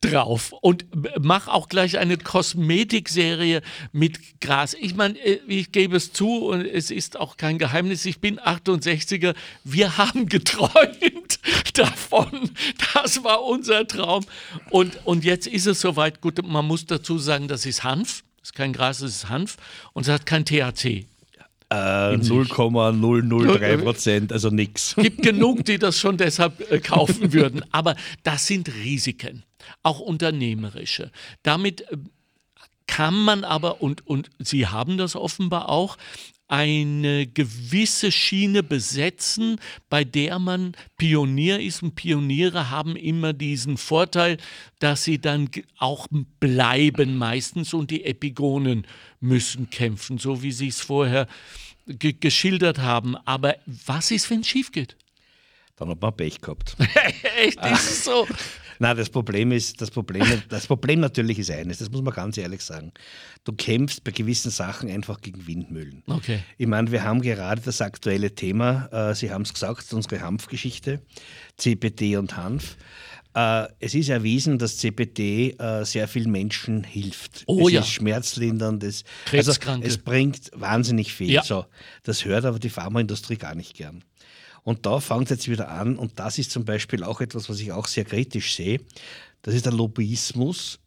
drauf 0.00 0.52
und 0.60 0.86
mach 1.20 1.48
auch 1.48 1.68
gleich 1.68 1.98
eine 1.98 2.16
Kosmetikserie 2.16 3.62
mit 3.92 4.40
Gras. 4.40 4.74
Ich 4.74 4.94
meine, 4.94 5.18
äh, 5.18 5.40
ich 5.46 5.72
gebe 5.72 5.96
es 5.96 6.12
zu 6.12 6.46
und 6.46 6.64
es 6.64 6.90
ist 6.90 7.18
auch 7.18 7.36
kein 7.36 7.58
Geheimnis, 7.58 8.04
ich 8.04 8.20
bin 8.20 8.38
68er. 8.40 9.34
Wir 9.64 9.96
haben 9.98 10.26
geträumt 10.28 11.38
davon. 11.74 12.50
Das 12.94 13.24
war 13.24 13.42
unser 13.44 13.86
Traum. 13.86 14.24
Und, 14.70 14.98
und 15.04 15.24
jetzt 15.24 15.46
ist 15.46 15.66
es 15.66 15.80
soweit. 15.80 16.20
Gut, 16.20 16.46
man 16.46 16.66
muss 16.66 16.86
dazu 16.86 17.18
sagen, 17.18 17.48
das 17.48 17.66
ist 17.66 17.84
Hanf. 17.84 18.24
Das 18.40 18.50
ist 18.50 18.54
kein 18.54 18.72
Gras, 18.72 18.98
das 18.98 19.10
ist 19.10 19.28
Hanf. 19.28 19.56
Und 19.92 20.06
es 20.06 20.12
hat 20.12 20.26
kein 20.26 20.44
THC. 20.44 21.06
Äh, 21.74 22.16
0,003 22.18 23.76
Prozent, 23.78 24.32
also 24.32 24.50
nichts. 24.50 24.94
Gibt 24.96 25.22
genug, 25.22 25.64
die 25.64 25.78
das 25.78 25.98
schon 25.98 26.16
deshalb 26.16 26.70
äh, 26.70 26.80
kaufen 26.80 27.32
würden. 27.32 27.64
Aber 27.72 27.96
das 28.22 28.46
sind 28.46 28.68
Risiken, 28.74 29.44
auch 29.82 30.00
unternehmerische. 30.00 31.10
Damit 31.42 31.82
äh, 31.90 31.96
kann 32.86 33.14
man 33.14 33.44
aber, 33.44 33.82
und, 33.82 34.06
und 34.06 34.30
Sie 34.38 34.66
haben 34.66 34.98
das 34.98 35.16
offenbar 35.16 35.68
auch, 35.68 35.96
eine 36.54 37.26
gewisse 37.26 38.12
Schiene 38.12 38.62
besetzen, 38.62 39.60
bei 39.90 40.04
der 40.04 40.38
man 40.38 40.76
Pionier 40.96 41.58
ist. 41.58 41.82
Und 41.82 41.96
Pioniere 41.96 42.70
haben 42.70 42.94
immer 42.94 43.32
diesen 43.32 43.76
Vorteil, 43.76 44.38
dass 44.78 45.02
sie 45.02 45.20
dann 45.20 45.50
auch 45.78 46.06
bleiben 46.38 47.16
meistens 47.16 47.74
und 47.74 47.90
die 47.90 48.04
Epigonen 48.04 48.86
müssen 49.18 49.68
kämpfen, 49.68 50.18
so 50.18 50.42
wie 50.42 50.52
Sie 50.52 50.68
es 50.68 50.80
vorher 50.80 51.26
ge 51.86 52.12
geschildert 52.12 52.78
haben. 52.78 53.16
Aber 53.24 53.56
was 53.66 54.12
ist, 54.12 54.30
wenn 54.30 54.40
es 54.40 54.48
schief 54.48 54.70
geht? 54.70 54.96
Dann 55.74 55.88
hat 55.88 56.00
man 56.00 56.16
Pech 56.16 56.40
gehabt. 56.40 56.76
Echt, 57.36 57.58
ist 57.66 57.90
es 57.90 58.04
so? 58.04 58.28
Nein, 58.78 58.96
das 58.96 59.10
Problem 59.10 59.52
ist, 59.52 59.80
das 59.80 59.90
Problem, 59.90 60.24
das 60.48 60.66
Problem 60.66 61.00
natürlich 61.00 61.38
ist 61.38 61.50
eines, 61.50 61.78
das 61.78 61.90
muss 61.90 62.02
man 62.02 62.14
ganz 62.14 62.38
ehrlich 62.38 62.62
sagen. 62.62 62.92
Du 63.44 63.52
kämpfst 63.52 64.04
bei 64.04 64.10
gewissen 64.10 64.50
Sachen 64.50 64.90
einfach 64.90 65.20
gegen 65.20 65.46
Windmühlen. 65.46 66.02
Okay. 66.06 66.40
Ich 66.58 66.66
meine, 66.66 66.90
wir 66.90 67.04
haben 67.04 67.20
gerade 67.20 67.60
das 67.60 67.80
aktuelle 67.80 68.34
Thema, 68.34 68.88
äh, 68.92 69.14
Sie 69.14 69.30
haben 69.30 69.42
es 69.42 69.52
gesagt, 69.52 69.92
unsere 69.92 70.20
Hanfgeschichte, 70.20 71.02
CPD 71.56 72.16
und 72.16 72.36
Hanf. 72.36 72.76
Äh, 73.34 73.66
es 73.80 73.94
ist 73.94 74.08
erwiesen, 74.08 74.58
dass 74.58 74.78
CPD 74.78 75.56
äh, 75.58 75.84
sehr 75.84 76.06
vielen 76.06 76.30
Menschen 76.30 76.84
hilft. 76.84 77.42
Oh, 77.46 77.66
es 77.66 77.72
ja. 77.72 77.80
ist 77.80 77.88
schmerzlindernd. 77.88 78.82
Es. 78.84 79.04
Also, 79.32 79.52
es 79.82 79.98
bringt 79.98 80.50
wahnsinnig 80.54 81.12
viel. 81.12 81.32
Ja. 81.32 81.42
So, 81.42 81.66
das 82.04 82.24
hört 82.24 82.44
aber 82.44 82.60
die 82.60 82.70
Pharmaindustrie 82.70 83.36
gar 83.36 83.56
nicht 83.56 83.74
gern. 83.74 84.04
Und 84.64 84.86
da 84.86 84.98
fängt 84.98 85.24
es 85.24 85.30
jetzt 85.30 85.48
wieder 85.48 85.68
an, 85.70 85.96
und 85.96 86.18
das 86.18 86.38
ist 86.38 86.50
zum 86.50 86.64
Beispiel 86.64 87.04
auch 87.04 87.20
etwas, 87.20 87.48
was 87.48 87.60
ich 87.60 87.70
auch 87.72 87.86
sehr 87.86 88.04
kritisch 88.04 88.56
sehe. 88.56 88.80
Das 89.42 89.54
ist 89.54 89.66
der 89.66 89.72
Lobbyismus, 89.74 90.80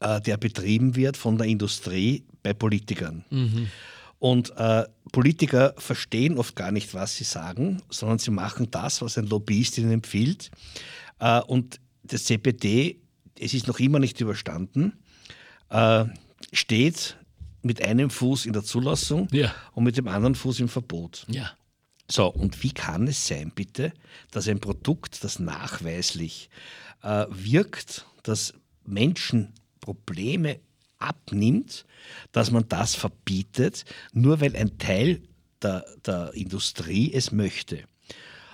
äh, 0.00 0.20
der 0.22 0.36
betrieben 0.38 0.96
wird 0.96 1.16
von 1.18 1.36
der 1.38 1.46
Industrie 1.46 2.24
bei 2.42 2.54
Politikern. 2.54 3.24
Und 4.18 4.56
äh, 4.56 4.84
Politiker 5.12 5.74
verstehen 5.78 6.38
oft 6.38 6.56
gar 6.56 6.72
nicht, 6.72 6.94
was 6.94 7.16
sie 7.16 7.24
sagen, 7.24 7.82
sondern 7.90 8.18
sie 8.18 8.30
machen 8.30 8.70
das, 8.70 9.00
was 9.02 9.16
ein 9.18 9.26
Lobbyist 9.26 9.76
ihnen 9.78 9.92
empfiehlt. 9.92 10.50
Äh, 11.18 11.40
und 11.42 11.78
das 12.02 12.24
CPD, 12.24 12.98
es 13.38 13.52
ist 13.54 13.66
noch 13.66 13.78
immer 13.80 13.98
nicht 13.98 14.18
überstanden, 14.20 14.94
äh, 15.68 16.04
steht 16.52 17.16
mit 17.62 17.82
einem 17.84 18.08
Fuß 18.08 18.46
in 18.46 18.54
der 18.54 18.64
Zulassung 18.64 19.28
Ja. 19.32 19.54
und 19.72 19.84
mit 19.84 19.98
dem 19.98 20.08
anderen 20.08 20.34
Fuß 20.34 20.60
im 20.60 20.68
Verbot. 20.70 21.26
Ja. 21.28 21.50
So, 22.10 22.26
und 22.26 22.62
wie 22.62 22.72
kann 22.72 23.06
es 23.06 23.26
sein, 23.26 23.52
bitte, 23.54 23.92
dass 24.32 24.48
ein 24.48 24.58
Produkt, 24.58 25.22
das 25.22 25.38
nachweislich 25.38 26.50
äh, 27.02 27.26
wirkt, 27.30 28.06
das 28.24 28.52
Menschen 28.84 29.54
Probleme 29.80 30.58
abnimmt, 30.98 31.86
dass 32.32 32.50
man 32.50 32.68
das 32.68 32.94
verbietet, 32.94 33.84
nur 34.12 34.40
weil 34.40 34.56
ein 34.56 34.76
Teil 34.78 35.22
der, 35.62 35.84
der 36.04 36.34
Industrie 36.34 37.12
es 37.12 37.32
möchte. 37.32 37.84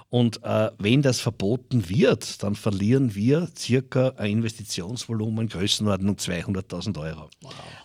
Und 0.08 0.42
äh, 0.44 0.70
wenn 0.78 1.02
das 1.02 1.20
verboten 1.20 1.88
wird, 1.88 2.42
dann 2.42 2.54
verlieren 2.54 3.14
wir 3.14 3.48
circa 3.56 4.10
ein 4.16 4.32
Investitionsvolumen 4.32 5.48
Größenordnung 5.48 6.16
200.000 6.16 7.00
Euro. 7.00 7.28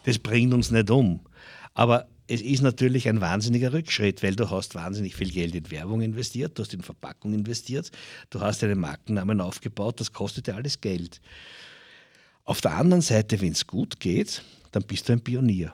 Das 0.03 0.19
bringt 0.19 0.53
uns 0.53 0.69
nicht 0.69 0.91
um. 0.91 1.21
Aber 1.73 2.07
es 2.31 2.41
ist 2.41 2.61
natürlich 2.61 3.09
ein 3.09 3.19
wahnsinniger 3.19 3.73
Rückschritt, 3.73 4.23
weil 4.23 4.35
du 4.35 4.49
hast 4.49 4.73
wahnsinnig 4.73 5.15
viel 5.15 5.29
Geld 5.29 5.53
in 5.53 5.69
Werbung 5.69 6.01
investiert, 6.01 6.57
du 6.57 6.63
hast 6.63 6.73
in 6.73 6.81
Verpackung 6.81 7.33
investiert, 7.33 7.91
du 8.29 8.39
hast 8.39 8.63
einen 8.63 8.79
Markennamen 8.79 9.41
aufgebaut, 9.41 9.99
das 9.99 10.13
kostet 10.13 10.47
ja 10.47 10.55
alles 10.55 10.79
Geld. 10.79 11.19
Auf 12.45 12.61
der 12.61 12.75
anderen 12.75 13.01
Seite, 13.01 13.41
wenn 13.41 13.51
es 13.51 13.67
gut 13.67 13.99
geht, 13.99 14.43
dann 14.71 14.83
bist 14.83 15.09
du 15.09 15.13
ein 15.13 15.21
Pionier. 15.21 15.73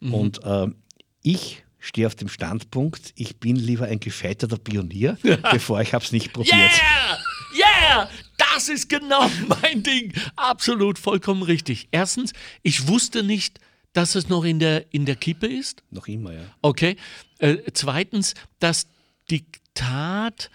Und 0.00 0.40
ähm, 0.44 0.76
ich 1.22 1.64
stehe 1.80 2.06
auf 2.06 2.14
dem 2.14 2.28
Standpunkt, 2.28 3.12
ich 3.16 3.40
bin 3.40 3.56
lieber 3.56 3.86
ein 3.86 3.98
gescheiterter 3.98 4.58
Pionier, 4.58 5.18
bevor 5.50 5.80
ich 5.80 5.92
es 5.92 6.12
nicht 6.12 6.32
probiert. 6.32 6.54
Yeah! 6.54 7.18
Yeah! 7.54 8.08
Das 8.36 8.68
ist 8.68 8.88
genau 8.88 9.28
mein 9.62 9.82
Ding. 9.82 10.12
Absolut 10.36 10.98
vollkommen 10.98 11.42
richtig. 11.42 11.88
Erstens, 11.90 12.32
ich 12.62 12.86
wusste 12.86 13.24
nicht, 13.24 13.58
dass 13.92 14.14
es 14.14 14.28
noch 14.28 14.44
in 14.44 14.58
der, 14.58 14.92
in 14.92 15.06
der 15.06 15.16
Kippe 15.16 15.46
ist. 15.46 15.82
Noch 15.90 16.08
immer, 16.08 16.32
ja. 16.32 16.40
Okay. 16.62 16.96
Äh, 17.38 17.58
zweitens, 17.72 18.34
das 18.58 18.86
Diktat 19.30 20.50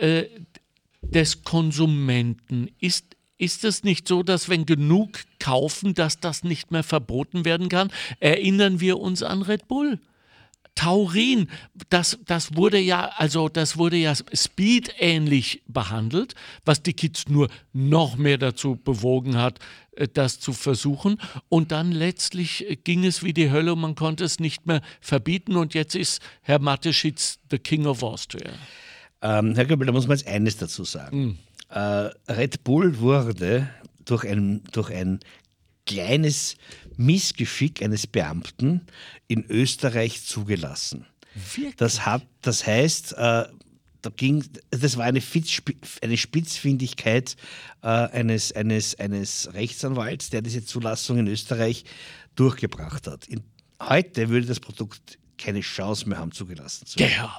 äh, 0.00 0.24
des 1.02 1.42
Konsumenten 1.44 2.70
ist. 2.80 3.06
Ist 3.36 3.64
es 3.64 3.82
nicht 3.82 4.06
so, 4.06 4.22
dass 4.22 4.48
wenn 4.48 4.64
genug 4.64 5.10
kaufen, 5.40 5.94
dass 5.94 6.20
das 6.20 6.44
nicht 6.44 6.70
mehr 6.70 6.84
verboten 6.84 7.44
werden 7.44 7.68
kann? 7.68 7.90
Erinnern 8.20 8.78
wir 8.78 9.00
uns 9.00 9.24
an 9.24 9.42
Red 9.42 9.66
Bull. 9.66 9.98
Taurin, 10.74 11.48
das, 11.88 12.18
das 12.26 12.56
wurde 12.56 12.78
ja, 12.78 13.12
also 13.16 13.48
das 13.48 13.76
wurde 13.76 13.96
ja 13.96 14.14
Speed 14.14 14.94
ähnlich 14.98 15.62
behandelt, 15.68 16.34
was 16.64 16.82
die 16.82 16.94
Kids 16.94 17.28
nur 17.28 17.48
noch 17.72 18.16
mehr 18.16 18.38
dazu 18.38 18.76
bewogen 18.76 19.36
hat, 19.36 19.60
äh, 19.92 20.08
das 20.12 20.40
zu 20.40 20.52
versuchen. 20.52 21.20
Und 21.48 21.70
dann 21.70 21.92
letztlich 21.92 22.68
äh, 22.68 22.76
ging 22.76 23.04
es 23.04 23.22
wie 23.22 23.32
die 23.32 23.50
Hölle 23.50 23.74
und 23.74 23.80
man 23.80 23.94
konnte 23.94 24.24
es 24.24 24.40
nicht 24.40 24.66
mehr 24.66 24.82
verbieten. 25.00 25.56
Und 25.56 25.74
jetzt 25.74 25.94
ist 25.94 26.20
Herr 26.42 26.58
Mateschitz 26.58 27.38
the 27.50 27.58
King 27.58 27.86
of 27.86 28.02
Austria. 28.02 28.50
Ähm, 29.22 29.54
Herr 29.54 29.64
Göbel, 29.66 29.86
da 29.86 29.92
muss 29.92 30.08
man 30.08 30.16
jetzt 30.16 30.26
eines 30.26 30.56
dazu 30.56 30.84
sagen. 30.84 31.38
Äh, 31.70 31.78
Red 32.28 32.64
Bull 32.64 32.98
wurde 32.98 33.68
durch 34.04 34.24
ein, 34.26 34.62
durch 34.72 34.90
ein 34.90 35.20
kleines 35.86 36.56
Missgeschick 36.96 37.82
eines 37.82 38.06
Beamten 38.06 38.86
in 39.28 39.44
Österreich 39.48 40.24
zugelassen. 40.24 41.06
Wirklich? 41.54 41.76
Das, 41.76 42.06
hat, 42.06 42.26
das 42.42 42.66
heißt, 42.66 43.12
äh, 43.12 43.46
da 44.02 44.10
ging, 44.14 44.44
das 44.70 44.96
war 44.96 45.04
eine, 45.04 45.20
Fitzspi- 45.20 45.76
eine 46.02 46.16
Spitzfindigkeit 46.16 47.36
äh, 47.82 47.86
eines, 47.86 48.52
eines, 48.52 48.98
eines 48.98 49.52
Rechtsanwalts, 49.54 50.30
der 50.30 50.42
diese 50.42 50.64
Zulassung 50.64 51.18
in 51.18 51.26
Österreich 51.26 51.84
durchgebracht 52.36 53.06
hat. 53.06 53.26
In, 53.28 53.42
heute 53.80 54.28
würde 54.28 54.46
das 54.46 54.60
Produkt 54.60 55.18
keine 55.38 55.60
Chance 55.60 56.08
mehr 56.08 56.18
haben, 56.18 56.32
zugelassen 56.32 56.86
zu 56.86 56.98
werden. 56.98 57.30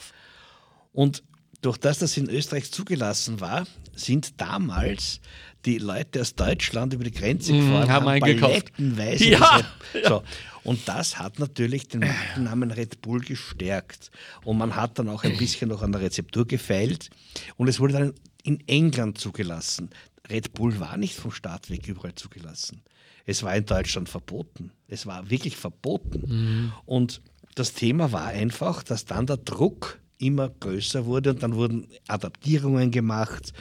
Und 0.91 1.23
durch 1.61 1.77
das 1.77 1.99
das 1.99 2.17
in 2.17 2.29
Österreich 2.29 2.71
zugelassen 2.71 3.39
war, 3.39 3.65
sind 3.95 4.39
damals 4.41 5.21
die 5.65 5.77
Leute 5.79 6.21
aus 6.21 6.35
Deutschland 6.35 6.93
über 6.93 7.03
die 7.03 7.11
Grenze 7.11 7.51
gefahren, 7.53 7.87
Mhm, 7.87 7.91
haben 7.91 8.07
eingekauft. 8.07 8.73
palettenweise 8.75 9.25
Ja, 9.29 9.61
diese- 9.93 10.07
So. 10.09 10.23
Und 10.63 10.87
das 10.87 11.19
hat 11.19 11.37
natürlich 11.39 11.87
den 11.87 11.99
Markennamen 12.01 12.71
Red 12.71 13.01
Bull 13.01 13.19
gestärkt. 13.19 14.09
Und 14.43 14.57
man 14.57 14.75
hat 14.75 14.97
dann 14.99 15.09
auch 15.09 15.23
ein 15.23 15.37
bisschen 15.37 15.69
noch 15.69 15.81
an 15.83 15.91
der 15.91 16.01
Rezeptur 16.01 16.45
gefeilt. 16.47 17.09
Und 17.57 17.67
es 17.67 17.79
wurde 17.79 17.93
dann 17.93 18.13
in 18.43 18.59
England 18.67 19.17
zugelassen. 19.19 19.89
Red 20.29 20.53
Bull 20.53 20.79
war 20.79 20.97
nicht 20.97 21.15
vom 21.15 21.31
Staat 21.31 21.69
weg 21.69 21.87
überall 21.87 22.15
zugelassen. 22.15 22.81
Es 23.25 23.43
war 23.43 23.55
in 23.55 23.65
Deutschland 23.65 24.09
verboten. 24.09 24.71
Es 24.87 25.05
war 25.05 25.29
wirklich 25.29 25.55
verboten. 25.55 26.71
Und 26.85 27.21
das 27.55 27.73
Thema 27.73 28.11
war 28.11 28.25
einfach, 28.25 28.81
dass 28.83 29.05
dann 29.05 29.25
der 29.27 29.37
Druck 29.37 29.99
immer 30.17 30.49
größer 30.49 31.05
wurde 31.05 31.31
und 31.31 31.43
dann 31.43 31.55
wurden 31.55 31.87
Adaptierungen 32.07 32.91
gemacht. 32.91 33.53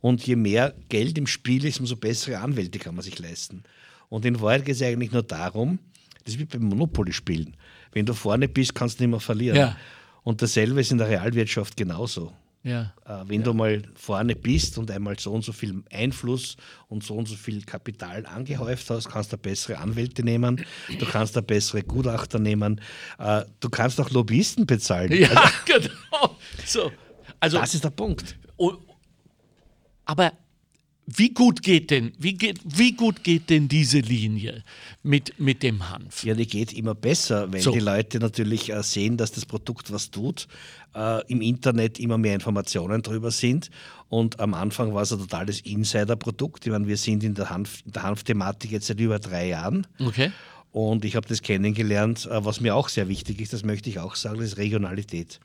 Und 0.00 0.26
je 0.26 0.36
mehr 0.36 0.74
Geld 0.88 1.16
im 1.16 1.26
Spiel 1.26 1.64
ist, 1.64 1.80
umso 1.80 1.96
bessere 1.96 2.38
Anwälte 2.38 2.78
kann 2.78 2.94
man 2.94 3.04
sich 3.04 3.18
leisten. 3.18 3.62
Und 4.08 4.24
in 4.24 4.40
Wahrheit 4.40 4.64
geht 4.64 4.74
es 4.74 4.82
eigentlich 4.82 5.12
nur 5.12 5.22
darum, 5.22 5.78
das 6.24 6.34
ist 6.34 6.40
wie 6.40 6.44
beim 6.44 6.64
Monopoly-Spielen. 6.64 7.56
Wenn 7.92 8.06
du 8.06 8.14
vorne 8.14 8.48
bist, 8.48 8.74
kannst 8.74 8.98
du 8.98 9.04
nicht 9.04 9.10
mehr 9.10 9.20
verlieren. 9.20 9.56
Ja. 9.56 9.76
Und 10.22 10.42
dasselbe 10.42 10.80
ist 10.80 10.92
in 10.92 10.98
der 10.98 11.08
Realwirtschaft 11.08 11.76
genauso. 11.76 12.32
Ja. 12.64 12.92
Äh, 13.04 13.24
wenn 13.26 13.42
du 13.42 13.54
mal 13.54 13.82
vorne 13.94 14.36
bist 14.36 14.78
und 14.78 14.90
einmal 14.90 15.18
so 15.18 15.32
und 15.32 15.44
so 15.44 15.52
viel 15.52 15.82
Einfluss 15.90 16.56
und 16.88 17.02
so 17.02 17.14
und 17.14 17.26
so 17.26 17.34
viel 17.34 17.62
Kapital 17.62 18.24
angehäuft 18.26 18.88
hast, 18.90 19.08
kannst 19.08 19.32
du 19.32 19.36
bessere 19.36 19.78
Anwälte 19.78 20.22
nehmen, 20.22 20.64
du 20.98 21.06
kannst 21.06 21.34
da 21.34 21.40
bessere 21.40 21.82
Gutachter 21.82 22.38
nehmen, 22.38 22.80
äh, 23.18 23.42
du 23.58 23.68
kannst 23.68 24.00
auch 24.00 24.10
Lobbyisten 24.10 24.64
bezahlen. 24.66 25.12
Ja, 25.12 25.28
genau. 25.64 26.36
So. 26.64 26.92
Also, 27.40 27.58
Das 27.58 27.74
ist 27.74 27.82
der 27.82 27.90
Punkt. 27.90 28.36
Und, 28.56 28.78
aber 30.04 30.32
wie 31.14 31.30
gut 31.30 31.62
geht 31.62 31.90
denn, 31.90 32.12
wie 32.18 32.34
geht, 32.34 32.60
wie 32.64 32.92
gut 32.92 33.24
geht 33.24 33.50
denn 33.50 33.68
diese 33.68 33.98
Linie 33.98 34.62
mit, 35.02 35.38
mit 35.38 35.62
dem 35.62 35.90
Hanf? 35.90 36.24
Ja, 36.24 36.34
die 36.34 36.46
geht 36.46 36.72
immer 36.72 36.94
besser, 36.94 37.52
weil 37.52 37.60
So. 37.60 37.72
die 37.72 37.80
Leute 37.80 38.18
natürlich 38.18 38.72
äh, 38.72 38.82
sehen, 38.82 39.16
dass 39.16 39.32
das 39.32 39.44
Produkt 39.46 39.92
was 39.92 40.10
tut, 40.10 40.48
äh, 40.94 41.26
im 41.30 41.42
Internet 41.42 41.98
immer 41.98 42.18
mehr 42.18 42.34
Informationen 42.34 43.02
drüber 43.02 43.30
sind. 43.30 43.70
Und 44.08 44.40
am 44.40 44.54
Anfang 44.54 44.94
war 44.94 45.02
es 45.02 45.12
ein 45.12 45.18
totales 45.18 45.60
Insider-Produkt. 45.60 46.66
Ich 46.66 46.72
meine, 46.72 46.86
wir 46.86 46.96
sind 46.96 47.24
in 47.24 47.34
der, 47.34 47.50
Hanf, 47.50 47.82
in 47.84 47.92
der 47.92 48.02
Hanfthematik 48.02 48.70
jetzt 48.70 48.86
seit 48.86 49.00
über 49.00 49.18
drei 49.18 49.48
Jahren. 49.48 49.86
Okay. 49.98 50.30
Und 50.70 51.04
ich 51.04 51.16
habe 51.16 51.28
das 51.28 51.42
kennengelernt, 51.42 52.26
äh, 52.26 52.44
was 52.44 52.60
mir 52.60 52.74
auch 52.74 52.88
sehr 52.88 53.08
wichtig 53.08 53.40
ist, 53.40 53.52
das 53.52 53.64
möchte 53.64 53.90
ich 53.90 53.98
auch 53.98 54.14
sagen, 54.14 54.38
das 54.38 54.48
ist 54.48 54.56
Regionalität. 54.58 55.40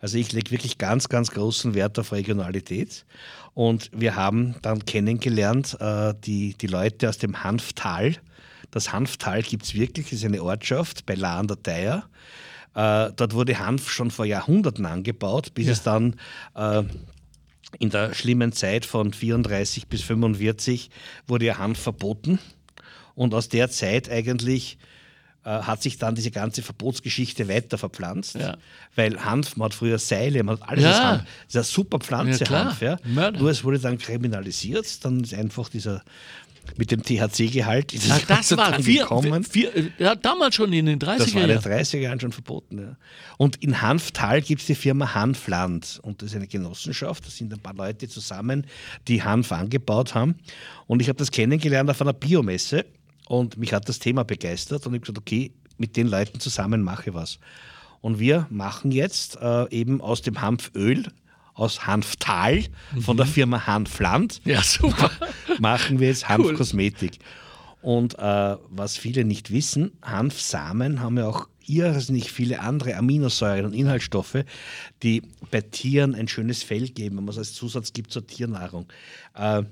Also 0.00 0.18
ich 0.18 0.32
lege 0.32 0.50
wirklich 0.50 0.78
ganz, 0.78 1.08
ganz 1.08 1.30
großen 1.30 1.74
Wert 1.74 1.98
auf 1.98 2.12
Regionalität. 2.12 3.04
Und 3.54 3.90
wir 3.92 4.14
haben 4.16 4.54
dann 4.62 4.84
kennengelernt, 4.84 5.76
äh, 5.80 6.14
die, 6.24 6.54
die 6.54 6.66
Leute 6.68 7.08
aus 7.08 7.18
dem 7.18 7.42
Hanftal. 7.42 8.16
Das 8.70 8.92
Hanftal 8.92 9.42
gibt 9.42 9.64
es 9.64 9.74
wirklich, 9.74 10.12
ist 10.12 10.24
eine 10.24 10.42
Ortschaft 10.42 11.06
bei 11.06 11.14
La 11.14 11.38
an 11.38 11.48
der 11.48 11.62
Theier. 11.62 12.08
Äh, 12.74 13.10
dort 13.16 13.34
wurde 13.34 13.58
Hanf 13.58 13.90
schon 13.90 14.10
vor 14.10 14.24
Jahrhunderten 14.24 14.86
angebaut, 14.86 15.54
bis 15.54 15.66
Ja. 15.66 15.72
es 15.72 15.82
dann 15.82 16.14
äh, 16.54 16.84
in 17.78 17.90
der 17.90 18.14
schlimmen 18.14 18.52
Zeit 18.52 18.86
von 18.86 19.12
34 19.12 19.88
bis 19.88 20.02
45 20.02 20.90
wurde 21.26 21.46
ja 21.46 21.58
Hanf 21.58 21.78
verboten. 21.78 22.38
Und 23.14 23.34
aus 23.34 23.48
der 23.48 23.68
Zeit 23.68 24.08
eigentlich 24.08 24.78
hat 25.48 25.82
sich 25.82 25.98
dann 25.98 26.14
diese 26.14 26.30
ganze 26.30 26.62
Verbotsgeschichte 26.62 27.48
weiter 27.48 27.78
verpflanzt. 27.78 28.34
Ja. 28.36 28.56
Weil 28.94 29.24
Hanf, 29.24 29.56
man 29.56 29.66
hat 29.66 29.74
früher 29.74 29.98
Seile, 29.98 30.42
man 30.42 30.60
hat 30.60 30.68
alles 30.68 30.84
Ja. 30.84 31.04
Hanf. 31.12 31.22
Das 31.22 31.48
ist 31.48 31.56
eine 31.56 31.64
super 31.64 31.98
Pflanze, 31.98 32.44
Ja. 32.44 32.50
Hanf. 32.50 32.80
Ja. 32.82 32.98
Mörder. 33.04 33.38
Nur 33.40 33.50
es 33.50 33.64
wurde 33.64 33.78
dann 33.78 33.98
kriminalisiert, 33.98 35.04
dann 35.04 35.20
ist 35.24 35.34
einfach 35.34 35.68
dieser 35.68 36.02
mit 36.76 36.90
dem 36.90 37.02
THC-Gehalt 37.02 37.94
ist 37.94 38.10
es 38.10 38.26
das 38.26 38.54
war 38.54 38.74
vier, 38.82 39.02
gekommen. 39.04 39.42
vier, 39.42 39.74
äh, 39.74 39.90
ja, 39.98 40.14
damals 40.14 40.54
schon 40.54 40.70
in 40.74 40.84
den 40.84 40.98
30er 40.98 41.16
Das 41.18 41.34
war 41.34 41.42
in 41.42 41.48
den 41.48 41.60
Jahren. 41.62 41.80
30er 41.80 41.98
Jahren 41.98 42.20
schon 42.20 42.32
verboten. 42.32 42.78
Ja. 42.78 42.96
Und 43.38 43.56
in 43.62 43.80
Hanftal 43.80 44.42
gibt 44.42 44.60
es 44.60 44.66
die 44.66 44.74
Firma 44.74 45.14
Hanfland. 45.14 45.98
Und 46.02 46.20
das 46.20 46.30
ist 46.30 46.36
eine 46.36 46.46
Genossenschaft. 46.46 47.24
Da 47.24 47.30
sind 47.30 47.54
ein 47.54 47.60
paar 47.60 47.72
Leute 47.72 48.06
zusammen, 48.06 48.66
die 49.08 49.22
Hanf 49.22 49.50
angebaut 49.50 50.14
haben. 50.14 50.34
Und 50.86 51.00
ich 51.00 51.08
habe 51.08 51.18
das 51.18 51.30
kennengelernt 51.30 51.88
auf 51.88 52.02
einer 52.02 52.12
Biomesse. 52.12 52.84
Und 53.28 53.58
mich 53.58 53.74
hat 53.74 53.88
das 53.88 53.98
Thema 53.98 54.24
begeistert. 54.24 54.86
Und 54.86 54.94
ich 54.94 55.00
habe 55.00 55.12
gesagt, 55.12 55.18
okay, 55.18 55.52
mit 55.76 55.96
den 55.96 56.08
Leuten 56.08 56.40
zusammen 56.40 56.82
mache 56.82 57.10
ich 57.10 57.14
was. 57.14 57.38
Und 58.00 58.18
wir 58.18 58.46
machen 58.50 58.90
jetzt 58.90 59.36
äh, 59.40 59.68
eben 59.70 60.00
aus 60.00 60.22
dem 60.22 60.40
Hanföl, 60.40 61.04
aus 61.52 61.86
Hanftal, 61.86 62.64
von 63.00 63.16
der 63.16 63.26
Firma 63.26 63.66
Hanfland, 63.66 64.40
Ja, 64.44 64.62
super. 64.62 65.10
machen 65.58 65.98
wir 65.98 66.08
jetzt 66.08 66.28
Hanfkosmetik. 66.28 67.18
Und 67.82 68.18
äh, 68.18 68.56
was 68.70 68.96
viele 68.96 69.24
nicht 69.24 69.52
wissen, 69.52 69.92
Hanfsamen 70.02 71.00
haben 71.00 71.18
ja 71.18 71.26
auch 71.26 71.48
irrsinnig 71.66 72.32
viele 72.32 72.60
andere 72.60 72.96
Aminosäuren 72.96 73.66
und 73.66 73.72
Inhaltsstoffe, 73.74 74.44
die 75.02 75.22
bei 75.50 75.60
Tieren 75.60 76.14
ein 76.14 76.28
schönes 76.28 76.62
Fell 76.62 76.88
geben, 76.88 77.18
wenn 77.18 77.24
man 77.24 77.32
es 77.32 77.38
als 77.38 77.52
Zusatz 77.52 77.92
gibt 77.92 78.10
zur 78.10 78.26
Tiernahrung. 78.26 78.86
Äh, 79.34 79.64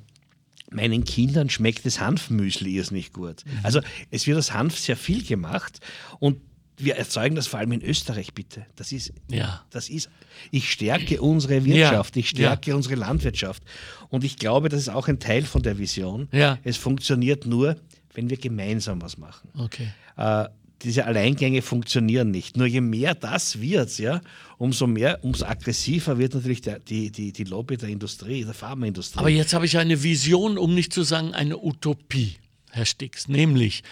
meinen 0.71 1.05
Kindern 1.05 1.49
schmeckt 1.51 1.87
das 1.87 2.01
Hanfmüsli 2.01 2.71
irrsinnig 2.77 3.13
gut. 3.13 3.45
Also 3.63 3.81
es 4.11 4.27
wird 4.27 4.39
aus 4.39 4.53
Hanf 4.53 4.79
sehr 4.79 4.97
viel 4.97 5.25
gemacht 5.25 5.81
und 6.19 6.41
wir 6.79 6.97
erzeugen 6.97 7.37
das 7.37 7.47
vor 7.47 7.59
allem 7.59 7.73
in 7.73 7.83
Österreich, 7.83 8.35
bitte. 8.35 8.67
Das 8.77 8.93
ist, 8.93 9.13
Ja. 9.31 9.65
das 9.71 9.89
ist, 9.89 10.11
ich 10.51 10.71
stärke 10.71 11.23
unsere 11.23 11.65
Wirtschaft, 11.65 12.17
ich 12.19 12.29
stärke 12.29 12.77
unsere 12.77 12.97
Landwirtschaft. 12.97 13.63
Und 14.11 14.25
ich 14.25 14.37
glaube, 14.37 14.69
das 14.69 14.81
ist 14.81 14.89
auch 14.91 15.09
ein 15.09 15.19
Teil 15.19 15.43
von 15.45 15.63
der 15.63 15.79
Vision. 15.79 16.29
Ja. 16.33 16.59
Es 16.65 16.77
funktioniert 16.77 17.47
nur, 17.47 17.77
wenn 18.13 18.29
wir 18.29 18.37
gemeinsam 18.37 19.01
was 19.01 19.17
machen. 19.17 19.49
Okay. 19.57 19.89
Äh, 20.19 20.49
diese 20.83 21.07
Alleingänge 21.07 21.63
funktionieren 21.63 22.31
nicht. 22.31 22.57
Nur 22.57 22.67
je 22.67 22.81
mehr 22.81 23.15
das 23.15 23.61
wird, 23.61 23.99
ja, 23.99 24.21
umso 24.59 24.87
mehr, 24.87 25.25
umso 25.25 25.47
aggressiver 25.47 26.19
wird 26.19 26.35
natürlich 26.35 26.61
der, 26.61 26.79
die, 26.79 27.11
die, 27.11 27.33
die 27.33 27.45
Lobby 27.45 27.77
der 27.77 27.89
Industrie, 27.89 28.45
der 28.45 28.55
Pharmaindustrie. 28.55 29.19
Aber 29.19 29.29
jetzt 29.29 29.55
habe 29.55 29.67
ich 29.67 29.79
eine 29.79 30.03
Vision, 30.03 30.59
um 30.59 30.75
nicht 30.75 30.93
zu 30.93 31.03
sagen 31.03 31.35
eine 31.35 31.59
Utopie, 31.59 32.37
Herr 32.71 32.85
Stix. 32.85 33.29
Nämlich, 33.29 33.83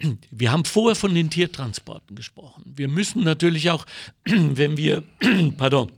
wir 0.30 0.52
haben 0.52 0.64
vorher 0.64 0.96
von 0.96 1.14
den 1.14 1.30
Tiertransporten 1.30 2.16
gesprochen. 2.16 2.62
Wir 2.66 2.88
müssen 2.88 3.22
natürlich 3.24 3.70
auch, 3.70 3.86
wenn 4.24 4.76
wir, 4.76 5.02
pardon, 5.56 5.92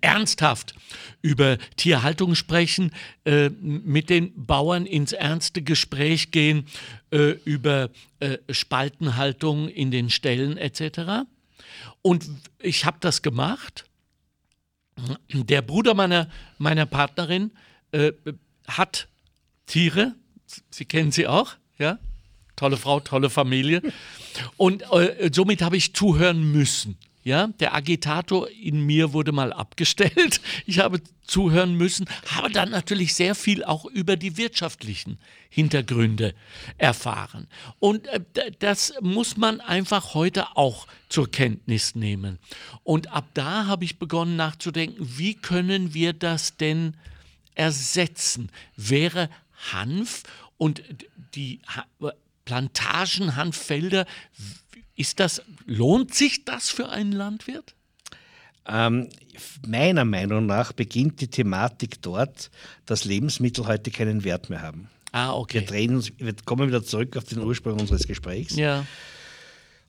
ernsthaft 0.00 0.74
über 1.20 1.58
Tierhaltung 1.76 2.34
sprechen, 2.34 2.92
äh, 3.24 3.50
mit 3.50 4.08
den 4.08 4.32
Bauern 4.46 4.86
ins 4.86 5.12
ernste 5.12 5.62
Gespräch 5.62 6.30
gehen 6.30 6.66
äh, 7.10 7.32
über 7.44 7.90
äh, 8.20 8.38
Spaltenhaltung 8.50 9.68
in 9.68 9.90
den 9.90 10.10
Ställen 10.10 10.56
etc. 10.56 11.26
Und 12.02 12.28
ich 12.60 12.84
habe 12.84 12.98
das 13.00 13.22
gemacht. 13.22 13.84
Der 15.32 15.60
Bruder 15.60 15.94
meiner, 15.94 16.30
meiner 16.58 16.86
Partnerin 16.86 17.50
äh, 17.90 18.12
hat 18.68 19.08
Tiere, 19.66 20.14
Sie 20.70 20.84
kennen 20.84 21.12
sie 21.12 21.26
auch, 21.26 21.54
ja? 21.78 21.98
Tolle 22.56 22.76
Frau, 22.76 23.00
tolle 23.00 23.30
Familie. 23.30 23.82
Und 24.56 24.82
äh, 24.92 25.30
somit 25.32 25.60
habe 25.62 25.76
ich 25.76 25.92
zuhören 25.94 26.52
müssen. 26.52 26.96
Ja, 27.24 27.46
der 27.58 27.74
Agitator 27.74 28.50
in 28.50 28.84
mir 28.84 29.14
wurde 29.14 29.32
mal 29.32 29.52
abgestellt. 29.52 30.40
Ich 30.66 30.78
habe 30.78 31.00
zuhören 31.26 31.74
müssen, 31.74 32.06
habe 32.28 32.50
dann 32.50 32.70
natürlich 32.70 33.14
sehr 33.14 33.34
viel 33.34 33.64
auch 33.64 33.86
über 33.86 34.16
die 34.16 34.36
wirtschaftlichen 34.36 35.18
Hintergründe 35.48 36.34
erfahren. 36.76 37.48
Und 37.78 38.06
äh, 38.08 38.20
das 38.58 38.92
muss 39.00 39.36
man 39.38 39.60
einfach 39.60 40.14
heute 40.14 40.56
auch 40.56 40.86
zur 41.08 41.30
Kenntnis 41.30 41.94
nehmen. 41.94 42.38
Und 42.82 43.10
ab 43.10 43.26
da 43.34 43.66
habe 43.66 43.84
ich 43.84 43.98
begonnen 43.98 44.36
nachzudenken, 44.36 45.18
wie 45.18 45.34
können 45.34 45.94
wir 45.94 46.12
das 46.12 46.56
denn 46.58 46.94
ersetzen? 47.54 48.50
Wäre 48.76 49.30
Hanf 49.72 50.24
und 50.58 50.82
die 51.34 51.60
Plantagen, 52.44 53.36
Hanffelder, 53.36 54.06
ist 54.96 55.20
das, 55.20 55.42
lohnt 55.66 56.14
sich 56.14 56.44
das 56.44 56.70
für 56.70 56.88
einen 56.88 57.12
Landwirt? 57.12 57.74
Ähm, 58.66 59.08
meiner 59.66 60.04
Meinung 60.04 60.46
nach 60.46 60.72
beginnt 60.72 61.20
die 61.20 61.28
Thematik 61.28 62.00
dort, 62.00 62.50
dass 62.86 63.04
Lebensmittel 63.04 63.66
heute 63.66 63.90
keinen 63.90 64.24
Wert 64.24 64.48
mehr 64.50 64.62
haben. 64.62 64.88
Ah, 65.12 65.28
Wir 65.28 65.36
okay. 65.36 65.64
drehen 65.64 65.96
uns, 65.96 66.12
wir 66.16 66.34
kommen 66.44 66.68
wieder 66.68 66.82
zurück 66.82 67.16
auf 67.16 67.24
den 67.24 67.40
Ursprung 67.40 67.78
unseres 67.78 68.06
Gesprächs. 68.06 68.56
Ja, 68.56 68.86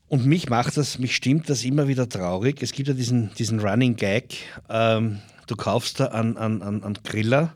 Und 0.08 0.26
mich 0.26 0.50
macht 0.50 0.78
das, 0.78 1.00
mich 1.00 1.16
stimmt 1.16 1.50
das 1.50 1.64
immer 1.64 1.88
wieder 1.88 2.08
traurig. 2.08 2.62
Es 2.62 2.74
gibt 2.74 2.90
ja 2.90 2.94
diesen, 2.94 3.34
diesen 3.36 3.60
Running 3.60 3.96
Gag, 3.96 4.36
ähm, 4.70 5.20
du 5.48 5.56
kaufst 5.56 6.00
da 6.00 6.08
einen, 6.08 6.38
einen, 6.38 6.62
einen 6.62 6.84
einen 6.84 7.00
Griller 7.04 7.56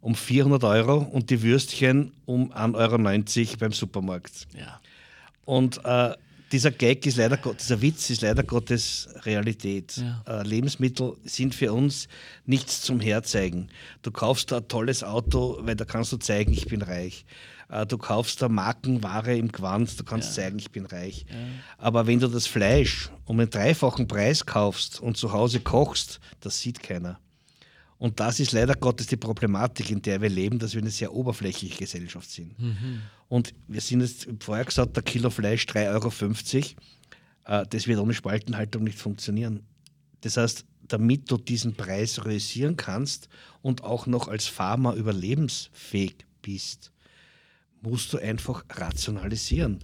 um 0.00 0.14
400 0.14 0.64
Euro 0.64 0.98
und 0.98 1.30
die 1.30 1.42
Würstchen 1.42 2.12
um 2.24 2.52
1,90 2.52 3.38
Euro 3.38 3.56
beim 3.58 3.72
Supermarkt. 3.72 4.46
ja. 4.58 4.80
Und 5.44 5.84
äh, 5.84 6.14
dieser 6.52 6.70
Gag 6.70 7.06
ist 7.06 7.16
leider 7.16 7.36
Gott, 7.36 7.60
dieser 7.60 7.80
Witz 7.80 8.10
ist 8.10 8.22
leider 8.22 8.42
Gottes 8.42 9.08
Realität. 9.22 9.96
Ja. 9.96 10.40
Äh, 10.40 10.46
Lebensmittel 10.46 11.16
sind 11.24 11.54
für 11.54 11.72
uns 11.72 12.08
nichts 12.44 12.82
zum 12.82 13.00
Herzeigen. 13.00 13.68
Du 14.02 14.10
kaufst 14.10 14.50
da 14.50 14.58
ein 14.58 14.68
tolles 14.68 15.04
Auto, 15.04 15.58
weil 15.62 15.76
da 15.76 15.84
kannst 15.84 16.12
du 16.12 16.16
zeigen, 16.16 16.52
ich 16.52 16.66
bin 16.66 16.82
reich. 16.82 17.24
Äh, 17.68 17.86
du 17.86 17.98
kaufst 17.98 18.42
da 18.42 18.48
Markenware 18.48 19.36
im 19.36 19.52
Gewand, 19.52 19.98
du 19.98 20.04
kannst 20.04 20.34
zeigen, 20.34 20.58
ich 20.58 20.70
bin 20.70 20.86
reich. 20.86 21.24
Aber 21.78 22.06
wenn 22.06 22.20
du 22.20 22.28
das 22.28 22.46
Fleisch 22.46 23.10
um 23.24 23.38
den 23.38 23.50
dreifachen 23.50 24.08
Preis 24.08 24.44
kaufst 24.46 25.00
und 25.00 25.16
zu 25.16 25.32
Hause 25.32 25.60
kochst, 25.60 26.20
das 26.40 26.60
sieht 26.60 26.82
keiner. 26.82 27.18
Und 28.00 28.18
das 28.18 28.40
ist 28.40 28.52
leider 28.52 28.74
Gottes 28.74 29.08
die 29.08 29.18
Problematik, 29.18 29.90
in 29.90 30.00
der 30.00 30.22
wir 30.22 30.30
leben, 30.30 30.58
dass 30.58 30.72
wir 30.72 30.80
eine 30.80 30.90
sehr 30.90 31.12
oberflächliche 31.12 31.76
Gesellschaft 31.76 32.30
sind. 32.30 32.54
Und 33.28 33.52
wir 33.68 33.82
sind 33.82 34.00
jetzt 34.00 34.26
vorher 34.40 34.64
gesagt, 34.64 34.96
der 34.96 35.02
Kilo 35.02 35.28
Fleisch 35.28 35.66
3,50 35.66 36.56
Euro. 36.56 37.62
Äh, 37.62 37.66
das 37.68 37.86
wird 37.86 38.00
ohne 38.00 38.14
Spaltenhaltung 38.14 38.84
nicht 38.84 38.98
funktionieren. 38.98 39.66
Das 40.22 40.38
heißt, 40.38 40.64
damit 40.88 41.30
du 41.30 41.36
diesen 41.36 41.74
Preis 41.74 42.24
realisieren 42.24 42.78
kannst 42.78 43.28
und 43.60 43.84
auch 43.84 44.06
noch 44.06 44.28
als 44.28 44.46
Farmer 44.46 44.94
überlebensfähig 44.94 46.24
bist, 46.40 46.92
musst 47.82 48.12
du 48.12 48.18
einfach 48.18 48.64
rationalisieren. 48.70 49.78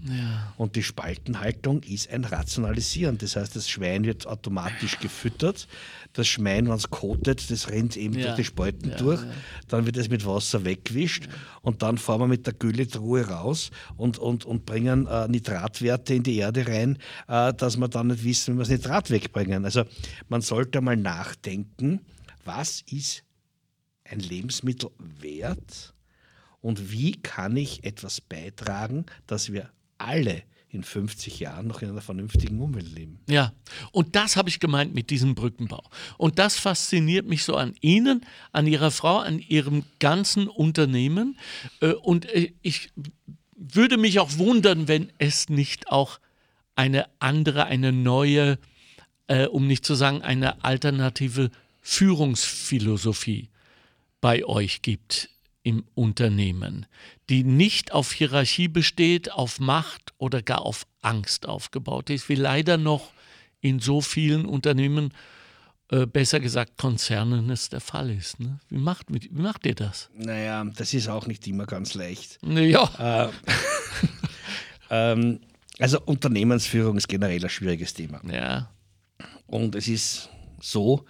Und 0.57 0.77
die 0.77 0.83
Spaltenhaltung 0.83 1.83
ist 1.83 2.11
ein 2.11 2.25
Rationalisieren. 2.25 3.17
Das 3.19 3.37
heißt, 3.37 3.57
das 3.57 3.69
Schwein 3.69 4.05
wird 4.05 4.27
automatisch 4.27 4.99
gefüttert. 4.99 5.67
Das 6.13 6.27
Schwein, 6.29 6.67
wenn 6.69 6.75
es 6.75 6.91
kotet, 6.91 7.51
das 7.51 7.69
rennt 7.71 7.97
eben 7.97 8.15
Ja. 8.15 8.27
durch 8.27 8.37
die 8.37 8.45
Spalten 8.45 8.93
durch. 8.99 9.21
Dann 9.69 9.87
wird 9.87 9.97
es 9.97 10.09
mit 10.11 10.27
Wasser 10.27 10.65
weggewischt 10.65 11.29
und 11.63 11.83
dann 11.83 11.97
fahren 11.99 12.21
wir 12.21 12.27
mit 12.29 12.47
der 12.47 12.55
Gülletruhe 12.55 13.27
raus 13.29 13.71
und, 13.97 14.19
und, 14.19 14.45
und 14.45 14.67
bringen 14.67 15.07
äh, 15.07 15.27
Nitratwerte 15.29 16.15
in 16.15 16.23
die 16.23 16.37
Erde 16.37 16.67
rein, 16.67 16.99
äh, 17.29 17.53
dass 17.55 17.77
wir 17.79 17.89
dann 17.89 18.09
nicht 18.09 18.25
wissen, 18.25 18.55
wie 18.55 18.59
wir 18.59 18.63
das 18.65 18.71
Nitrat 18.71 19.11
wegbringen. 19.11 19.65
Also 19.65 19.85
man 20.29 20.43
sollte 20.43 20.81
mal 20.81 20.97
nachdenken, 20.97 22.01
was 22.45 22.83
ist 22.91 23.23
ein 24.05 24.21
Lebensmittel 24.21 24.91
wert, 25.21 25.95
Und 26.67 26.91
wie 26.91 27.13
kann 27.13 27.57
ich 27.57 27.85
etwas 27.85 28.21
beitragen, 28.21 29.07
dass 29.29 29.53
wir 29.53 29.71
alle 29.99 30.43
in 30.71 30.83
50 30.83 31.39
Jahren 31.39 31.69
noch 31.69 31.81
in 31.81 31.91
einer 31.91 32.01
vernünftigen 32.01 32.61
Umwelt 32.61 32.93
leben. 32.93 33.21
Ja, 33.29 33.53
und 33.93 34.17
das 34.17 34.35
habe 34.35 34.49
ich 34.49 34.59
gemeint 34.59 34.93
mit 34.93 35.11
diesem 35.11 35.37
Brückenbau. 35.37 35.85
Und 36.19 36.41
das 36.41 36.59
fasziniert 36.59 37.25
mich 37.25 37.45
so 37.45 37.55
an 37.55 37.77
Ihnen, 37.83 38.27
an 38.51 38.67
Ihrer 38.67 38.91
Frau, 38.91 39.19
an 39.19 39.39
Ihrem 39.39 39.85
ganzen 40.01 40.49
Unternehmen. 40.49 41.39
Äh, 41.81 41.93
und 41.93 42.27
äh, 42.35 42.53
ich 42.63 42.91
würde 43.55 43.97
mich 43.97 44.19
auch 44.19 44.37
wundern, 44.37 44.89
wenn 44.89 45.13
es 45.19 45.49
nicht 45.49 45.93
auch 45.93 46.19
eine 46.75 47.07
andere, 47.21 47.67
eine 47.67 47.93
neue, 47.93 48.59
äh, 49.29 49.47
um 49.47 49.69
nicht 49.69 49.85
zu 49.85 49.95
sagen, 49.95 50.21
eine 50.23 50.65
alternative 50.65 51.53
Führungsphilosophie 51.81 53.51
bei 54.21 54.45
euch 54.45 54.83
gibt 54.83 55.31
im 55.67 55.83
Unternehmen, 55.97 56.87
die 57.29 57.43
nicht 57.43 57.91
auf 57.91 58.13
Hierarchie 58.13 58.69
besteht, 58.69 59.33
auf 59.33 59.59
Macht 59.59 60.15
oder 60.17 60.41
gar 60.41 60.63
auf 60.63 60.87
Angst 61.03 61.49
aufgebaut 61.49 62.09
ist, 62.09 62.29
wie 62.29 62.37
leider 62.37 62.77
noch 62.77 63.11
in 63.61 63.81
so 63.81 64.01
vielen 64.01 64.47
Unternehmen, 64.47 65.13
äh, 65.91 66.07
besser 66.07 66.39
gesagt 66.39 66.79
Konzernen, 66.79 67.51
es 67.51 67.69
der 67.69 67.81
Fall 67.81 68.11
ist. 68.11 68.39
Ne? 68.39 68.61
Wie, 68.69 68.79
macht, 68.79 69.07
wie 69.09 69.29
macht 69.43 69.67
ihr 69.67 69.75
das? 69.75 70.09
Naja, 70.15 70.65
das 70.77 70.95
ist 70.95 71.09
auch 71.09 71.27
nicht 71.27 71.45
immer 71.49 71.67
ganz 71.67 71.95
leicht. 71.95 72.39
Ja. 72.45 73.27
Äh, 73.27 73.33
ähm, 74.91 75.41
also 75.81 76.01
Unternehmensführung 76.01 76.97
ist 76.97 77.09
generell 77.09 77.43
ein 77.43 77.51
schwieriges 77.51 77.93
Thema. 77.93 78.21
Ja. 78.33 78.71
Und 79.49 79.75
es 79.75 79.89
ist 79.89 80.29
so, 80.61 81.05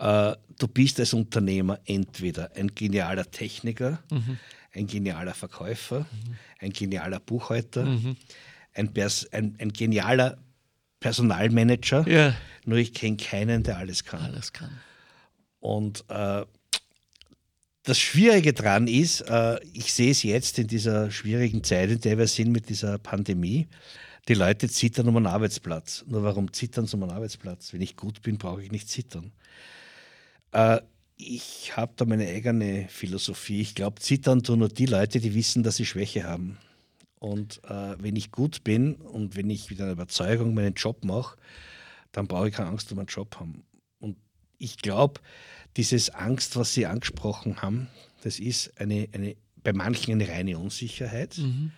äh, 0.00 0.34
du 0.58 0.66
bist 0.66 0.98
als 0.98 1.12
Unternehmer 1.12 1.78
entweder 1.84 2.50
ein 2.56 2.74
genialer 2.74 3.30
Techniker, 3.30 4.02
mhm. 4.10 4.38
ein 4.72 4.86
genialer 4.86 5.34
Verkäufer, 5.34 6.00
mhm. 6.00 6.36
ein 6.58 6.72
genialer 6.72 7.20
Buchhalter, 7.20 7.84
mhm. 7.84 8.16
ein, 8.74 8.90
ein, 9.32 9.56
ein, 9.58 9.72
genialer 9.72 10.38
Personalmanager. 11.00 12.08
Ja. 12.08 12.34
Nur 12.64 12.78
ich 12.78 12.94
kenne 12.94 13.18
keinen, 13.18 13.62
der 13.62 13.78
alles 13.78 14.04
kann. 14.04 14.22
Alles 14.22 14.52
kann. 14.52 14.70
Und 15.60 16.04
äh, 16.08 16.44
das 17.82 17.98
Schwierige 17.98 18.52
daran 18.52 18.86
ist, 18.86 19.22
äh, 19.22 19.58
ich 19.72 19.92
sehe 19.92 20.10
es 20.10 20.22
jetzt 20.22 20.58
in 20.58 20.66
dieser 20.66 21.10
schwierigen 21.10 21.62
Zeit, 21.62 21.90
in 21.90 22.00
der 22.00 22.18
wir 22.18 22.26
sind 22.26 22.52
mit 22.52 22.68
dieser 22.68 22.98
Pandemie, 22.98 23.68
die 24.28 24.34
Leute 24.34 24.68
zittern 24.68 25.08
um 25.08 25.16
einen 25.16 25.26
Arbeitsplatz. 25.26 26.04
Nur 26.06 26.22
warum 26.22 26.52
zittern 26.52 26.86
sie 26.86 26.96
um 26.96 27.02
einen 27.02 27.12
Arbeitsplatz? 27.12 27.72
Wenn 27.72 27.80
ich 27.80 27.96
gut 27.96 28.22
bin, 28.22 28.38
brauche 28.38 28.62
ich 28.62 28.70
nicht 28.70 28.88
zittern. 28.88 29.32
Äh, 30.52 30.80
ich 31.16 31.76
habe 31.76 31.92
da 31.96 32.04
meine 32.04 32.26
eigene 32.26 32.88
Philosophie. 32.88 33.60
Ich 33.60 33.74
glaube, 33.74 34.00
zittern 34.00 34.42
tun 34.42 34.60
nur 34.60 34.68
die 34.68 34.86
Leute, 34.86 35.20
die 35.20 35.34
wissen, 35.34 35.62
dass 35.62 35.76
sie 35.76 35.84
Schwäche 35.84 36.24
haben. 36.24 36.58
Und 37.18 37.60
äh, 37.64 37.96
wenn 37.98 38.16
ich 38.16 38.32
gut 38.32 38.64
bin 38.64 38.94
und 38.94 39.36
wenn 39.36 39.50
ich 39.50 39.68
mit 39.70 39.80
einer 39.80 39.92
Überzeugung 39.92 40.54
meinen 40.54 40.74
Job 40.74 41.04
mache, 41.04 41.36
dann 42.12 42.26
brauche 42.26 42.48
ich 42.48 42.54
keine 42.54 42.70
Angst 42.70 42.90
um 42.90 42.96
meinen 42.96 43.06
Job 43.06 43.36
haben. 43.38 43.62
Und 43.98 44.16
ich 44.56 44.78
glaube, 44.78 45.20
dieses 45.76 46.10
Angst, 46.10 46.56
was 46.56 46.72
Sie 46.72 46.86
angesprochen 46.86 47.60
haben, 47.60 47.88
das 48.22 48.38
ist 48.38 48.80
eine, 48.80 49.08
eine, 49.12 49.36
bei 49.62 49.74
manchen 49.74 50.12
eine 50.12 50.28
reine 50.28 50.58
Unsicherheit. 50.58 51.36
Mhm. 51.36 51.72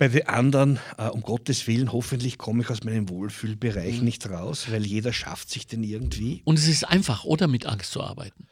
Bei 0.00 0.08
den 0.08 0.26
anderen, 0.28 0.78
äh, 0.96 1.08
um 1.08 1.20
Gottes 1.20 1.66
Willen, 1.66 1.92
hoffentlich 1.92 2.38
komme 2.38 2.62
ich 2.62 2.70
aus 2.70 2.84
meinem 2.84 3.10
Wohlfühlbereich 3.10 3.98
mhm. 3.98 4.04
nicht 4.06 4.30
raus, 4.30 4.68
weil 4.70 4.86
jeder 4.86 5.12
schafft 5.12 5.50
sich 5.50 5.66
den 5.66 5.82
irgendwie. 5.82 6.40
Und 6.46 6.58
es 6.58 6.68
ist 6.68 6.84
einfach, 6.84 7.24
oder 7.24 7.48
mit 7.48 7.66
Angst 7.66 7.92
zu 7.92 8.02
arbeiten. 8.02 8.46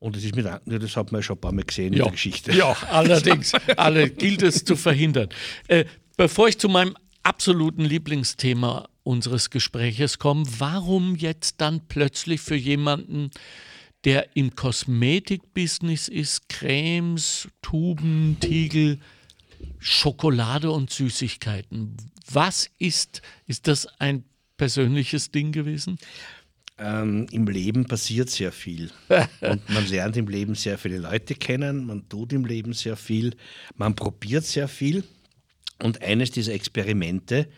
Und 0.00 0.16
es 0.16 0.24
ist 0.24 0.34
mit 0.34 0.44
Angst, 0.44 0.64
das 0.66 0.96
hat 0.96 1.12
man 1.12 1.20
ja 1.20 1.22
schon 1.22 1.36
ein 1.36 1.40
paar 1.40 1.52
Mal 1.52 1.62
gesehen 1.62 1.92
ja. 1.92 2.00
in 2.00 2.02
der 2.02 2.10
Geschichte. 2.10 2.52
Ja, 2.52 2.76
allerdings. 2.90 3.52
alle 3.76 4.10
gilt 4.10 4.42
es 4.42 4.64
zu 4.64 4.74
verhindern. 4.74 5.28
Äh, 5.68 5.84
bevor 6.16 6.48
ich 6.48 6.58
zu 6.58 6.68
meinem 6.68 6.96
absoluten 7.22 7.84
Lieblingsthema 7.84 8.88
unseres 9.04 9.50
Gespräches 9.50 10.18
komme, 10.18 10.46
warum 10.58 11.14
jetzt 11.14 11.60
dann 11.60 11.86
plötzlich 11.86 12.40
für 12.40 12.56
jemanden, 12.56 13.30
der 14.02 14.34
im 14.34 14.56
Kosmetikbusiness 14.56 16.08
ist, 16.08 16.48
Cremes, 16.48 17.46
Tuben, 17.62 18.38
Tiegel, 18.40 18.98
Schokolade 19.78 20.70
und 20.70 20.90
Süßigkeiten. 20.90 21.96
Was 22.30 22.70
ist, 22.78 23.22
ist 23.46 23.66
das 23.66 23.86
ein 24.00 24.24
persönliches 24.56 25.30
Ding 25.30 25.52
gewesen? 25.52 25.98
Ähm, 26.78 27.26
Im 27.30 27.48
Leben 27.48 27.86
passiert 27.86 28.30
sehr 28.30 28.52
viel. 28.52 28.90
Und 29.40 29.68
man 29.68 29.86
lernt 29.88 30.16
im 30.16 30.28
Leben 30.28 30.54
sehr 30.54 30.78
viele 30.78 30.98
Leute 30.98 31.34
kennen, 31.34 31.86
man 31.86 32.08
tut 32.08 32.32
im 32.32 32.44
Leben 32.44 32.72
sehr 32.72 32.96
viel, 32.96 33.34
man 33.74 33.96
probiert 33.96 34.44
sehr 34.44 34.68
viel. 34.68 35.02
Und 35.82 36.02
eines 36.02 36.30
dieser 36.30 36.52
Experimente, 36.52 37.48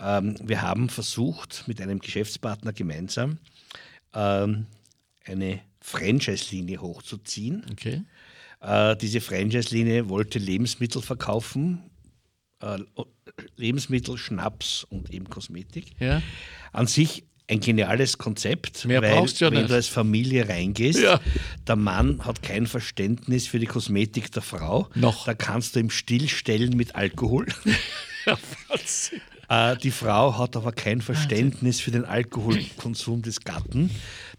ähm, 0.00 0.36
wir 0.42 0.62
haben 0.62 0.88
versucht, 0.88 1.64
mit 1.68 1.80
einem 1.80 2.00
Geschäftspartner 2.00 2.72
gemeinsam 2.72 3.38
ähm, 4.14 4.66
eine 5.24 5.60
Franchise-Linie 5.80 6.80
hochzuziehen. 6.80 7.64
Okay. 7.70 8.02
Äh, 8.60 8.96
diese 8.96 9.20
Franchise-Linie 9.20 10.08
wollte 10.08 10.38
Lebensmittel 10.38 11.02
verkaufen, 11.02 11.82
äh, 12.62 12.78
Lebensmittel, 13.56 14.16
Schnaps 14.18 14.84
und 14.84 15.12
eben 15.12 15.28
Kosmetik. 15.28 15.92
Ja. 16.00 16.22
An 16.72 16.86
sich 16.86 17.24
ein 17.48 17.60
geniales 17.60 18.18
Konzept, 18.18 18.84
Mehr 18.86 19.02
weil 19.02 19.14
brauchst 19.14 19.40
du 19.40 19.44
ja 19.44 19.50
wenn 19.52 19.58
nicht. 19.58 19.70
du 19.70 19.74
als 19.74 19.86
Familie 19.88 20.48
reingehst, 20.48 20.98
Ja. 21.00 21.20
der 21.68 21.76
Mann 21.76 22.24
hat 22.24 22.42
kein 22.42 22.66
Verständnis 22.66 23.46
für 23.46 23.60
die 23.60 23.66
Kosmetik 23.66 24.32
der 24.32 24.42
Frau. 24.42 24.88
Noch. 24.96 25.26
Da 25.26 25.34
kannst 25.34 25.76
du 25.76 25.80
ihm 25.80 25.90
stillstellen 25.90 26.76
mit 26.76 26.94
Alkohol. 26.96 27.46
Ja, 28.26 28.36
Wahnsinn. 28.68 29.20
Äh, 29.48 29.76
die 29.76 29.92
Frau 29.92 30.36
hat 30.36 30.56
aber 30.56 30.72
kein 30.72 31.00
Verständnis 31.00 31.78
für 31.80 31.92
den 31.92 32.04
Alkoholkonsum 32.04 33.22
des 33.22 33.42
Gatten. 33.42 33.88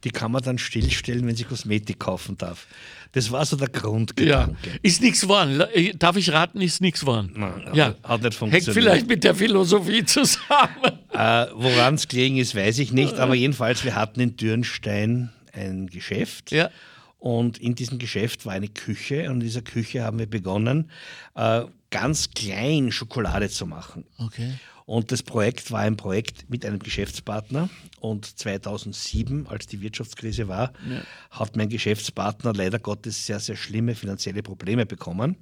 Die 0.03 0.11
kann 0.11 0.31
man 0.31 0.43
dann 0.43 0.57
stillstellen, 0.59 1.25
wenn 1.25 1.35
sie 1.35 1.43
Kosmetik 1.43 1.99
kaufen 1.99 2.37
darf. 2.37 2.67
Das 3.13 3.31
war 3.31 3.45
so 3.45 3.55
der 3.55 3.69
Ja, 3.73 3.79
Grundgedanke. 3.79 4.79
ist 4.83 5.01
nichts 5.01 5.21
geworden. 5.21 5.63
Darf 5.97 6.17
ich 6.17 6.31
raten, 6.31 6.61
ist 6.61 6.81
nichts 6.81 6.99
geworden. 6.99 7.31
Nein, 7.35 7.69
ja, 7.73 7.95
hat 8.03 8.21
nicht 8.21 8.23
hängt 8.23 8.33
funktioniert. 8.35 8.73
vielleicht 8.75 9.07
mit 9.07 9.23
der 9.23 9.33
Philosophie 9.33 10.05
zusammen. 10.05 10.99
Äh, 11.11 11.47
Woran 11.53 11.95
es 11.95 12.07
gelegen 12.07 12.37
ist, 12.37 12.53
weiß 12.53 12.77
ich 12.79 12.91
nicht. 12.91 13.15
Aber 13.15 13.33
jedenfalls, 13.33 13.83
wir 13.83 13.95
hatten 13.95 14.19
in 14.19 14.35
Dürnstein 14.37 15.31
ein 15.53 15.87
Geschäft. 15.87 16.51
Ja. 16.51 16.69
Und 17.17 17.57
in 17.57 17.73
diesem 17.73 17.97
Geschäft 17.97 18.45
war 18.45 18.53
eine 18.53 18.67
Küche. 18.67 19.23
Und 19.29 19.35
in 19.37 19.39
dieser 19.39 19.63
Küche 19.63 20.03
haben 20.03 20.19
wir 20.19 20.27
begonnen, 20.29 20.91
äh, 21.33 21.61
ganz 21.89 22.29
klein 22.31 22.91
Schokolade 22.91 23.49
zu 23.49 23.65
machen. 23.65 24.05
Okay. 24.19 24.53
Und 24.87 25.11
das 25.11 25.21
Projekt 25.21 25.69
war 25.73 25.81
ein 25.81 25.97
Projekt 25.97 26.49
mit 26.49 26.65
einem 26.65 26.79
Geschäftspartner. 26.79 27.69
Und 27.99 28.25
2007, 28.39 29.45
als 29.47 29.67
die 29.67 29.81
Wirtschaftskrise 29.81 30.47
war, 30.47 30.71
Ja. 30.89 31.01
hat 31.29 31.57
mein 31.57 31.67
Geschäftspartner 31.67 32.53
leider 32.53 32.79
Gottes 32.79 33.25
sehr, 33.25 33.41
sehr 33.41 33.57
schlimme 33.57 33.95
finanzielle 33.95 34.41
Probleme 34.41 34.85
bekommen. 34.85 35.35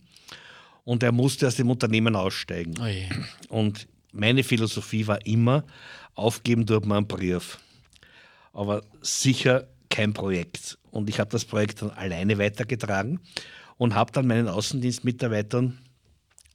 Und 0.84 1.04
er 1.04 1.12
musste 1.12 1.46
aus 1.48 1.56
dem 1.58 1.70
Unternehmen 1.70 2.16
aussteigen. 2.16 2.74
Oh 2.82 2.88
je. 2.88 3.06
Und 3.48 3.88
meine 4.12 4.43
Philosophie 4.43 5.06
war 5.06 5.24
immer, 5.28 5.64
aufgeben 6.16 6.66
tut 6.66 6.88
man 6.88 6.98
einen 7.00 7.08
Brief. 7.08 7.60
Aber 8.52 8.82
sicher 9.02 9.68
kein 9.91 10.14
Projekt. 10.14 10.80
Und 10.89 11.08
ich 11.08 11.20
habe 11.20 11.30
das 11.30 11.46
Projekt 11.46 11.84
dann 11.84 11.91
alleine 11.91 12.39
weitergetragen 12.39 13.20
und 13.78 13.93
habe 13.93 14.12
dann 14.12 14.26
meinen 14.26 14.48
Außendienstmitarbeitern 14.48 15.78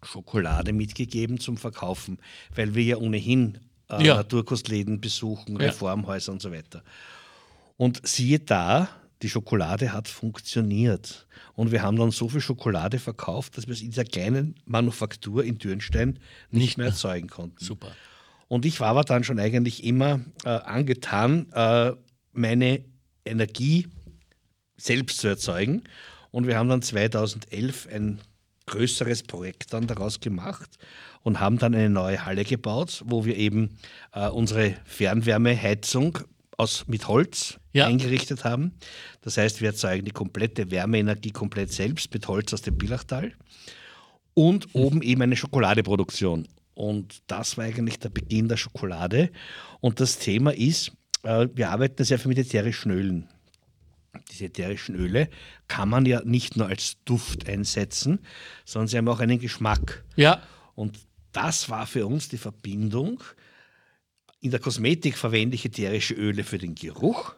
Schokolade 0.02 0.72
mitgegeben 0.72 1.38
zum 1.40 1.56
Verkaufen, 1.56 2.18
weil 2.54 2.74
wir 2.74 2.82
ja 2.84 2.96
ohnehin 2.96 3.58
äh, 3.90 4.04
Ja. 4.06 4.16
Naturkostläden 4.16 5.00
besuchen, 5.00 5.54
Ja. 5.60 5.66
Reformhäuser 5.66 6.32
und 6.32 6.42
so 6.42 6.52
weiter. 6.52 6.82
Und 7.76 8.06
siehe 8.06 8.38
da, 8.38 8.88
die 9.22 9.28
Schokolade 9.28 9.92
hat 9.92 10.08
funktioniert. 10.08 11.26
Und 11.54 11.72
wir 11.72 11.82
haben 11.82 11.96
dann 11.96 12.10
so 12.10 12.28
viel 12.28 12.40
Schokolade 12.40 12.98
verkauft, 12.98 13.56
dass 13.56 13.66
wir 13.66 13.74
es 13.74 13.82
in 13.82 13.90
dieser 13.90 14.04
kleinen 14.04 14.54
Manufaktur 14.64 15.44
in 15.44 15.58
Dürnstein 15.58 16.18
nicht 16.50 16.78
mehr 16.78 16.86
erzeugen 16.88 17.28
konnten. 17.28 17.62
Super. 17.62 17.92
Und 18.48 18.64
ich 18.64 18.80
war 18.80 18.88
aber 18.88 19.04
dann 19.04 19.22
schon 19.24 19.38
eigentlich 19.38 19.84
immer 19.84 20.20
äh, 20.44 20.48
angetan, 20.48 21.50
äh, 21.52 21.92
meine 22.32 22.84
Energie 23.24 23.88
selbst 24.76 25.18
zu 25.18 25.28
erzeugen. 25.28 25.82
Und 26.30 26.46
wir 26.46 26.56
haben 26.56 26.68
dann 26.68 26.82
2011 26.82 27.88
ein 27.92 28.20
größeres 28.70 29.24
Projekt 29.24 29.72
dann 29.72 29.86
daraus 29.86 30.20
gemacht 30.20 30.70
und 31.22 31.40
haben 31.40 31.58
dann 31.58 31.74
eine 31.74 31.90
neue 31.90 32.24
Halle 32.24 32.44
gebaut, 32.44 33.02
wo 33.04 33.24
wir 33.24 33.36
eben 33.36 33.76
äh, 34.14 34.28
unsere 34.28 34.74
Fernwärmeheizung 34.84 36.18
aus, 36.56 36.84
mit 36.86 37.08
Holz 37.08 37.58
Ja. 37.72 37.86
eingerichtet 37.86 38.44
haben. 38.44 38.72
Das 39.22 39.36
heißt, 39.36 39.60
wir 39.60 39.68
erzeugen 39.68 40.04
die 40.04 40.10
komplette 40.12 40.70
Wärmeenergie 40.70 41.30
komplett 41.32 41.72
selbst 41.72 42.12
mit 42.14 42.26
Holz 42.28 42.52
aus 42.54 42.62
dem 42.62 42.76
Billachtal 42.78 43.32
und 44.34 44.74
oben 44.74 45.02
eben 45.02 45.22
eine 45.22 45.36
Schokoladeproduktion. 45.36 46.48
Und 46.74 47.22
das 47.26 47.58
war 47.58 47.64
eigentlich 47.64 47.98
der 47.98 48.08
Beginn 48.08 48.48
der 48.48 48.56
Schokolade. 48.56 49.30
Und 49.80 50.00
das 50.00 50.18
Thema 50.18 50.54
ist, 50.54 50.92
äh, 51.24 51.48
wir 51.54 51.70
arbeiten 51.70 52.04
sehr 52.04 52.18
viel 52.18 52.28
mit 52.28 52.38
ätherischen 52.38 52.90
Ölen. 52.92 53.28
Diese 54.30 54.46
ätherischen 54.46 54.94
Öle, 54.94 55.28
kann 55.68 55.88
man 55.88 56.06
ja 56.06 56.22
nicht 56.24 56.56
nur 56.56 56.66
als 56.66 56.96
Duft 57.04 57.48
einsetzen, 57.48 58.20
sondern 58.64 58.88
sie 58.88 58.98
haben 58.98 59.08
auch 59.08 59.20
einen 59.20 59.38
Geschmack. 59.38 60.04
Ja. 60.16 60.42
Und 60.74 60.98
das 61.32 61.68
war 61.68 61.86
für 61.86 62.06
uns 62.06 62.28
die 62.28 62.38
Verbindung. 62.38 63.22
In 64.40 64.50
der 64.50 64.60
Kosmetik 64.60 65.16
verwende 65.16 65.54
ich 65.54 65.64
ätherische 65.64 66.14
Öle 66.14 66.44
für 66.44 66.58
den 66.58 66.74
Geruch 66.74 67.34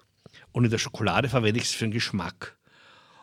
und 0.52 0.64
in 0.64 0.70
der 0.70 0.78
Schokolade 0.78 1.28
verwende 1.28 1.58
ich 1.58 1.66
es 1.66 1.72
für 1.72 1.84
den 1.84 1.92
Geschmack. 1.92 2.56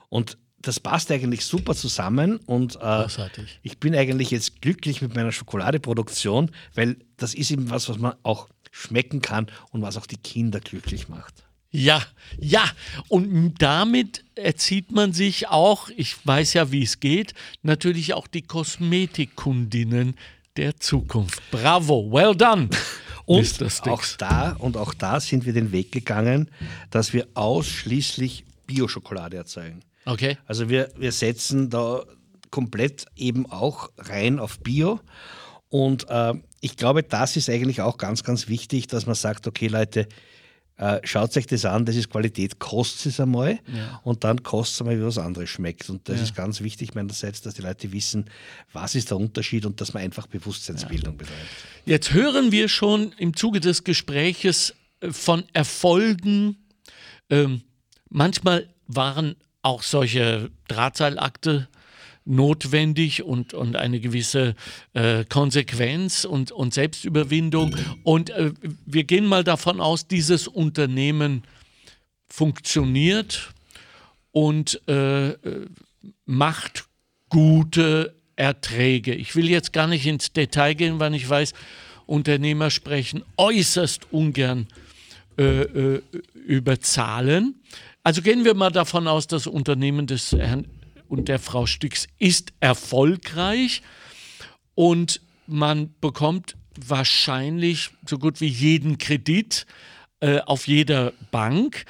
Und 0.10 0.38
das 0.62 0.80
passt 0.80 1.10
eigentlich 1.12 1.46
super 1.46 1.74
zusammen 1.74 2.38
und 2.46 2.78
äh, 2.82 3.08
ich 3.64 3.80
bin 3.80 3.96
eigentlich 3.96 4.32
jetzt 4.32 4.62
glücklich 4.62 5.02
mit 5.02 5.16
meiner 5.16 5.32
Schokoladeproduktion, 5.32 6.52
weil 6.76 6.98
das 7.16 7.34
ist 7.34 7.52
eben 7.52 7.70
was, 7.70 7.88
was 7.88 7.98
man 7.98 8.16
auch 8.24 8.50
schmecken 8.72 9.22
kann 9.22 9.48
und 9.72 9.82
was 9.82 9.96
auch 9.96 10.06
die 10.06 10.18
Kinder 10.18 10.60
glücklich 10.60 11.08
macht. 11.08 11.46
Ja, 11.72 12.02
ja, 12.40 12.64
und 13.10 13.56
damit 13.60 14.24
erzieht 14.36 14.92
man 14.92 15.14
sich 15.14 15.50
auch, 15.50 15.90
ich 15.96 16.16
weiß 16.26 16.54
ja, 16.54 16.72
wie 16.72 16.82
es 16.82 17.00
geht, 17.00 17.34
natürlich 17.62 18.14
auch 18.16 18.28
die 18.28 18.42
Kosmetikkundinnen 18.42 20.16
der 20.58 20.78
Zukunft. 20.78 21.42
Bravo, 21.52 22.12
well 22.12 22.36
done. 22.36 22.70
Und 23.26 23.62
auch 23.88 24.04
da 24.18 24.56
und 24.58 24.76
auch 24.76 24.92
da 24.92 25.20
sind 25.20 25.46
wir 25.46 25.54
den 25.54 25.72
Weg 25.72 25.92
gegangen, 25.92 26.50
dass 26.90 27.14
wir 27.14 27.28
ausschließlich 27.36 28.44
Bio-Schokolade 28.66 29.38
erzeugen. 29.38 29.82
Okay. 30.06 30.40
Also 30.48 30.68
wir, 30.68 30.92
wir 30.98 31.12
setzen 31.12 31.70
da 31.70 32.06
komplett 32.50 33.06
eben 33.16 33.46
auch 33.46 33.92
rein 34.00 34.40
auf 34.40 34.60
Bio. 34.62 35.00
Und 35.68 36.10
äh, 36.10 36.34
ich 36.60 36.76
glaube, 36.76 37.04
das 37.04 37.38
ist 37.38 37.52
eigentlich 37.52 37.82
auch 37.82 37.98
ganz, 37.98 38.24
ganz 38.24 38.48
wichtig, 38.48 38.88
dass 38.88 39.06
man 39.06 39.14
sagt, 39.14 39.46
okay 39.46 39.68
Leute, 39.68 40.08
äh, 40.80 41.02
schaut 41.04 41.36
euch 41.36 41.46
das 41.46 41.66
an, 41.66 41.86
das 41.86 41.98
ist 41.98 42.10
Qualität, 42.10 42.58
kostet 42.58 43.12
es 43.12 43.20
einmal 43.20 43.60
ja. 43.68 44.00
und 44.04 44.24
dann 44.24 44.42
kostet 44.44 44.76
es 44.76 44.82
einmal, 44.82 44.98
wie 44.98 45.04
was 45.04 45.18
anderes 45.18 45.50
schmeckt. 45.50 45.90
Und 45.90 46.08
das 46.08 46.18
ja. 46.18 46.24
ist 46.24 46.36
ganz 46.36 46.62
wichtig 46.62 46.96
meinerseits, 46.96 47.42
dass 47.42 47.54
die 47.56 47.62
Leute 47.62 47.92
wissen, 47.92 48.26
was 48.72 48.96
ist 48.96 49.10
der 49.10 49.18
Unterschied 49.18 49.66
und 49.66 49.82
dass 49.82 49.94
man 49.94 50.04
einfach 50.04 50.28
Bewusstseinsbildung 50.28 51.16
ja. 51.16 51.18
betreibt. 51.18 51.50
Jetzt 51.86 52.14
hören 52.14 52.54
wir 52.54 52.70
schon 52.70 53.12
im 53.18 53.36
Zuge 53.36 53.60
des 53.60 53.84
Gespräches 53.84 54.74
äh, 55.02 55.12
von 55.12 55.44
Erfolgen. 55.52 56.56
Ähm, 57.30 57.62
manchmal 58.10 58.70
waren 58.88 59.36
auch 59.62 59.84
solche 59.84 60.50
Drahtseilakte 60.70 61.68
notwendig 62.30 63.24
und, 63.24 63.54
und 63.54 63.76
eine 63.76 64.00
gewisse 64.00 64.56
äh, 64.94 65.26
Konsequenz 65.26 66.26
und, 66.26 66.52
und 66.52 66.74
Selbstüberwindung. 66.74 67.76
Und 68.04 68.30
äh, 68.30 68.52
wir 68.86 69.04
gehen 69.04 69.26
mal 69.26 69.44
davon 69.44 69.82
aus, 69.82 70.08
dieses 70.08 70.48
Unternehmen 70.48 71.44
funktioniert 72.28 73.54
und 74.32 74.88
äh, 74.88 75.34
macht 76.26 76.86
gute 77.30 78.16
Erträge. 78.36 79.14
Ich 79.16 79.36
will 79.36 79.50
jetzt 79.50 79.74
gar 79.74 79.88
nicht 79.88 80.06
ins 80.06 80.32
Detail 80.32 80.76
gehen, 80.76 81.00
weil 81.00 81.16
ich 81.16 81.28
weiß, 81.28 81.54
Unternehmer 82.06 82.70
sprechen 82.70 83.24
äußerst 83.38 84.12
ungern 84.12 84.68
äh, 85.38 85.62
äh, 85.62 86.02
über 86.34 86.80
Zahlen. 86.80 87.56
Also 88.04 88.22
gehen 88.22 88.46
wir 88.46 88.54
mal 88.54 88.72
davon 88.72 89.08
aus, 89.08 89.28
das 89.28 89.46
Unternehmen 89.48 90.08
des 90.08 90.32
Herrn 90.32 90.66
und 91.10 91.28
der 91.28 91.40
Frau 91.40 91.66
Stix 91.66 92.08
ist 92.18 92.54
erfolgreich 92.60 93.82
und 94.76 95.22
man 95.48 95.94
bekommt 96.00 96.56
wahrscheinlich 96.78 97.90
so 98.08 98.18
gut 98.18 98.40
wie 98.40 98.48
jeden 98.48 98.98
Kredit 98.98 99.66
äh, 100.22 100.40
auf 100.40 100.68
jeder 100.68 101.14
Bank. 101.32 101.86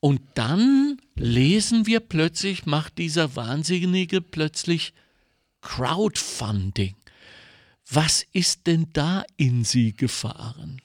Und 0.00 0.20
dann 0.34 1.00
lesen 1.16 1.86
wir 1.86 2.00
plötzlich, 2.00 2.66
macht 2.66 2.98
dieser 2.98 3.34
Wahnsinnige 3.34 4.20
plötzlich 4.20 4.92
Crowdfunding. 5.60 6.94
Was 7.90 8.24
ist 8.32 8.66
denn 8.66 8.86
da 8.92 9.24
in 9.36 9.64
Sie 9.64 9.94
gefahren? 9.94 10.80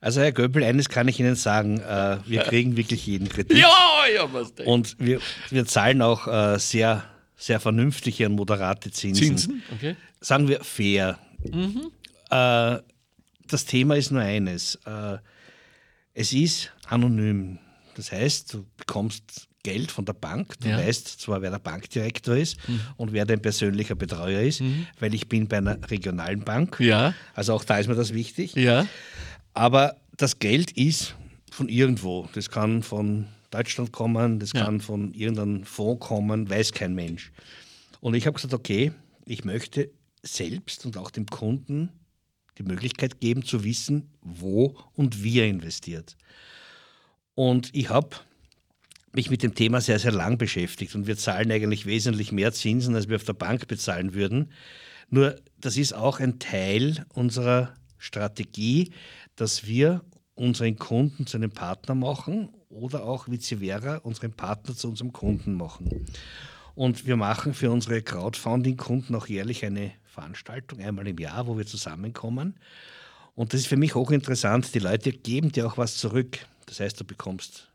Also 0.00 0.20
Herr 0.20 0.32
Göbel, 0.32 0.64
eines 0.64 0.88
kann 0.88 1.08
ich 1.08 1.20
Ihnen 1.20 1.36
sagen, 1.36 1.80
äh, 1.80 2.18
wir 2.26 2.42
kriegen 2.42 2.76
wirklich 2.76 3.06
jeden 3.06 3.28
Kredit. 3.28 3.58
Ja, 3.58 3.68
ja, 4.14 4.32
was 4.32 4.54
denn? 4.54 4.66
Und 4.66 4.96
wir, 4.98 5.20
wir 5.50 5.66
zahlen 5.66 6.00
auch 6.00 6.26
äh, 6.26 6.58
sehr, 6.58 7.04
sehr 7.36 7.60
vernünftige 7.60 8.26
und 8.26 8.36
moderate 8.36 8.90
Zinsen. 8.90 9.36
Zinsen, 9.36 9.62
okay. 9.74 9.96
Sagen 10.20 10.48
wir 10.48 10.64
fair. 10.64 11.18
Mhm. 11.44 11.90
Äh, 12.30 12.78
das 13.48 13.64
Thema 13.66 13.96
ist 13.96 14.10
nur 14.10 14.22
eines. 14.22 14.76
Äh, 14.86 15.18
es 16.14 16.32
ist 16.32 16.72
anonym. 16.86 17.58
Das 17.94 18.12
heißt, 18.12 18.54
du 18.54 18.66
bekommst 18.76 19.48
Geld 19.62 19.90
von 19.90 20.06
der 20.06 20.14
Bank. 20.14 20.58
Du 20.60 20.68
ja. 20.68 20.78
weißt 20.78 21.20
zwar, 21.20 21.42
wer 21.42 21.50
der 21.50 21.58
Bankdirektor 21.58 22.36
ist 22.36 22.56
mhm. 22.66 22.80
und 22.96 23.12
wer 23.12 23.26
dein 23.26 23.42
persönlicher 23.42 23.94
Betreuer 23.94 24.40
ist, 24.40 24.62
mhm. 24.62 24.86
weil 24.98 25.14
ich 25.14 25.28
bin 25.28 25.48
bei 25.48 25.58
einer 25.58 25.78
regionalen 25.90 26.40
Bank. 26.40 26.78
Ja. 26.80 27.14
Also 27.34 27.52
auch 27.52 27.64
da 27.64 27.78
ist 27.78 27.88
mir 27.88 27.94
das 27.94 28.14
wichtig. 28.14 28.54
Ja. 28.54 28.86
Aber 29.60 30.00
das 30.16 30.38
Geld 30.38 30.70
ist 30.70 31.14
von 31.50 31.68
irgendwo. 31.68 32.26
Das 32.32 32.48
kann 32.48 32.82
von 32.82 33.26
Deutschland 33.50 33.92
kommen, 33.92 34.38
das 34.38 34.54
ja. 34.54 34.64
kann 34.64 34.80
von 34.80 35.12
irgendeinem 35.12 35.64
Fonds 35.64 36.06
kommen, 36.06 36.48
weiß 36.48 36.72
kein 36.72 36.94
Mensch. 36.94 37.30
Und 38.00 38.14
ich 38.14 38.26
habe 38.26 38.36
gesagt, 38.36 38.54
okay, 38.54 38.92
ich 39.26 39.44
möchte 39.44 39.90
selbst 40.22 40.86
und 40.86 40.96
auch 40.96 41.10
dem 41.10 41.26
Kunden 41.26 41.90
die 42.56 42.62
Möglichkeit 42.62 43.20
geben 43.20 43.44
zu 43.44 43.62
wissen, 43.62 44.08
wo 44.22 44.78
und 44.94 45.22
wie 45.22 45.40
er 45.40 45.48
investiert. 45.48 46.16
Und 47.34 47.68
ich 47.74 47.90
habe 47.90 48.16
mich 49.12 49.28
mit 49.28 49.42
dem 49.42 49.54
Thema 49.54 49.82
sehr, 49.82 49.98
sehr 49.98 50.12
lang 50.12 50.38
beschäftigt 50.38 50.94
und 50.94 51.06
wir 51.06 51.18
zahlen 51.18 51.52
eigentlich 51.52 51.84
wesentlich 51.84 52.32
mehr 52.32 52.54
Zinsen, 52.54 52.94
als 52.94 53.10
wir 53.10 53.16
auf 53.16 53.24
der 53.24 53.34
Bank 53.34 53.68
bezahlen 53.68 54.14
würden. 54.14 54.52
Nur 55.10 55.36
das 55.58 55.76
ist 55.76 55.92
auch 55.92 56.18
ein 56.18 56.38
Teil 56.38 57.04
unserer 57.12 57.74
Strategie, 58.00 58.92
dass 59.40 59.66
wir 59.66 60.02
unseren 60.34 60.76
Kunden 60.76 61.26
zu 61.26 61.36
einem 61.36 61.50
Partner 61.50 61.94
machen 61.94 62.50
oder 62.68 63.04
auch 63.04 63.28
vice 63.28 63.56
versa 63.58 63.96
unseren 63.96 64.32
Partner 64.32 64.76
zu 64.76 64.88
unserem 64.88 65.12
Kunden 65.12 65.54
machen. 65.54 66.06
Und 66.74 67.06
wir 67.06 67.16
machen 67.16 67.52
für 67.52 67.70
unsere 67.70 68.02
Crowdfunding-Kunden 68.02 69.14
auch 69.14 69.26
jährlich 69.26 69.64
eine 69.64 69.92
Veranstaltung, 70.04 70.80
einmal 70.80 71.06
im 71.08 71.18
Jahr, 71.18 71.46
wo 71.46 71.56
wir 71.58 71.66
zusammenkommen. 71.66 72.58
Und 73.34 73.52
das 73.52 73.60
ist 73.60 73.66
für 73.66 73.76
mich 73.76 73.94
hochinteressant. 73.94 74.74
Die 74.74 74.78
Leute 74.78 75.12
geben 75.12 75.52
dir 75.52 75.66
auch 75.66 75.78
was 75.78 75.96
zurück. 75.96 76.38
Das 76.66 76.80
heißt, 76.80 77.00
du 77.00 77.04
bekommst 77.04 77.68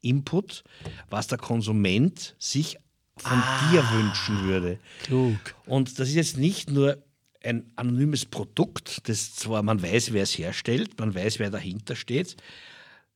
Input, 0.00 0.64
was 1.10 1.26
der 1.26 1.38
Konsument 1.38 2.34
sich 2.38 2.78
von 3.16 3.38
ah, 3.38 3.70
dir 3.70 3.82
wünschen 3.90 4.44
würde. 4.44 4.78
Klug. 5.02 5.38
Und 5.66 5.98
das 5.98 6.08
ist 6.08 6.14
jetzt 6.14 6.38
nicht 6.38 6.70
nur 6.70 7.02
ein 7.42 7.70
anonymes 7.76 8.26
Produkt, 8.26 9.08
das 9.08 9.34
zwar 9.34 9.62
man 9.62 9.82
weiß, 9.82 10.12
wer 10.12 10.22
es 10.22 10.36
herstellt, 10.36 10.98
man 10.98 11.14
weiß, 11.14 11.38
wer 11.38 11.50
dahinter 11.50 11.96
steht. 11.96 12.36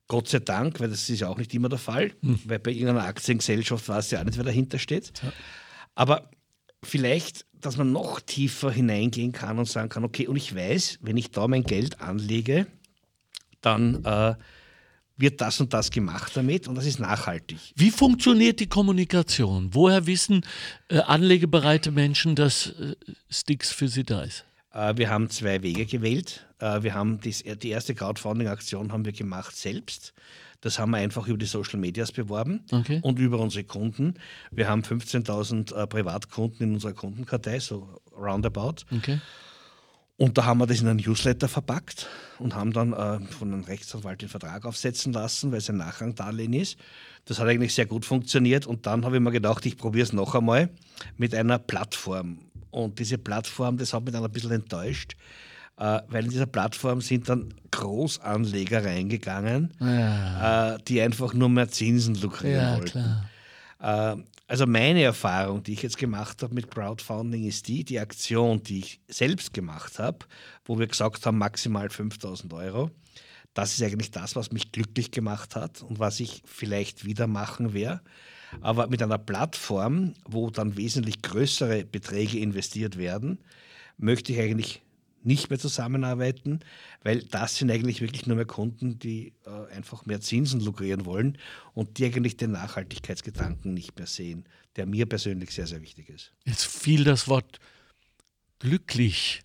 Gott 0.07 0.27
sei 0.27 0.39
Dank, 0.39 0.79
weil 0.79 0.89
das 0.89 1.09
ist 1.09 1.19
ja 1.19 1.29
auch 1.29 1.37
nicht 1.37 1.53
immer 1.53 1.69
der 1.69 1.79
Fall, 1.79 2.11
hm. 2.21 2.39
weil 2.45 2.59
bei 2.59 2.71
irgendeiner 2.71 3.05
Aktiengesellschaft 3.05 3.87
weiß 3.87 4.11
ja 4.11 4.21
auch 4.21 4.25
nicht, 4.25 4.37
wer 4.37 4.43
dahinter 4.43 4.77
steht. 4.77 5.13
Ja. 5.23 5.33
Aber 5.95 6.29
vielleicht, 6.83 7.45
dass 7.53 7.77
man 7.77 7.91
noch 7.91 8.19
tiefer 8.19 8.71
hineingehen 8.71 9.31
kann 9.31 9.57
und 9.57 9.67
sagen 9.67 9.89
kann, 9.89 10.03
okay, 10.03 10.27
und 10.27 10.35
ich 10.35 10.55
weiß, 10.55 10.99
wenn 11.01 11.17
ich 11.17 11.31
da 11.31 11.47
mein 11.47 11.63
Geld 11.63 12.01
anlege, 12.01 12.67
dann 13.61 14.03
äh, 14.05 14.35
wird 15.17 15.41
das 15.41 15.59
und 15.61 15.73
das 15.73 15.91
gemacht 15.91 16.31
damit 16.35 16.67
und 16.67 16.75
das 16.75 16.85
ist 16.85 16.99
nachhaltig. 16.99 17.57
Wie 17.75 17.91
funktioniert 17.91 18.59
die 18.59 18.67
Kommunikation? 18.67 19.69
Woher 19.71 20.05
wissen 20.07 20.45
äh, 20.89 20.99
anlegebereite 20.99 21.91
Menschen, 21.91 22.35
dass 22.35 22.67
äh, 22.67 22.95
Sticks 23.29 23.71
für 23.71 23.87
sie 23.87 24.03
da 24.03 24.23
ist? 24.23 24.45
Äh, 24.73 24.97
wir 24.97 25.09
haben 25.09 25.29
zwei 25.29 25.63
Wege 25.63 25.85
gewählt. 25.85 26.45
Äh, 26.59 26.83
wir 26.83 26.93
haben 26.93 27.19
dies, 27.21 27.43
die 27.43 27.69
erste 27.69 27.95
Crowdfunding-Aktion 27.95 28.91
haben 28.91 29.05
wir 29.05 29.13
gemacht 29.13 29.55
selbst. 29.55 30.13
Das 30.61 30.79
haben 30.79 30.91
wir 30.91 30.97
einfach 30.97 31.27
über 31.27 31.37
die 31.37 31.45
Social 31.45 31.79
Medias 31.79 32.11
beworben 32.11 32.61
okay. 32.71 32.99
und 33.03 33.19
über 33.19 33.39
unsere 33.39 33.63
Kunden. 33.63 34.15
Wir 34.51 34.67
haben 34.67 34.81
15.000 34.81 35.75
äh, 35.75 35.87
Privatkunden 35.87 36.67
in 36.67 36.73
unserer 36.73 36.93
Kundenkartei, 36.93 37.59
so 37.59 38.01
roundabout. 38.17 38.77
Okay. 38.91 39.19
Und 40.17 40.37
da 40.37 40.45
haben 40.45 40.59
wir 40.59 40.67
das 40.67 40.79
in 40.79 40.87
einen 40.87 40.99
Newsletter 40.99 41.49
verpackt 41.49 42.07
und 42.39 42.55
haben 42.55 42.71
dann 42.71 42.93
äh, 42.93 43.19
von 43.19 43.51
einem 43.51 43.63
Rechtsanwalt 43.65 44.21
den 44.21 44.29
Vertrag 44.29 44.65
aufsetzen 44.65 45.11
lassen, 45.11 45.51
weil 45.51 45.57
es 45.57 45.69
ein 45.69 45.77
Nachrangdarlehen 45.77 46.53
ist. 46.53 46.77
Das 47.25 47.39
hat 47.39 47.47
eigentlich 47.47 47.75
sehr 47.75 47.85
gut 47.85 48.05
funktioniert 48.05 48.65
und 48.65 48.85
dann 48.85 49.03
habe 49.03 49.17
ich 49.17 49.21
mir 49.21 49.31
gedacht, 49.31 49.65
ich 49.65 49.77
probiere 49.77 50.03
es 50.03 50.13
noch 50.13 50.33
einmal 50.33 50.69
mit 51.17 51.35
einer 51.35 51.59
Plattform. 51.59 52.39
Und 52.71 52.99
diese 52.99 53.17
Plattform, 53.17 53.77
das 53.77 53.93
hat 53.93 54.05
mich 54.05 54.13
dann 54.13 54.23
ein 54.23 54.31
bisschen 54.31 54.51
enttäuscht, 54.51 55.15
äh, 55.77 55.99
weil 56.07 56.23
in 56.23 56.29
dieser 56.29 56.45
Plattform 56.45 57.01
sind 57.01 57.27
dann 57.27 57.53
Großanleger 57.71 58.85
reingegangen, 58.85 59.73
ja. 59.81 60.75
äh, 60.75 60.77
die 60.87 61.01
einfach 61.01 61.33
nur 61.33 61.49
mehr 61.49 61.67
Zinsen 61.69 62.15
lukrieren 62.15 62.61
ja, 62.61 62.77
wollten. 62.77 63.25
Äh, 63.81 64.23
also 64.47 64.67
meine 64.67 65.01
Erfahrung, 65.01 65.63
die 65.63 65.73
ich 65.73 65.81
jetzt 65.81 65.97
gemacht 65.97 66.43
habe 66.43 66.53
mit 66.53 66.69
Crowdfunding, 66.69 67.45
ist 67.45 67.67
die, 67.67 67.83
die 67.83 67.99
Aktion, 67.99 68.61
die 68.61 68.79
ich 68.79 69.01
selbst 69.07 69.53
gemacht 69.53 69.97
habe, 69.99 70.19
wo 70.65 70.77
wir 70.77 70.87
gesagt 70.87 71.25
haben, 71.25 71.37
maximal 71.37 71.89
5000 71.89 72.53
Euro, 72.53 72.91
das 73.55 73.73
ist 73.73 73.81
eigentlich 73.81 74.11
das, 74.11 74.35
was 74.35 74.51
mich 74.51 74.71
glücklich 74.71 75.11
gemacht 75.11 75.55
hat 75.55 75.81
und 75.81 75.97
was 75.97 76.19
ich 76.19 76.43
vielleicht 76.45 77.05
wieder 77.05 77.25
machen 77.25 77.73
werde. 77.73 78.01
Aber 78.61 78.87
mit 78.87 79.01
einer 79.01 79.17
Plattform, 79.17 80.13
wo 80.25 80.49
dann 80.49 80.77
wesentlich 80.77 81.21
größere 81.21 81.85
Beträge 81.85 82.39
investiert 82.39 82.97
werden, 82.97 83.39
möchte 83.97 84.33
ich 84.33 84.39
eigentlich 84.39 84.84
nicht 85.25 85.49
mehr 85.49 85.59
zusammenarbeiten, 85.59 86.59
weil 87.03 87.23
das 87.23 87.57
sind 87.57 87.71
eigentlich 87.71 88.01
wirklich 88.01 88.27
nur 88.27 88.35
mehr 88.35 88.45
Kunden, 88.45 88.99
die 88.99 89.33
äh, 89.45 89.73
einfach 89.73 90.05
mehr 90.05 90.21
Zinsen 90.21 90.59
lukrieren 90.61 91.05
wollen 91.05 91.37
und 91.73 91.97
die 91.97 92.05
eigentlich 92.05 92.37
den 92.37 92.51
Nachhaltigkeitsgedanken 92.51 93.73
nicht 93.73 93.97
mehr 93.97 94.07
sehen, 94.07 94.45
der 94.75 94.85
mir 94.85 95.05
persönlich 95.05 95.51
sehr, 95.51 95.67
sehr 95.67 95.81
wichtig 95.81 96.09
ist. 96.09 96.31
Jetzt 96.45 96.65
fiel 96.65 97.03
das 97.03 97.27
Wort 97.27 97.59
glücklich. 98.59 99.41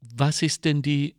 Was 0.00 0.42
ist 0.42 0.64
denn 0.64 0.82
die 0.82 1.14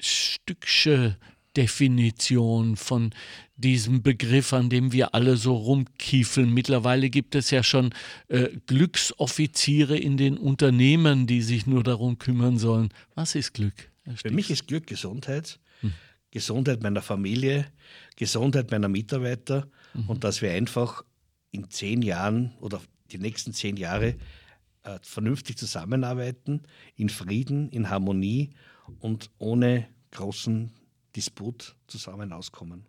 Stücksche 0.00 1.16
Definition 1.56 2.76
von 2.76 3.14
diesem 3.56 4.02
Begriff, 4.02 4.52
an 4.52 4.68
dem 4.68 4.92
wir 4.92 5.14
alle 5.14 5.36
so 5.36 5.54
rumkiefeln. 5.54 6.52
Mittlerweile 6.52 7.10
gibt 7.10 7.34
es 7.34 7.50
ja 7.50 7.62
schon 7.62 7.94
äh, 8.28 8.48
Glücksoffiziere 8.66 9.96
in 9.96 10.16
den 10.16 10.36
Unternehmen, 10.36 11.26
die 11.26 11.42
sich 11.42 11.66
nur 11.66 11.82
darum 11.82 12.18
kümmern 12.18 12.58
sollen. 12.58 12.90
Was 13.14 13.34
ist 13.34 13.54
Glück? 13.54 13.90
Für 14.22 14.30
mich 14.30 14.50
ist 14.50 14.68
Glück 14.68 14.86
Gesundheit, 14.86 15.58
hm. 15.80 15.92
Gesundheit 16.30 16.82
meiner 16.82 17.02
Familie, 17.02 17.66
Gesundheit 18.16 18.70
meiner 18.70 18.88
Mitarbeiter 18.88 19.68
mhm. 19.94 20.08
und 20.08 20.24
dass 20.24 20.42
wir 20.42 20.52
einfach 20.52 21.02
in 21.50 21.70
zehn 21.70 22.02
Jahren 22.02 22.52
oder 22.60 22.80
die 23.10 23.18
nächsten 23.18 23.52
zehn 23.52 23.76
Jahre 23.76 24.16
äh, 24.82 24.98
vernünftig 25.02 25.56
zusammenarbeiten, 25.56 26.62
in 26.94 27.08
Frieden, 27.08 27.70
in 27.70 27.90
Harmonie 27.90 28.50
und 29.00 29.30
ohne 29.38 29.88
großen 30.12 30.72
Disput 31.14 31.74
zusammen 31.86 32.32
auskommen. 32.32 32.86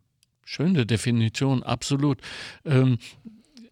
Schöne 0.50 0.86
Definition, 0.86 1.62
absolut. 1.62 2.22
Ähm, 2.64 3.00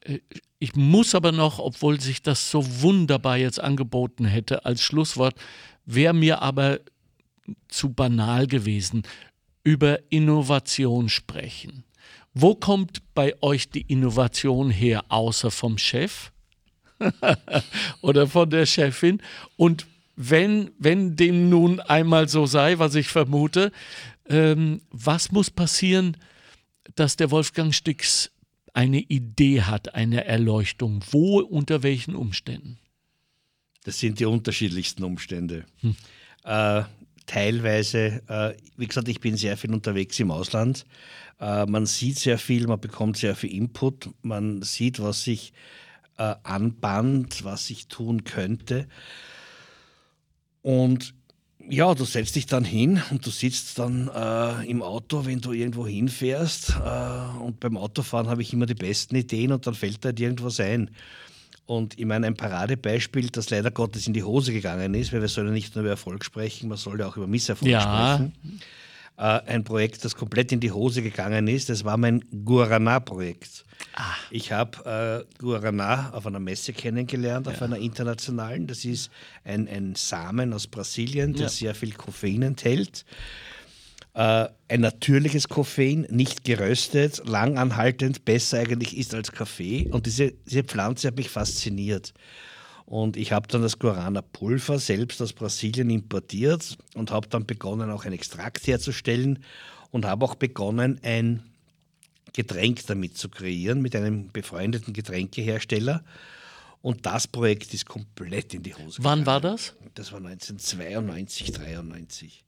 äh, 0.01 0.19
ich 0.59 0.75
muss 0.75 1.15
aber 1.15 1.31
noch, 1.31 1.57
obwohl 1.57 2.01
sich 2.01 2.21
das 2.21 2.51
so 2.51 2.81
wunderbar 2.81 3.37
jetzt 3.37 3.61
angeboten 3.61 4.25
hätte 4.25 4.65
als 4.65 4.81
Schlusswort, 4.81 5.35
wäre 5.85 6.13
mir 6.13 6.41
aber 6.41 6.81
zu 7.69 7.93
banal 7.93 8.45
gewesen, 8.47 9.03
über 9.63 9.99
Innovation 10.09 11.07
sprechen. 11.07 11.85
Wo 12.33 12.55
kommt 12.55 13.01
bei 13.13 13.41
euch 13.41 13.69
die 13.69 13.83
Innovation 13.83 14.69
her, 14.69 15.05
außer 15.07 15.51
vom 15.51 15.77
Chef 15.77 16.33
oder 18.01 18.27
von 18.27 18.49
der 18.49 18.65
Chefin? 18.65 19.21
Und 19.55 19.87
wenn, 20.17 20.71
wenn 20.77 21.15
dem 21.15 21.47
nun 21.47 21.79
einmal 21.79 22.27
so 22.27 22.45
sei, 22.45 22.79
was 22.79 22.95
ich 22.95 23.07
vermute, 23.07 23.71
ähm, 24.27 24.81
was 24.91 25.31
muss 25.31 25.49
passieren, 25.49 26.17
dass 26.93 27.15
der 27.15 27.31
Wolfgang 27.31 27.73
Stix 27.73 28.31
eine 28.73 28.99
Idee 28.99 29.61
hat, 29.61 29.95
eine 29.95 30.25
Erleuchtung? 30.25 31.03
Wo, 31.11 31.39
unter 31.39 31.81
welchen 31.83 32.15
Umständen? 32.15 32.77
Das 33.83 33.99
sind 33.99 34.19
die 34.19 34.25
unterschiedlichsten 34.25 35.03
Umstände. 35.03 35.65
Hm. 35.81 35.95
Äh, 36.43 36.83
teilweise, 37.25 38.21
äh, 38.27 38.53
wie 38.77 38.87
gesagt, 38.87 39.07
ich 39.07 39.19
bin 39.19 39.37
sehr 39.37 39.57
viel 39.57 39.73
unterwegs 39.73 40.19
im 40.19 40.31
Ausland. 40.31 40.85
Äh, 41.39 41.65
man 41.65 41.85
sieht 41.85 42.19
sehr 42.19 42.37
viel, 42.37 42.67
man 42.67 42.79
bekommt 42.79 43.17
sehr 43.17 43.35
viel 43.35 43.51
Input, 43.51 44.09
man 44.21 44.61
sieht, 44.61 44.99
was 44.99 45.23
sich 45.23 45.53
äh, 46.17 46.35
anband, 46.43 47.43
was 47.43 47.69
ich 47.69 47.87
tun 47.87 48.23
könnte. 48.23 48.87
Und 50.61 51.13
ja, 51.69 51.93
du 51.93 52.05
setzt 52.05 52.35
dich 52.35 52.45
dann 52.45 52.63
hin 52.63 53.01
und 53.11 53.25
du 53.25 53.29
sitzt 53.29 53.79
dann 53.79 54.09
äh, 54.13 54.69
im 54.69 54.81
Auto, 54.81 55.25
wenn 55.25 55.41
du 55.41 55.51
irgendwo 55.51 55.87
hinfährst. 55.87 56.75
Äh, 56.83 57.39
und 57.41 57.59
beim 57.59 57.77
Autofahren 57.77 58.27
habe 58.27 58.41
ich 58.41 58.53
immer 58.53 58.65
die 58.65 58.75
besten 58.75 59.15
Ideen 59.15 59.51
und 59.51 59.65
dann 59.67 59.75
fällt 59.75 60.03
da 60.03 60.09
halt 60.09 60.19
irgendwas 60.19 60.59
ein. 60.59 60.91
Und 61.65 61.97
ich 61.97 62.05
meine, 62.05 62.27
ein 62.27 62.35
Paradebeispiel, 62.35 63.29
das 63.29 63.49
leider 63.49 63.71
Gottes 63.71 64.05
in 64.05 64.13
die 64.13 64.23
Hose 64.23 64.53
gegangen 64.53 64.93
ist, 64.93 65.11
weil 65.11 65.21
wir 65.21 65.27
sollen 65.27 65.47
ja 65.47 65.53
nicht 65.53 65.75
nur 65.75 65.83
über 65.83 65.91
Erfolg 65.91 66.23
sprechen, 66.23 66.69
man 66.69 66.77
soll 66.77 66.99
ja 66.99 67.07
auch 67.07 67.17
über 67.17 67.27
Misserfolg 67.27 67.71
ja. 67.71 68.15
sprechen. 68.15 68.33
Äh, 69.17 69.21
ein 69.21 69.63
Projekt, 69.63 70.03
das 70.03 70.15
komplett 70.15 70.51
in 70.51 70.59
die 70.59 70.71
Hose 70.71 71.01
gegangen 71.01 71.47
ist, 71.47 71.69
das 71.69 71.83
war 71.83 71.97
mein 71.97 72.23
Guarana-Projekt. 72.43 73.65
Ah. 73.95 74.13
Ich 74.29 74.51
habe 74.51 75.25
äh, 75.25 75.39
Guarana 75.39 76.11
auf 76.11 76.27
einer 76.27 76.39
Messe 76.39 76.73
kennengelernt, 76.73 77.47
auf 77.47 77.59
ja. 77.59 77.65
einer 77.65 77.77
internationalen. 77.77 78.67
Das 78.67 78.83
ist 78.83 79.09
ein, 79.45 79.67
ein 79.69 79.95
Samen 79.95 80.51
aus 80.53 80.67
Brasilien, 80.67 81.33
der 81.33 81.43
ja. 81.43 81.49
sehr 81.49 81.75
viel 81.75 81.93
Koffein 81.93 82.41
enthält. 82.41 83.05
Äh, 84.15 84.47
ein 84.67 84.81
natürliches 84.81 85.47
Koffein, 85.47 86.07
nicht 86.09 86.43
geröstet, 86.43 87.21
langanhaltend, 87.25 88.25
besser 88.25 88.59
eigentlich 88.59 88.97
ist 88.97 89.13
als 89.13 89.31
Kaffee. 89.31 89.89
Und 89.91 90.05
diese, 90.07 90.33
diese 90.45 90.63
Pflanze 90.63 91.07
hat 91.07 91.17
mich 91.17 91.29
fasziniert. 91.29 92.13
Und 92.85 93.17
ich 93.17 93.31
habe 93.31 93.47
dann 93.47 93.63
das 93.63 93.79
Guarana-Pulver 93.79 94.77
selbst 94.77 95.21
aus 95.21 95.33
Brasilien 95.33 95.89
importiert 95.89 96.77
und 96.93 97.11
habe 97.11 97.27
dann 97.27 97.45
begonnen, 97.45 97.89
auch 97.89 98.05
ein 98.05 98.13
Extrakt 98.13 98.67
herzustellen 98.67 99.39
und 99.91 100.05
habe 100.05 100.25
auch 100.25 100.35
begonnen, 100.35 100.99
ein 101.03 101.43
Getränk 102.33 102.85
damit 102.85 103.17
zu 103.17 103.29
kreieren 103.29 103.81
mit 103.81 103.95
einem 103.95 104.29
befreundeten 104.31 104.93
Getränkehersteller. 104.93 106.03
Und 106.81 107.07
das 107.07 107.27
Projekt 107.27 107.73
ist 107.73 107.87
komplett 107.87 108.53
in 108.53 108.61
die 108.61 108.75
Hose 108.75 109.03
Wann 109.03 109.19
gegangen. 109.19 109.25
war 109.25 109.41
das? 109.41 109.73
Das 109.95 110.11
war 110.11 110.19
1992, 110.19 111.53
93. 111.53 112.43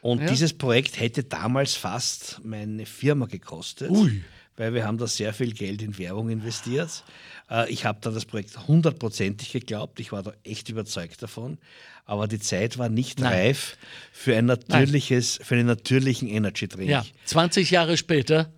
Und 0.00 0.22
ja. 0.22 0.28
dieses 0.28 0.54
Projekt 0.54 0.98
hätte 0.98 1.22
damals 1.22 1.74
fast 1.74 2.40
meine 2.42 2.86
Firma 2.86 3.26
gekostet, 3.26 3.90
Ui. 3.90 4.24
Weil 4.58 4.74
wir 4.74 4.84
haben 4.84 4.98
da 4.98 5.06
sehr 5.06 5.32
viel 5.32 5.52
Geld 5.54 5.80
in 5.82 5.96
Werbung 5.98 6.28
investiert. 6.28 7.04
Äh, 7.50 7.70
ich 7.70 7.84
habe 7.84 7.98
da 8.02 8.10
das 8.10 8.26
Projekt 8.26 8.68
hundertprozentig 8.68 9.52
geglaubt, 9.52 10.00
ich 10.00 10.12
war 10.12 10.22
da 10.22 10.32
echt 10.44 10.68
überzeugt 10.68 11.22
davon, 11.22 11.58
aber 12.04 12.28
die 12.28 12.40
Zeit 12.40 12.76
war 12.76 12.88
nicht 12.88 13.20
Nein. 13.20 13.32
reif 13.32 13.78
für 14.12 14.36
ein 14.36 14.46
natürliches, 14.46 15.38
Nein. 15.38 15.46
für 15.46 15.54
einen 15.54 15.66
natürlichen 15.66 16.28
Energy 16.28 16.68
Drink. 16.68 16.90
Ja, 16.90 17.04
20 17.24 17.70
Jahre 17.70 17.96
später 17.96 18.52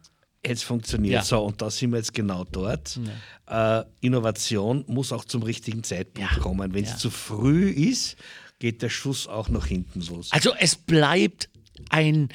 jetzt 0.45 0.65
funktioniert. 0.65 1.15
Ja. 1.15 1.23
So, 1.23 1.43
und 1.43 1.61
da 1.61 1.71
sind 1.71 1.91
wir 1.91 1.99
jetzt 1.99 2.15
genau 2.15 2.45
dort. 2.45 2.99
Ja. 3.47 3.81
Äh, 3.81 3.85
Innovation 4.01 4.85
muss 4.87 5.13
auch 5.13 5.25
zum 5.25 5.43
richtigen 5.43 5.85
Zeitpunkt 5.85 6.31
ja. 6.33 6.39
kommen. 6.39 6.73
Wenn 6.73 6.85
es 6.85 6.97
zu 6.97 7.11
früh 7.11 7.69
ist, 7.69 8.17
geht 8.59 8.83
der 8.83 8.89
Schuss 8.89 9.27
auch 9.27 9.49
nach 9.49 9.67
hinten 9.67 10.01
los. 10.01 10.33
Also 10.33 10.55
es 10.59 10.77
bleibt 10.77 11.51
ein 11.91 12.29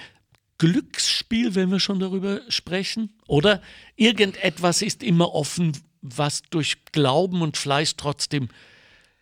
Glücksspiel, 0.58 1.56
wenn 1.56 1.70
wir 1.72 1.80
schon 1.80 2.00
darüber 2.00 2.42
sprechen? 2.50 3.14
Oder 3.28 3.62
irgendetwas 3.96 4.82
ist 4.82 5.04
immer 5.04 5.34
offen, 5.34 5.74
was 6.02 6.44
durch 6.44 6.86
Glauben 6.92 7.42
und 7.42 7.58
Fleiß 7.58 7.96
trotzdem 7.98 8.50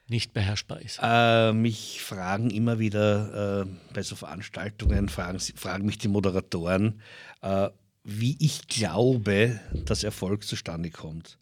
nicht 0.08 0.34
beherrschbar 0.34 0.82
ist? 0.82 1.00
Äh, 1.02 1.54
mich 1.54 2.02
fragen 2.02 2.50
immer 2.50 2.80
wieder 2.80 3.64
äh, 3.64 3.94
bei 3.94 4.04
so 4.04 4.16
Veranstaltungen, 4.16 5.10
fragen, 5.10 5.40
fragen 5.40 5.86
mich 5.86 5.98
die 5.98 6.08
Moderatoren, 6.08 7.02
äh, 7.42 7.70
wie 8.04 8.36
ich 8.40 8.68
glaube, 8.68 9.60
dass 9.86 10.04
Erfolg 10.04 10.44
zustande 10.44 10.92
kommt. 10.92 11.38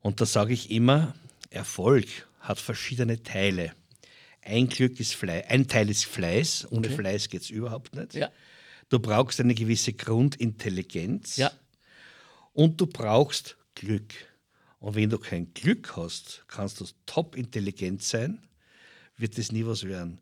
Und 0.00 0.20
da 0.20 0.26
sage 0.26 0.54
ich 0.54 0.70
immer, 0.70 1.14
Erfolg 1.50 2.06
hat 2.40 2.58
verschiedene 2.58 3.22
Teile. 3.22 3.72
Ein, 4.42 4.68
Glück 4.68 5.00
ist 5.00 5.14
Fleiß, 5.14 5.44
ein 5.48 5.68
Teil 5.68 5.88
ist 5.88 6.04
Fleiß, 6.04 6.66
ohne 6.70 6.88
okay. 6.88 6.96
Fleiß 6.96 7.28
geht 7.28 7.42
es 7.42 7.50
überhaupt 7.50 7.94
nicht. 7.94 8.14
Ja. 8.14 8.30
Du 8.94 9.00
brauchst 9.00 9.40
eine 9.40 9.56
gewisse 9.56 9.92
Grundintelligenz 9.92 11.36
ja. 11.36 11.50
und 12.52 12.80
du 12.80 12.86
brauchst 12.86 13.56
Glück. 13.74 14.14
Und 14.78 14.94
wenn 14.94 15.10
du 15.10 15.18
kein 15.18 15.52
Glück 15.52 15.96
hast, 15.96 16.44
kannst 16.46 16.80
du 16.80 16.86
top 17.04 17.34
intelligent 17.34 18.04
sein, 18.04 18.46
wird 19.16 19.36
das 19.36 19.50
nie 19.50 19.66
was 19.66 19.82
werden. 19.82 20.20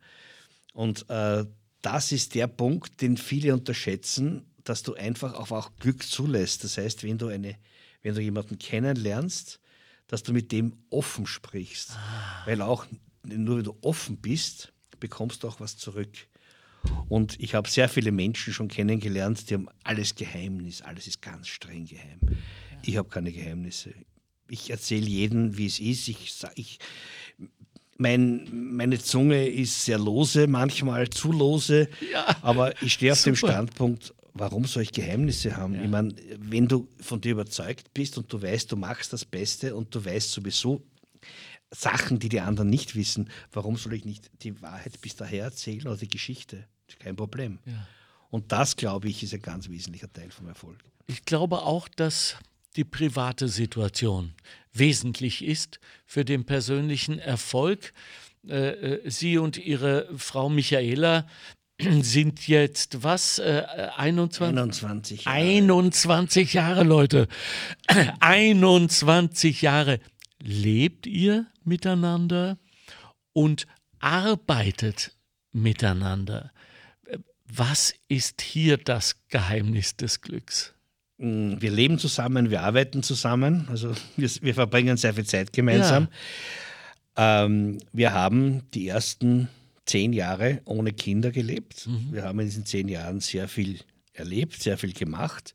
Und 0.73 1.05
äh, 1.11 1.45
das 1.83 2.13
ist 2.13 2.35
der 2.35 2.47
Punkt, 2.47 3.03
den 3.03 3.19
viele 3.19 3.53
unterschätzen, 3.53 4.51
dass 4.65 4.83
du 4.83 4.95
einfach 4.95 5.35
auch, 5.35 5.51
auch 5.51 5.77
Glück 5.77 6.03
zulässt. 6.03 6.65
Das 6.65 6.79
heißt, 6.79 7.05
wenn 7.05 7.19
du, 7.19 7.27
eine, 7.27 7.59
wenn 8.01 8.15
du 8.15 8.23
jemanden 8.23 8.59
kennenlernst, 8.59 9.61
dass 10.07 10.23
du 10.23 10.33
mit 10.33 10.51
dem 10.51 10.79
offen 10.89 11.27
sprichst. 11.27 11.91
Ah. 11.91 12.47
Weil 12.47 12.63
auch 12.63 12.87
nur 13.23 13.59
wenn 13.59 13.65
du 13.65 13.77
offen 13.83 14.17
bist, 14.17 14.73
bekommst 14.99 15.43
du 15.43 15.49
auch 15.49 15.61
was 15.61 15.77
zurück. 15.77 16.27
Und 17.09 17.39
ich 17.41 17.55
habe 17.55 17.69
sehr 17.69 17.89
viele 17.89 18.13
Menschen 18.13 18.53
schon 18.53 18.69
kennengelernt, 18.69 19.49
die 19.51 19.55
haben 19.55 19.69
alles 19.85 20.15
Geheimnis, 20.15 20.83
alles 20.83 21.07
ist 21.07 21.23
ganz 21.23 21.49
streng 21.49 21.87
geheim. 21.87 22.21
Ich 22.83 22.97
habe 22.97 23.09
keine 23.09 23.33
Geheimnisse. 23.33 23.95
Ich 24.49 24.71
erzähle 24.71 25.07
jedem, 25.07 25.57
wie 25.57 25.67
es 25.67 25.79
ist. 25.79 26.09
Ich, 26.09 26.35
ich, 26.55 26.79
mein, 27.99 28.49
meine 28.53 28.99
Zunge 28.99 29.47
ist 29.47 29.85
sehr 29.85 29.99
lose, 29.99 30.47
manchmal 30.47 31.09
zu 31.11 31.33
lose, 31.33 31.89
ja, 32.13 32.37
aber 32.43 32.81
ich 32.83 32.95
stehe 32.95 33.13
auf 33.13 33.19
super. 33.19 33.31
dem 33.31 33.37
Standpunkt, 33.37 34.15
warum 34.35 34.65
soll 34.65 34.83
ich 34.83 34.93
Geheimnisse 34.93 35.57
haben? 35.57 35.75
Ja. 35.75 35.83
Ich 35.83 35.91
meine, 35.91 36.15
wenn 36.39 36.69
du 36.69 36.89
von 37.01 37.21
dir 37.21 37.33
überzeugt 37.33 37.95
bist 37.95 38.19
und 38.19 38.33
du 38.33 38.43
weißt, 38.43 38.73
du 38.73 38.77
machst 38.77 39.13
das 39.13 39.25
Beste 39.25 39.77
und 39.77 39.95
du 39.95 40.05
weißt 40.05 40.33
sowieso, 40.33 40.83
Sachen, 41.71 42.19
die 42.19 42.29
die 42.29 42.41
anderen 42.41 42.69
nicht 42.69 42.95
wissen. 42.95 43.31
Warum 43.51 43.77
soll 43.77 43.95
ich 43.95 44.05
nicht 44.05 44.31
die 44.43 44.61
Wahrheit 44.61 45.01
bis 45.01 45.17
daher 45.17 45.45
erzählen 45.45 45.87
oder 45.87 45.97
die 45.97 46.09
Geschichte? 46.09 46.67
Kein 46.99 47.17
Problem. 47.17 47.59
Ja. 47.65 47.87
Und 48.31 48.51
das, 48.53 48.77
glaube 48.77 49.09
ich, 49.09 49.23
ist 49.23 49.35
ein 49.35 49.43
ganz 49.43 49.69
wesentlicher 49.69 50.13
Teil 50.13 50.31
vom 50.31 50.49
Erfolg. 50.49 50.79
Ich 51.07 51.25
glaube 51.25 51.63
auch, 51.63 51.89
dass 51.89 52.37
die 52.77 52.85
private 52.85 53.49
Situation 53.49 54.33
wesentlich 54.73 55.45
ist 55.45 55.81
für 56.07 56.25
den 56.25 56.45
persönlichen 56.45 57.19
Erfolg. 57.19 57.93
Äh, 58.49 58.95
äh, 58.95 59.11
Sie 59.11 59.39
und 59.39 59.59
Ihre 59.59 60.09
Frau 60.17 60.49
Michaela 60.49 61.27
sind 62.01 62.47
jetzt 62.49 63.03
was? 63.03 63.39
Äh, 63.39 63.65
21? 63.97 64.47
21 64.47 65.25
Jahre. 65.25 65.37
21 65.37 66.53
Jahre, 66.55 66.85
Leute. 66.85 67.29
21 68.21 69.63
Jahre. 69.63 70.01
Lebt 70.43 71.07
ihr 71.07 71.47
miteinander 71.65 72.59
und 73.33 73.67
arbeitet 74.01 75.15
miteinander? 75.53 76.51
Was 77.55 77.95
ist 78.09 78.41
hier 78.41 78.79
das 78.79 79.17
Geheimnis 79.29 79.95
des 79.97 80.23
Glücks? 80.23 80.73
Mm, 81.19 81.57
wir 81.61 81.71
leben 81.71 81.99
zusammen, 81.99 82.49
wir 82.49 82.63
arbeiten 82.63 83.03
zusammen, 83.03 83.67
also 83.69 83.93
wir, 84.17 84.31
wir 84.41 84.55
verbringen 84.55 84.97
sehr 84.97 85.13
viel 85.13 85.27
Zeit 85.27 85.53
gemeinsam. 85.53 86.09
Ja. 87.17 87.45
Ähm, 87.45 87.79
wir 87.93 88.15
haben 88.15 88.63
die 88.73 88.89
ersten 88.89 89.49
zehn 89.85 90.15
Jahre 90.15 90.63
ohne 90.65 90.93
Kinder 90.93 91.31
gelebt. 91.31 91.87
Mhm. 91.87 92.09
Wir 92.13 92.23
haben 92.23 92.41
in 92.41 92.47
diesen 92.47 92.65
zehn 92.65 92.89
Jahren 92.89 93.21
sehr 93.21 93.49
viel 93.49 93.81
erlebt, 94.15 94.63
sehr 94.63 94.79
viel 94.79 94.95
gemacht. 94.95 95.55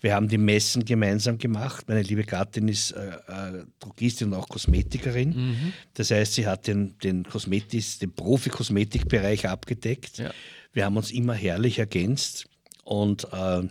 Wir 0.00 0.14
haben 0.14 0.28
die 0.28 0.38
Messen 0.38 0.84
gemeinsam 0.84 1.36
gemacht. 1.36 1.88
Meine 1.88 2.02
liebe 2.02 2.24
Gattin 2.24 2.68
ist 2.68 2.92
äh, 2.92 3.08
äh, 3.28 3.64
Drogistin 3.80 4.28
und 4.28 4.34
auch 4.34 4.48
Kosmetikerin. 4.48 5.30
Mhm. 5.30 5.72
Das 5.92 6.10
heißt, 6.10 6.34
sie 6.34 6.46
hat 6.46 6.66
den, 6.66 6.96
den, 6.98 7.24
Kosmetis, 7.24 7.98
den 7.98 8.12
Profi-Kosmetikbereich 8.12 9.46
abgedeckt. 9.46 10.18
Ja. 10.18 10.32
Wir 10.74 10.84
haben 10.84 10.96
uns 10.98 11.10
immer 11.10 11.32
herrlich 11.32 11.78
ergänzt. 11.78 12.46
Und 12.82 13.26
äh, 13.32 13.62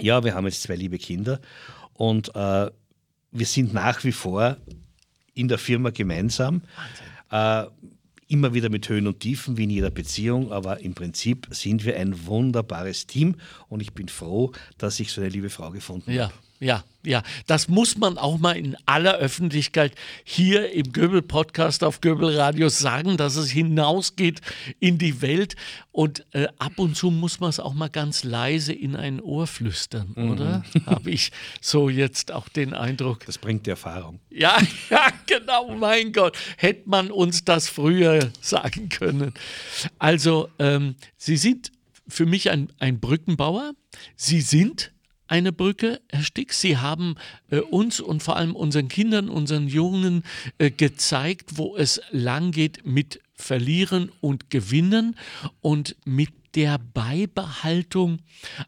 ja, 0.00 0.24
wir 0.24 0.34
haben 0.34 0.44
jetzt 0.44 0.62
zwei 0.62 0.76
liebe 0.76 0.98
Kinder. 0.98 1.40
Und 1.94 2.34
äh, 2.34 2.70
wir 3.30 3.46
sind 3.46 3.72
nach 3.72 4.04
wie 4.04 4.12
vor 4.12 4.58
in 5.32 5.48
der 5.48 5.58
Firma 5.58 5.90
gemeinsam. 5.90 6.62
Äh, 7.30 7.64
immer 8.26 8.52
wieder 8.52 8.68
mit 8.68 8.88
Höhen 8.88 9.06
und 9.06 9.20
Tiefen 9.20 9.56
wie 9.56 9.64
in 9.64 9.70
jeder 9.70 9.90
Beziehung, 9.90 10.52
aber 10.52 10.80
im 10.80 10.94
Prinzip 10.94 11.48
sind 11.50 11.84
wir 11.84 11.96
ein 11.96 12.26
wunderbares 12.26 13.06
Team 13.06 13.36
und 13.68 13.80
ich 13.80 13.94
bin 13.94 14.08
froh, 14.08 14.52
dass 14.76 15.00
ich 15.00 15.12
so 15.12 15.22
eine 15.22 15.30
liebe 15.30 15.48
Frau 15.48 15.70
gefunden 15.70 16.12
ja. 16.12 16.24
habe. 16.24 16.34
Ja, 16.60 16.84
ja, 17.04 17.22
das 17.46 17.68
muss 17.68 17.96
man 17.96 18.18
auch 18.18 18.38
mal 18.38 18.56
in 18.56 18.76
aller 18.84 19.14
Öffentlichkeit 19.14 19.94
hier 20.24 20.72
im 20.72 20.92
Göbel-Podcast 20.92 21.84
auf 21.84 22.00
Göbel 22.00 22.36
Radio 22.36 22.68
sagen, 22.68 23.16
dass 23.16 23.36
es 23.36 23.50
hinausgeht 23.50 24.40
in 24.80 24.98
die 24.98 25.22
Welt. 25.22 25.54
Und 25.92 26.26
äh, 26.32 26.48
ab 26.58 26.72
und 26.76 26.96
zu 26.96 27.10
muss 27.10 27.38
man 27.38 27.50
es 27.50 27.60
auch 27.60 27.72
mal 27.72 27.88
ganz 27.88 28.24
leise 28.24 28.72
in 28.72 28.96
ein 28.96 29.20
Ohr 29.20 29.46
flüstern, 29.46 30.12
mhm. 30.16 30.30
oder? 30.32 30.64
Habe 30.86 31.10
ich 31.10 31.30
so 31.60 31.88
jetzt 31.88 32.32
auch 32.32 32.48
den 32.48 32.74
Eindruck. 32.74 33.24
Das 33.26 33.38
bringt 33.38 33.66
die 33.66 33.70
Erfahrung. 33.70 34.18
Ja, 34.28 34.58
ja, 34.90 35.06
genau, 35.26 35.74
mein 35.76 36.12
Gott. 36.12 36.36
Hätte 36.56 36.88
man 36.88 37.12
uns 37.12 37.44
das 37.44 37.68
früher 37.68 38.30
sagen 38.40 38.88
können. 38.88 39.32
Also, 39.98 40.48
ähm, 40.58 40.96
Sie 41.16 41.36
sind 41.36 41.70
für 42.08 42.26
mich 42.26 42.50
ein, 42.50 42.72
ein 42.80 43.00
Brückenbauer. 43.00 43.72
Sie 44.16 44.40
sind 44.40 44.92
eine 45.28 45.52
Brücke, 45.52 46.00
Herr 46.10 46.22
Stick. 46.22 46.52
Sie 46.52 46.78
haben 46.78 47.14
äh, 47.50 47.58
uns 47.58 48.00
und 48.00 48.22
vor 48.22 48.36
allem 48.36 48.56
unseren 48.56 48.88
Kindern, 48.88 49.28
unseren 49.28 49.68
Jungen 49.68 50.24
äh, 50.58 50.70
gezeigt, 50.70 51.56
wo 51.56 51.76
es 51.76 52.00
lang 52.10 52.50
geht 52.50 52.84
mit 52.84 53.20
Verlieren 53.34 54.10
und 54.20 54.50
Gewinnen 54.50 55.16
und 55.60 55.96
mit 56.04 56.30
der 56.54 56.78
Beibehaltung 56.78 58.18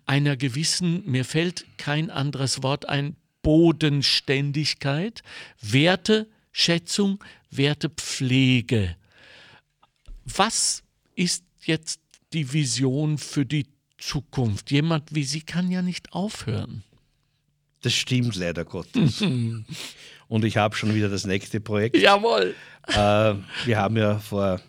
einer 0.07 0.37
gewissen, 0.37 1.03
mir 1.07 1.25
fällt 1.25 1.65
kein 1.77 2.11
anderes 2.11 2.63
Wort 2.63 2.89
ein, 2.89 3.17
Bodenständigkeit, 3.43 5.23
Werteschätzung, 5.61 7.25
Wertepflege. 7.51 8.97
Was 10.25 10.83
ist 11.15 11.45
jetzt 11.63 12.01
die 12.33 12.53
Vision 12.53 13.19
für 13.19 13.47
die 13.47 13.67
Zukunft. 14.01 14.71
Jemand 14.71 15.15
wie 15.15 15.25
Sie 15.25 15.43
kann 15.43 15.71
ja 15.71 15.83
nicht 15.83 16.13
aufhören. 16.13 16.83
Das 17.83 17.95
stimmt 17.95 18.35
leider 18.37 18.65
Gottes. 18.65 19.21
Und 20.29 20.45
ich 20.45 20.57
habe 20.57 20.77
schon 20.77 20.95
wieder 20.95 21.09
das 21.09 21.27
nächste 21.27 21.61
Projekt. 21.61 21.97
Jawohl. 21.97 22.55
Äh, 22.87 22.95
wir 23.65 23.79
haben 23.79 23.97
ja 23.97 24.19
vor, 24.19 24.61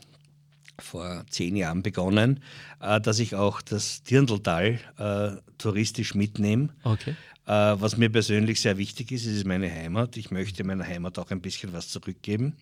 vor 0.80 1.24
zehn 1.30 1.56
Jahren 1.56 1.84
begonnen, 1.84 2.42
äh, 2.80 3.00
dass 3.02 3.20
ich 3.20 3.36
auch 3.36 3.62
das 3.62 4.04
Dirndltal 4.04 4.80
äh, 4.98 5.42
touristisch 5.58 6.16
mitnehme. 6.16 6.70
Okay. 6.84 7.16
Äh, 7.46 7.52
was 7.52 7.98
mir 7.98 8.10
persönlich 8.10 8.62
sehr 8.62 8.78
wichtig 8.78 9.12
ist, 9.12 9.26
es 9.26 9.38
ist 9.38 9.46
meine 9.46 9.72
Heimat. 9.72 10.18
Ich 10.18 10.32
möchte 10.32 10.64
meiner 10.64 10.86
Heimat 10.86 11.20
auch 11.20 11.32
ein 11.32 11.42
bisschen 11.42 11.74
was 11.74 11.90
zurückgeben. 11.90 12.56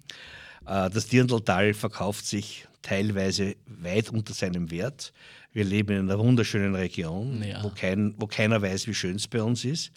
Äh, 0.65 0.89
das 0.89 1.07
Dirndltal 1.07 1.74
verkauft 1.74 2.26
sich 2.26 2.67
teilweise 2.82 3.55
weit 3.65 4.09
unter 4.09 4.34
seinem 4.34 4.72
Wert. 4.72 5.13
Wir 5.52 5.64
leben 5.64 5.97
in 5.97 6.10
einer 6.10 6.20
wunderschönen 6.20 6.76
Region, 6.76 7.43
ja. 7.43 7.64
wo, 7.64 7.70
kein, 7.70 8.14
wo 8.18 8.28
keiner 8.28 8.62
weiß, 8.62 8.88
wie 8.88 8.93
schön 8.93 9.16
es 9.16 9.28
bei 9.28 9.41
uns 9.41 9.66
ist. 9.66 9.91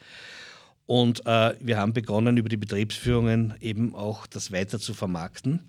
Und 0.86 1.24
äh, 1.26 1.54
wir 1.60 1.78
haben 1.78 1.92
begonnen, 1.92 2.36
über 2.36 2.48
die 2.48 2.56
Betriebsführungen 2.56 3.54
eben 3.60 3.94
auch 3.94 4.26
das 4.26 4.50
weiter 4.50 4.78
zu 4.78 4.94
vermarkten. 4.94 5.60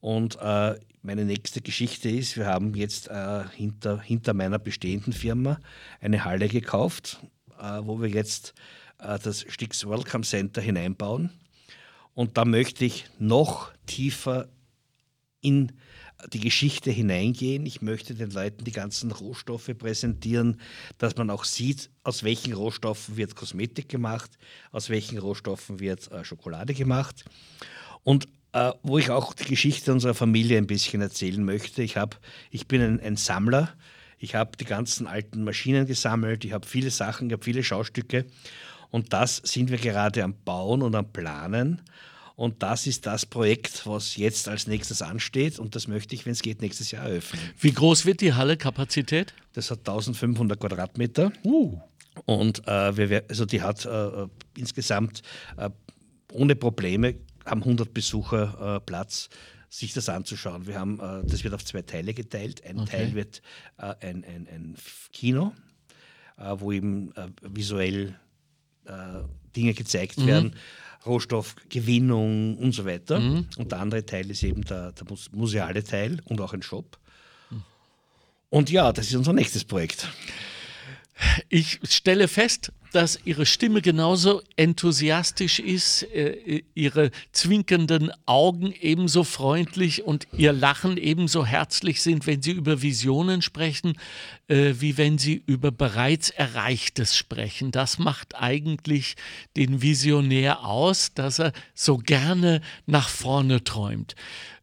Und 0.00 0.38
äh, 0.40 0.74
meine 1.02 1.24
nächste 1.24 1.60
Geschichte 1.60 2.08
ist, 2.08 2.36
wir 2.36 2.46
haben 2.46 2.74
jetzt 2.74 3.08
äh, 3.08 3.44
hinter, 3.54 4.00
hinter 4.00 4.34
meiner 4.34 4.58
bestehenden 4.58 5.12
Firma 5.12 5.60
eine 6.00 6.24
Halle 6.24 6.48
gekauft, 6.48 7.20
äh, 7.58 7.80
wo 7.82 8.00
wir 8.00 8.08
jetzt 8.08 8.54
äh, 8.98 9.18
das 9.18 9.44
Stix 9.48 9.86
Welcome 9.86 10.24
Center 10.24 10.60
hineinbauen. 10.60 11.30
Und 12.14 12.36
da 12.36 12.44
möchte 12.44 12.84
ich 12.84 13.06
noch 13.18 13.70
tiefer 13.86 14.48
in 15.40 15.68
die 15.68 15.89
Geschichte 16.28 16.90
hineingehen. 16.90 17.64
Ich 17.66 17.82
möchte 17.82 18.14
den 18.14 18.30
Leuten 18.30 18.64
die 18.64 18.72
ganzen 18.72 19.10
Rohstoffe 19.12 19.70
präsentieren, 19.78 20.60
dass 20.98 21.16
man 21.16 21.30
auch 21.30 21.44
sieht, 21.44 21.90
aus 22.02 22.24
welchen 22.24 22.52
Rohstoffen 22.52 23.16
wird 23.16 23.36
Kosmetik 23.36 23.88
gemacht, 23.88 24.30
aus 24.72 24.90
welchen 24.90 25.18
Rohstoffen 25.18 25.80
wird 25.80 26.10
äh, 26.12 26.24
Schokolade 26.24 26.74
gemacht. 26.74 27.24
Und 28.02 28.28
äh, 28.52 28.72
wo 28.82 28.98
ich 28.98 29.10
auch 29.10 29.32
die 29.32 29.44
Geschichte 29.44 29.92
unserer 29.92 30.14
Familie 30.14 30.58
ein 30.58 30.66
bisschen 30.66 31.00
erzählen 31.00 31.44
möchte. 31.44 31.82
Ich, 31.82 31.96
hab, 31.96 32.18
ich 32.50 32.66
bin 32.66 32.82
ein, 32.82 33.00
ein 33.00 33.16
Sammler. 33.16 33.72
Ich 34.18 34.34
habe 34.34 34.56
die 34.56 34.64
ganzen 34.64 35.06
alten 35.06 35.44
Maschinen 35.44 35.86
gesammelt. 35.86 36.44
Ich 36.44 36.52
habe 36.52 36.66
viele 36.66 36.90
Sachen, 36.90 37.28
ich 37.28 37.32
habe 37.32 37.44
viele 37.44 37.62
Schaustücke. 37.62 38.26
Und 38.90 39.12
das 39.12 39.36
sind 39.36 39.70
wir 39.70 39.78
gerade 39.78 40.24
am 40.24 40.34
Bauen 40.44 40.82
und 40.82 40.94
am 40.94 41.12
Planen. 41.12 41.80
Und 42.40 42.62
das 42.62 42.86
ist 42.86 43.04
das 43.04 43.26
Projekt, 43.26 43.86
was 43.86 44.16
jetzt 44.16 44.48
als 44.48 44.66
nächstes 44.66 45.02
ansteht. 45.02 45.58
Und 45.58 45.76
das 45.76 45.88
möchte 45.88 46.14
ich, 46.14 46.24
wenn 46.24 46.32
es 46.32 46.40
geht, 46.40 46.62
nächstes 46.62 46.90
Jahr 46.90 47.06
eröffnen. 47.06 47.38
Wie 47.58 47.70
groß 47.70 48.06
wird 48.06 48.22
die 48.22 48.32
Halle 48.32 48.56
Kapazität? 48.56 49.34
Das 49.52 49.70
hat 49.70 49.80
1500 49.80 50.58
Quadratmeter. 50.58 51.32
Uh. 51.44 51.78
Und 52.24 52.66
äh, 52.66 52.96
wir, 52.96 53.24
also 53.28 53.44
die 53.44 53.60
hat 53.60 53.84
äh, 53.84 54.26
insgesamt 54.56 55.20
äh, 55.58 55.68
ohne 56.32 56.56
Probleme 56.56 57.16
haben 57.44 57.60
100 57.60 57.92
Besucher 57.92 58.76
äh, 58.76 58.80
Platz 58.80 59.28
sich 59.68 59.92
das 59.92 60.08
anzuschauen. 60.08 60.66
Wir 60.66 60.80
haben, 60.80 60.98
äh, 60.98 61.22
das 61.26 61.44
wird 61.44 61.52
auf 61.52 61.62
zwei 61.66 61.82
Teile 61.82 62.14
geteilt. 62.14 62.64
Ein 62.64 62.80
okay. 62.80 62.90
Teil 62.90 63.14
wird 63.14 63.42
äh, 63.76 63.94
ein, 64.00 64.24
ein, 64.24 64.48
ein, 64.50 64.76
Kino, 65.12 65.52
wo 66.38 66.72
eben 66.72 67.12
visuell 67.42 68.14
Dinge 69.54 69.74
gezeigt 69.74 70.16
mhm. 70.16 70.26
werden 70.26 70.56
Rohstoffgewinnung 71.06 72.58
und 72.58 72.72
so 72.72 72.84
weiter. 72.84 73.20
Mhm. 73.20 73.46
Und 73.56 73.72
der 73.72 73.80
andere 73.80 74.04
Teil 74.04 74.30
ist 74.30 74.42
eben 74.42 74.62
der, 74.64 74.92
der 74.92 75.06
museale 75.32 75.82
Teil 75.82 76.20
und 76.24 76.40
auch 76.40 76.52
ein 76.52 76.62
Shop. 76.62 76.98
Und 78.50 78.68
ja, 78.68 78.92
das 78.92 79.06
ist 79.06 79.14
unser 79.14 79.32
nächstes 79.32 79.64
Projekt. 79.64 80.08
Ich 81.48 81.80
stelle 81.84 82.28
fest, 82.28 82.72
dass 82.92 83.20
Ihre 83.24 83.46
Stimme 83.46 83.82
genauso 83.82 84.42
enthusiastisch 84.56 85.58
ist, 85.58 86.02
äh, 86.02 86.62
Ihre 86.74 87.10
zwinkernden 87.32 88.10
Augen 88.26 88.72
ebenso 88.80 89.24
freundlich 89.24 90.02
und 90.02 90.26
Ihr 90.36 90.52
Lachen 90.52 90.96
ebenso 90.96 91.46
herzlich 91.46 92.02
sind, 92.02 92.26
wenn 92.26 92.42
Sie 92.42 92.52
über 92.52 92.82
Visionen 92.82 93.42
sprechen, 93.42 93.94
äh, 94.48 94.74
wie 94.78 94.96
wenn 94.96 95.18
Sie 95.18 95.42
über 95.46 95.70
bereits 95.70 96.30
Erreichtes 96.30 97.16
sprechen. 97.16 97.70
Das 97.70 97.98
macht 97.98 98.34
eigentlich 98.34 99.16
den 99.56 99.82
Visionär 99.82 100.64
aus, 100.64 101.14
dass 101.14 101.38
er 101.38 101.52
so 101.74 101.98
gerne 101.98 102.60
nach 102.86 103.08
vorne 103.08 103.62
träumt. 103.62 104.14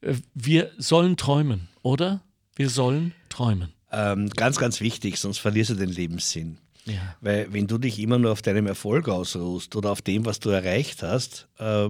Äh, 0.01 0.15
wir 0.33 0.71
sollen 0.77 1.17
träumen, 1.17 1.69
oder? 1.81 2.21
Wir 2.55 2.69
sollen 2.69 3.13
träumen. 3.29 3.76
Ähm, 3.91 4.29
ganz, 4.29 4.57
ganz 4.57 4.81
wichtig, 4.81 5.17
sonst 5.17 5.37
verlierst 5.37 5.71
du 5.71 5.75
den 5.75 5.89
Lebenssinn. 5.89 6.57
Ja. 6.85 7.15
Weil 7.21 7.51
wenn 7.51 7.67
du 7.67 7.77
dich 7.77 7.99
immer 7.99 8.17
nur 8.17 8.31
auf 8.31 8.41
deinem 8.41 8.67
Erfolg 8.67 9.09
ausruhst 9.09 9.75
oder 9.75 9.91
auf 9.91 10.01
dem, 10.01 10.25
was 10.25 10.39
du 10.39 10.49
erreicht 10.49 11.03
hast, 11.03 11.47
äh, 11.57 11.89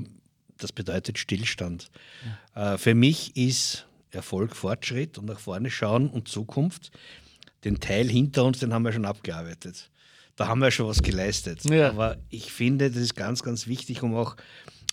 das 0.58 0.72
bedeutet 0.72 1.18
Stillstand. 1.20 1.90
Ja. 2.56 2.74
Äh, 2.74 2.78
für 2.78 2.96
mich 2.96 3.36
ist 3.38 3.86
Erfolg 4.12 4.56
Fortschritt 4.56 5.18
und 5.18 5.26
nach 5.26 5.40
vorne 5.40 5.70
schauen 5.70 6.10
und 6.10 6.28
Zukunft. 6.28 6.92
den 7.64 7.80
Teil 7.80 8.08
hinter 8.08 8.46
uns, 8.46 8.60
den 8.60 8.74
haben 8.74 8.84
wir 8.84 8.94
schon 8.94 9.06
abgearbeitet. 9.06 9.90
Da 10.36 10.48
haben 10.48 10.60
wir 10.60 10.70
schon 10.70 10.88
was 10.88 11.02
geleistet. 11.02 11.66
Ja. 11.66 11.90
Aber 11.90 12.18
ich 12.30 12.52
finde, 12.52 12.90
das 12.92 13.02
ist 13.02 13.16
ganz, 13.16 13.42
ganz 13.42 13.68
wichtig, 13.68 14.04
um 14.04 14.16
auch 14.16 14.36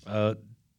äh, 0.07 0.35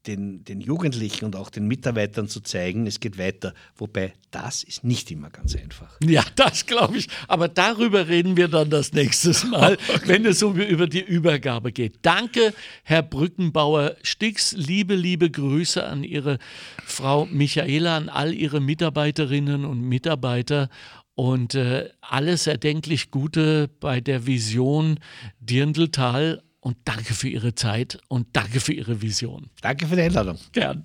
den, 0.08 0.44
den 0.44 0.62
Jugendlichen 0.62 1.26
und 1.26 1.36
auch 1.36 1.50
den 1.50 1.68
Mitarbeitern 1.68 2.28
zu 2.28 2.42
zeigen, 2.42 2.88
es 2.88 3.00
geht 3.00 3.18
weiter. 3.18 3.54
Wobei 3.76 4.14
das 4.32 4.64
ist 4.64 4.84
nicht 4.84 5.12
immer 5.12 5.30
ganz 5.30 5.56
einfach. 5.56 5.98
Ja, 6.04 6.24
das 6.36 6.66
glaube 6.66 6.98
ich. 6.98 7.08
Aber 7.28 7.48
darüber 7.48 8.08
reden 8.08 8.38
wir 8.38 8.48
dann 8.48 8.70
das 8.70 8.94
nächste 8.94 9.34
Mal, 9.48 9.78
wenn 10.06 10.26
es 10.26 10.44
um, 10.44 10.60
über 10.60 10.88
die 10.88 11.04
Übergabe 11.04 11.72
geht. 11.72 12.00
Danke, 12.02 12.54
Herr 12.84 13.04
Brückenbauer 13.04 13.96
Stix. 14.04 14.54
Liebe, 14.54 14.96
liebe 14.96 15.30
Grüße 15.30 15.84
an 15.84 16.04
Ihre 16.04 16.40
Frau 16.86 17.26
Michaela, 17.26 17.98
an 17.98 18.10
all 18.10 18.34
Ihre 18.34 18.60
Mitarbeiterinnen 18.60 19.66
und 19.66 19.82
Mitarbeiter 19.82 20.70
und 21.16 21.56
äh, 21.56 21.90
alles 22.02 22.46
erdenklich 22.46 23.10
Gute 23.10 23.70
bei 23.80 24.02
der 24.02 24.28
Vision 24.28 25.00
Dirndltal 25.40 26.42
und 26.66 26.78
danke 26.84 27.14
für 27.14 27.30
Ihre 27.30 27.54
Zeit 27.54 28.00
und 28.08 28.26
danke 28.34 28.60
für 28.60 28.74
Ihre 28.74 29.00
Vision. 29.00 29.52
Danke 29.62 29.86
für 29.86 29.96
die 29.96 30.02
Einladung. 30.02 30.40
Gern. 30.52 30.84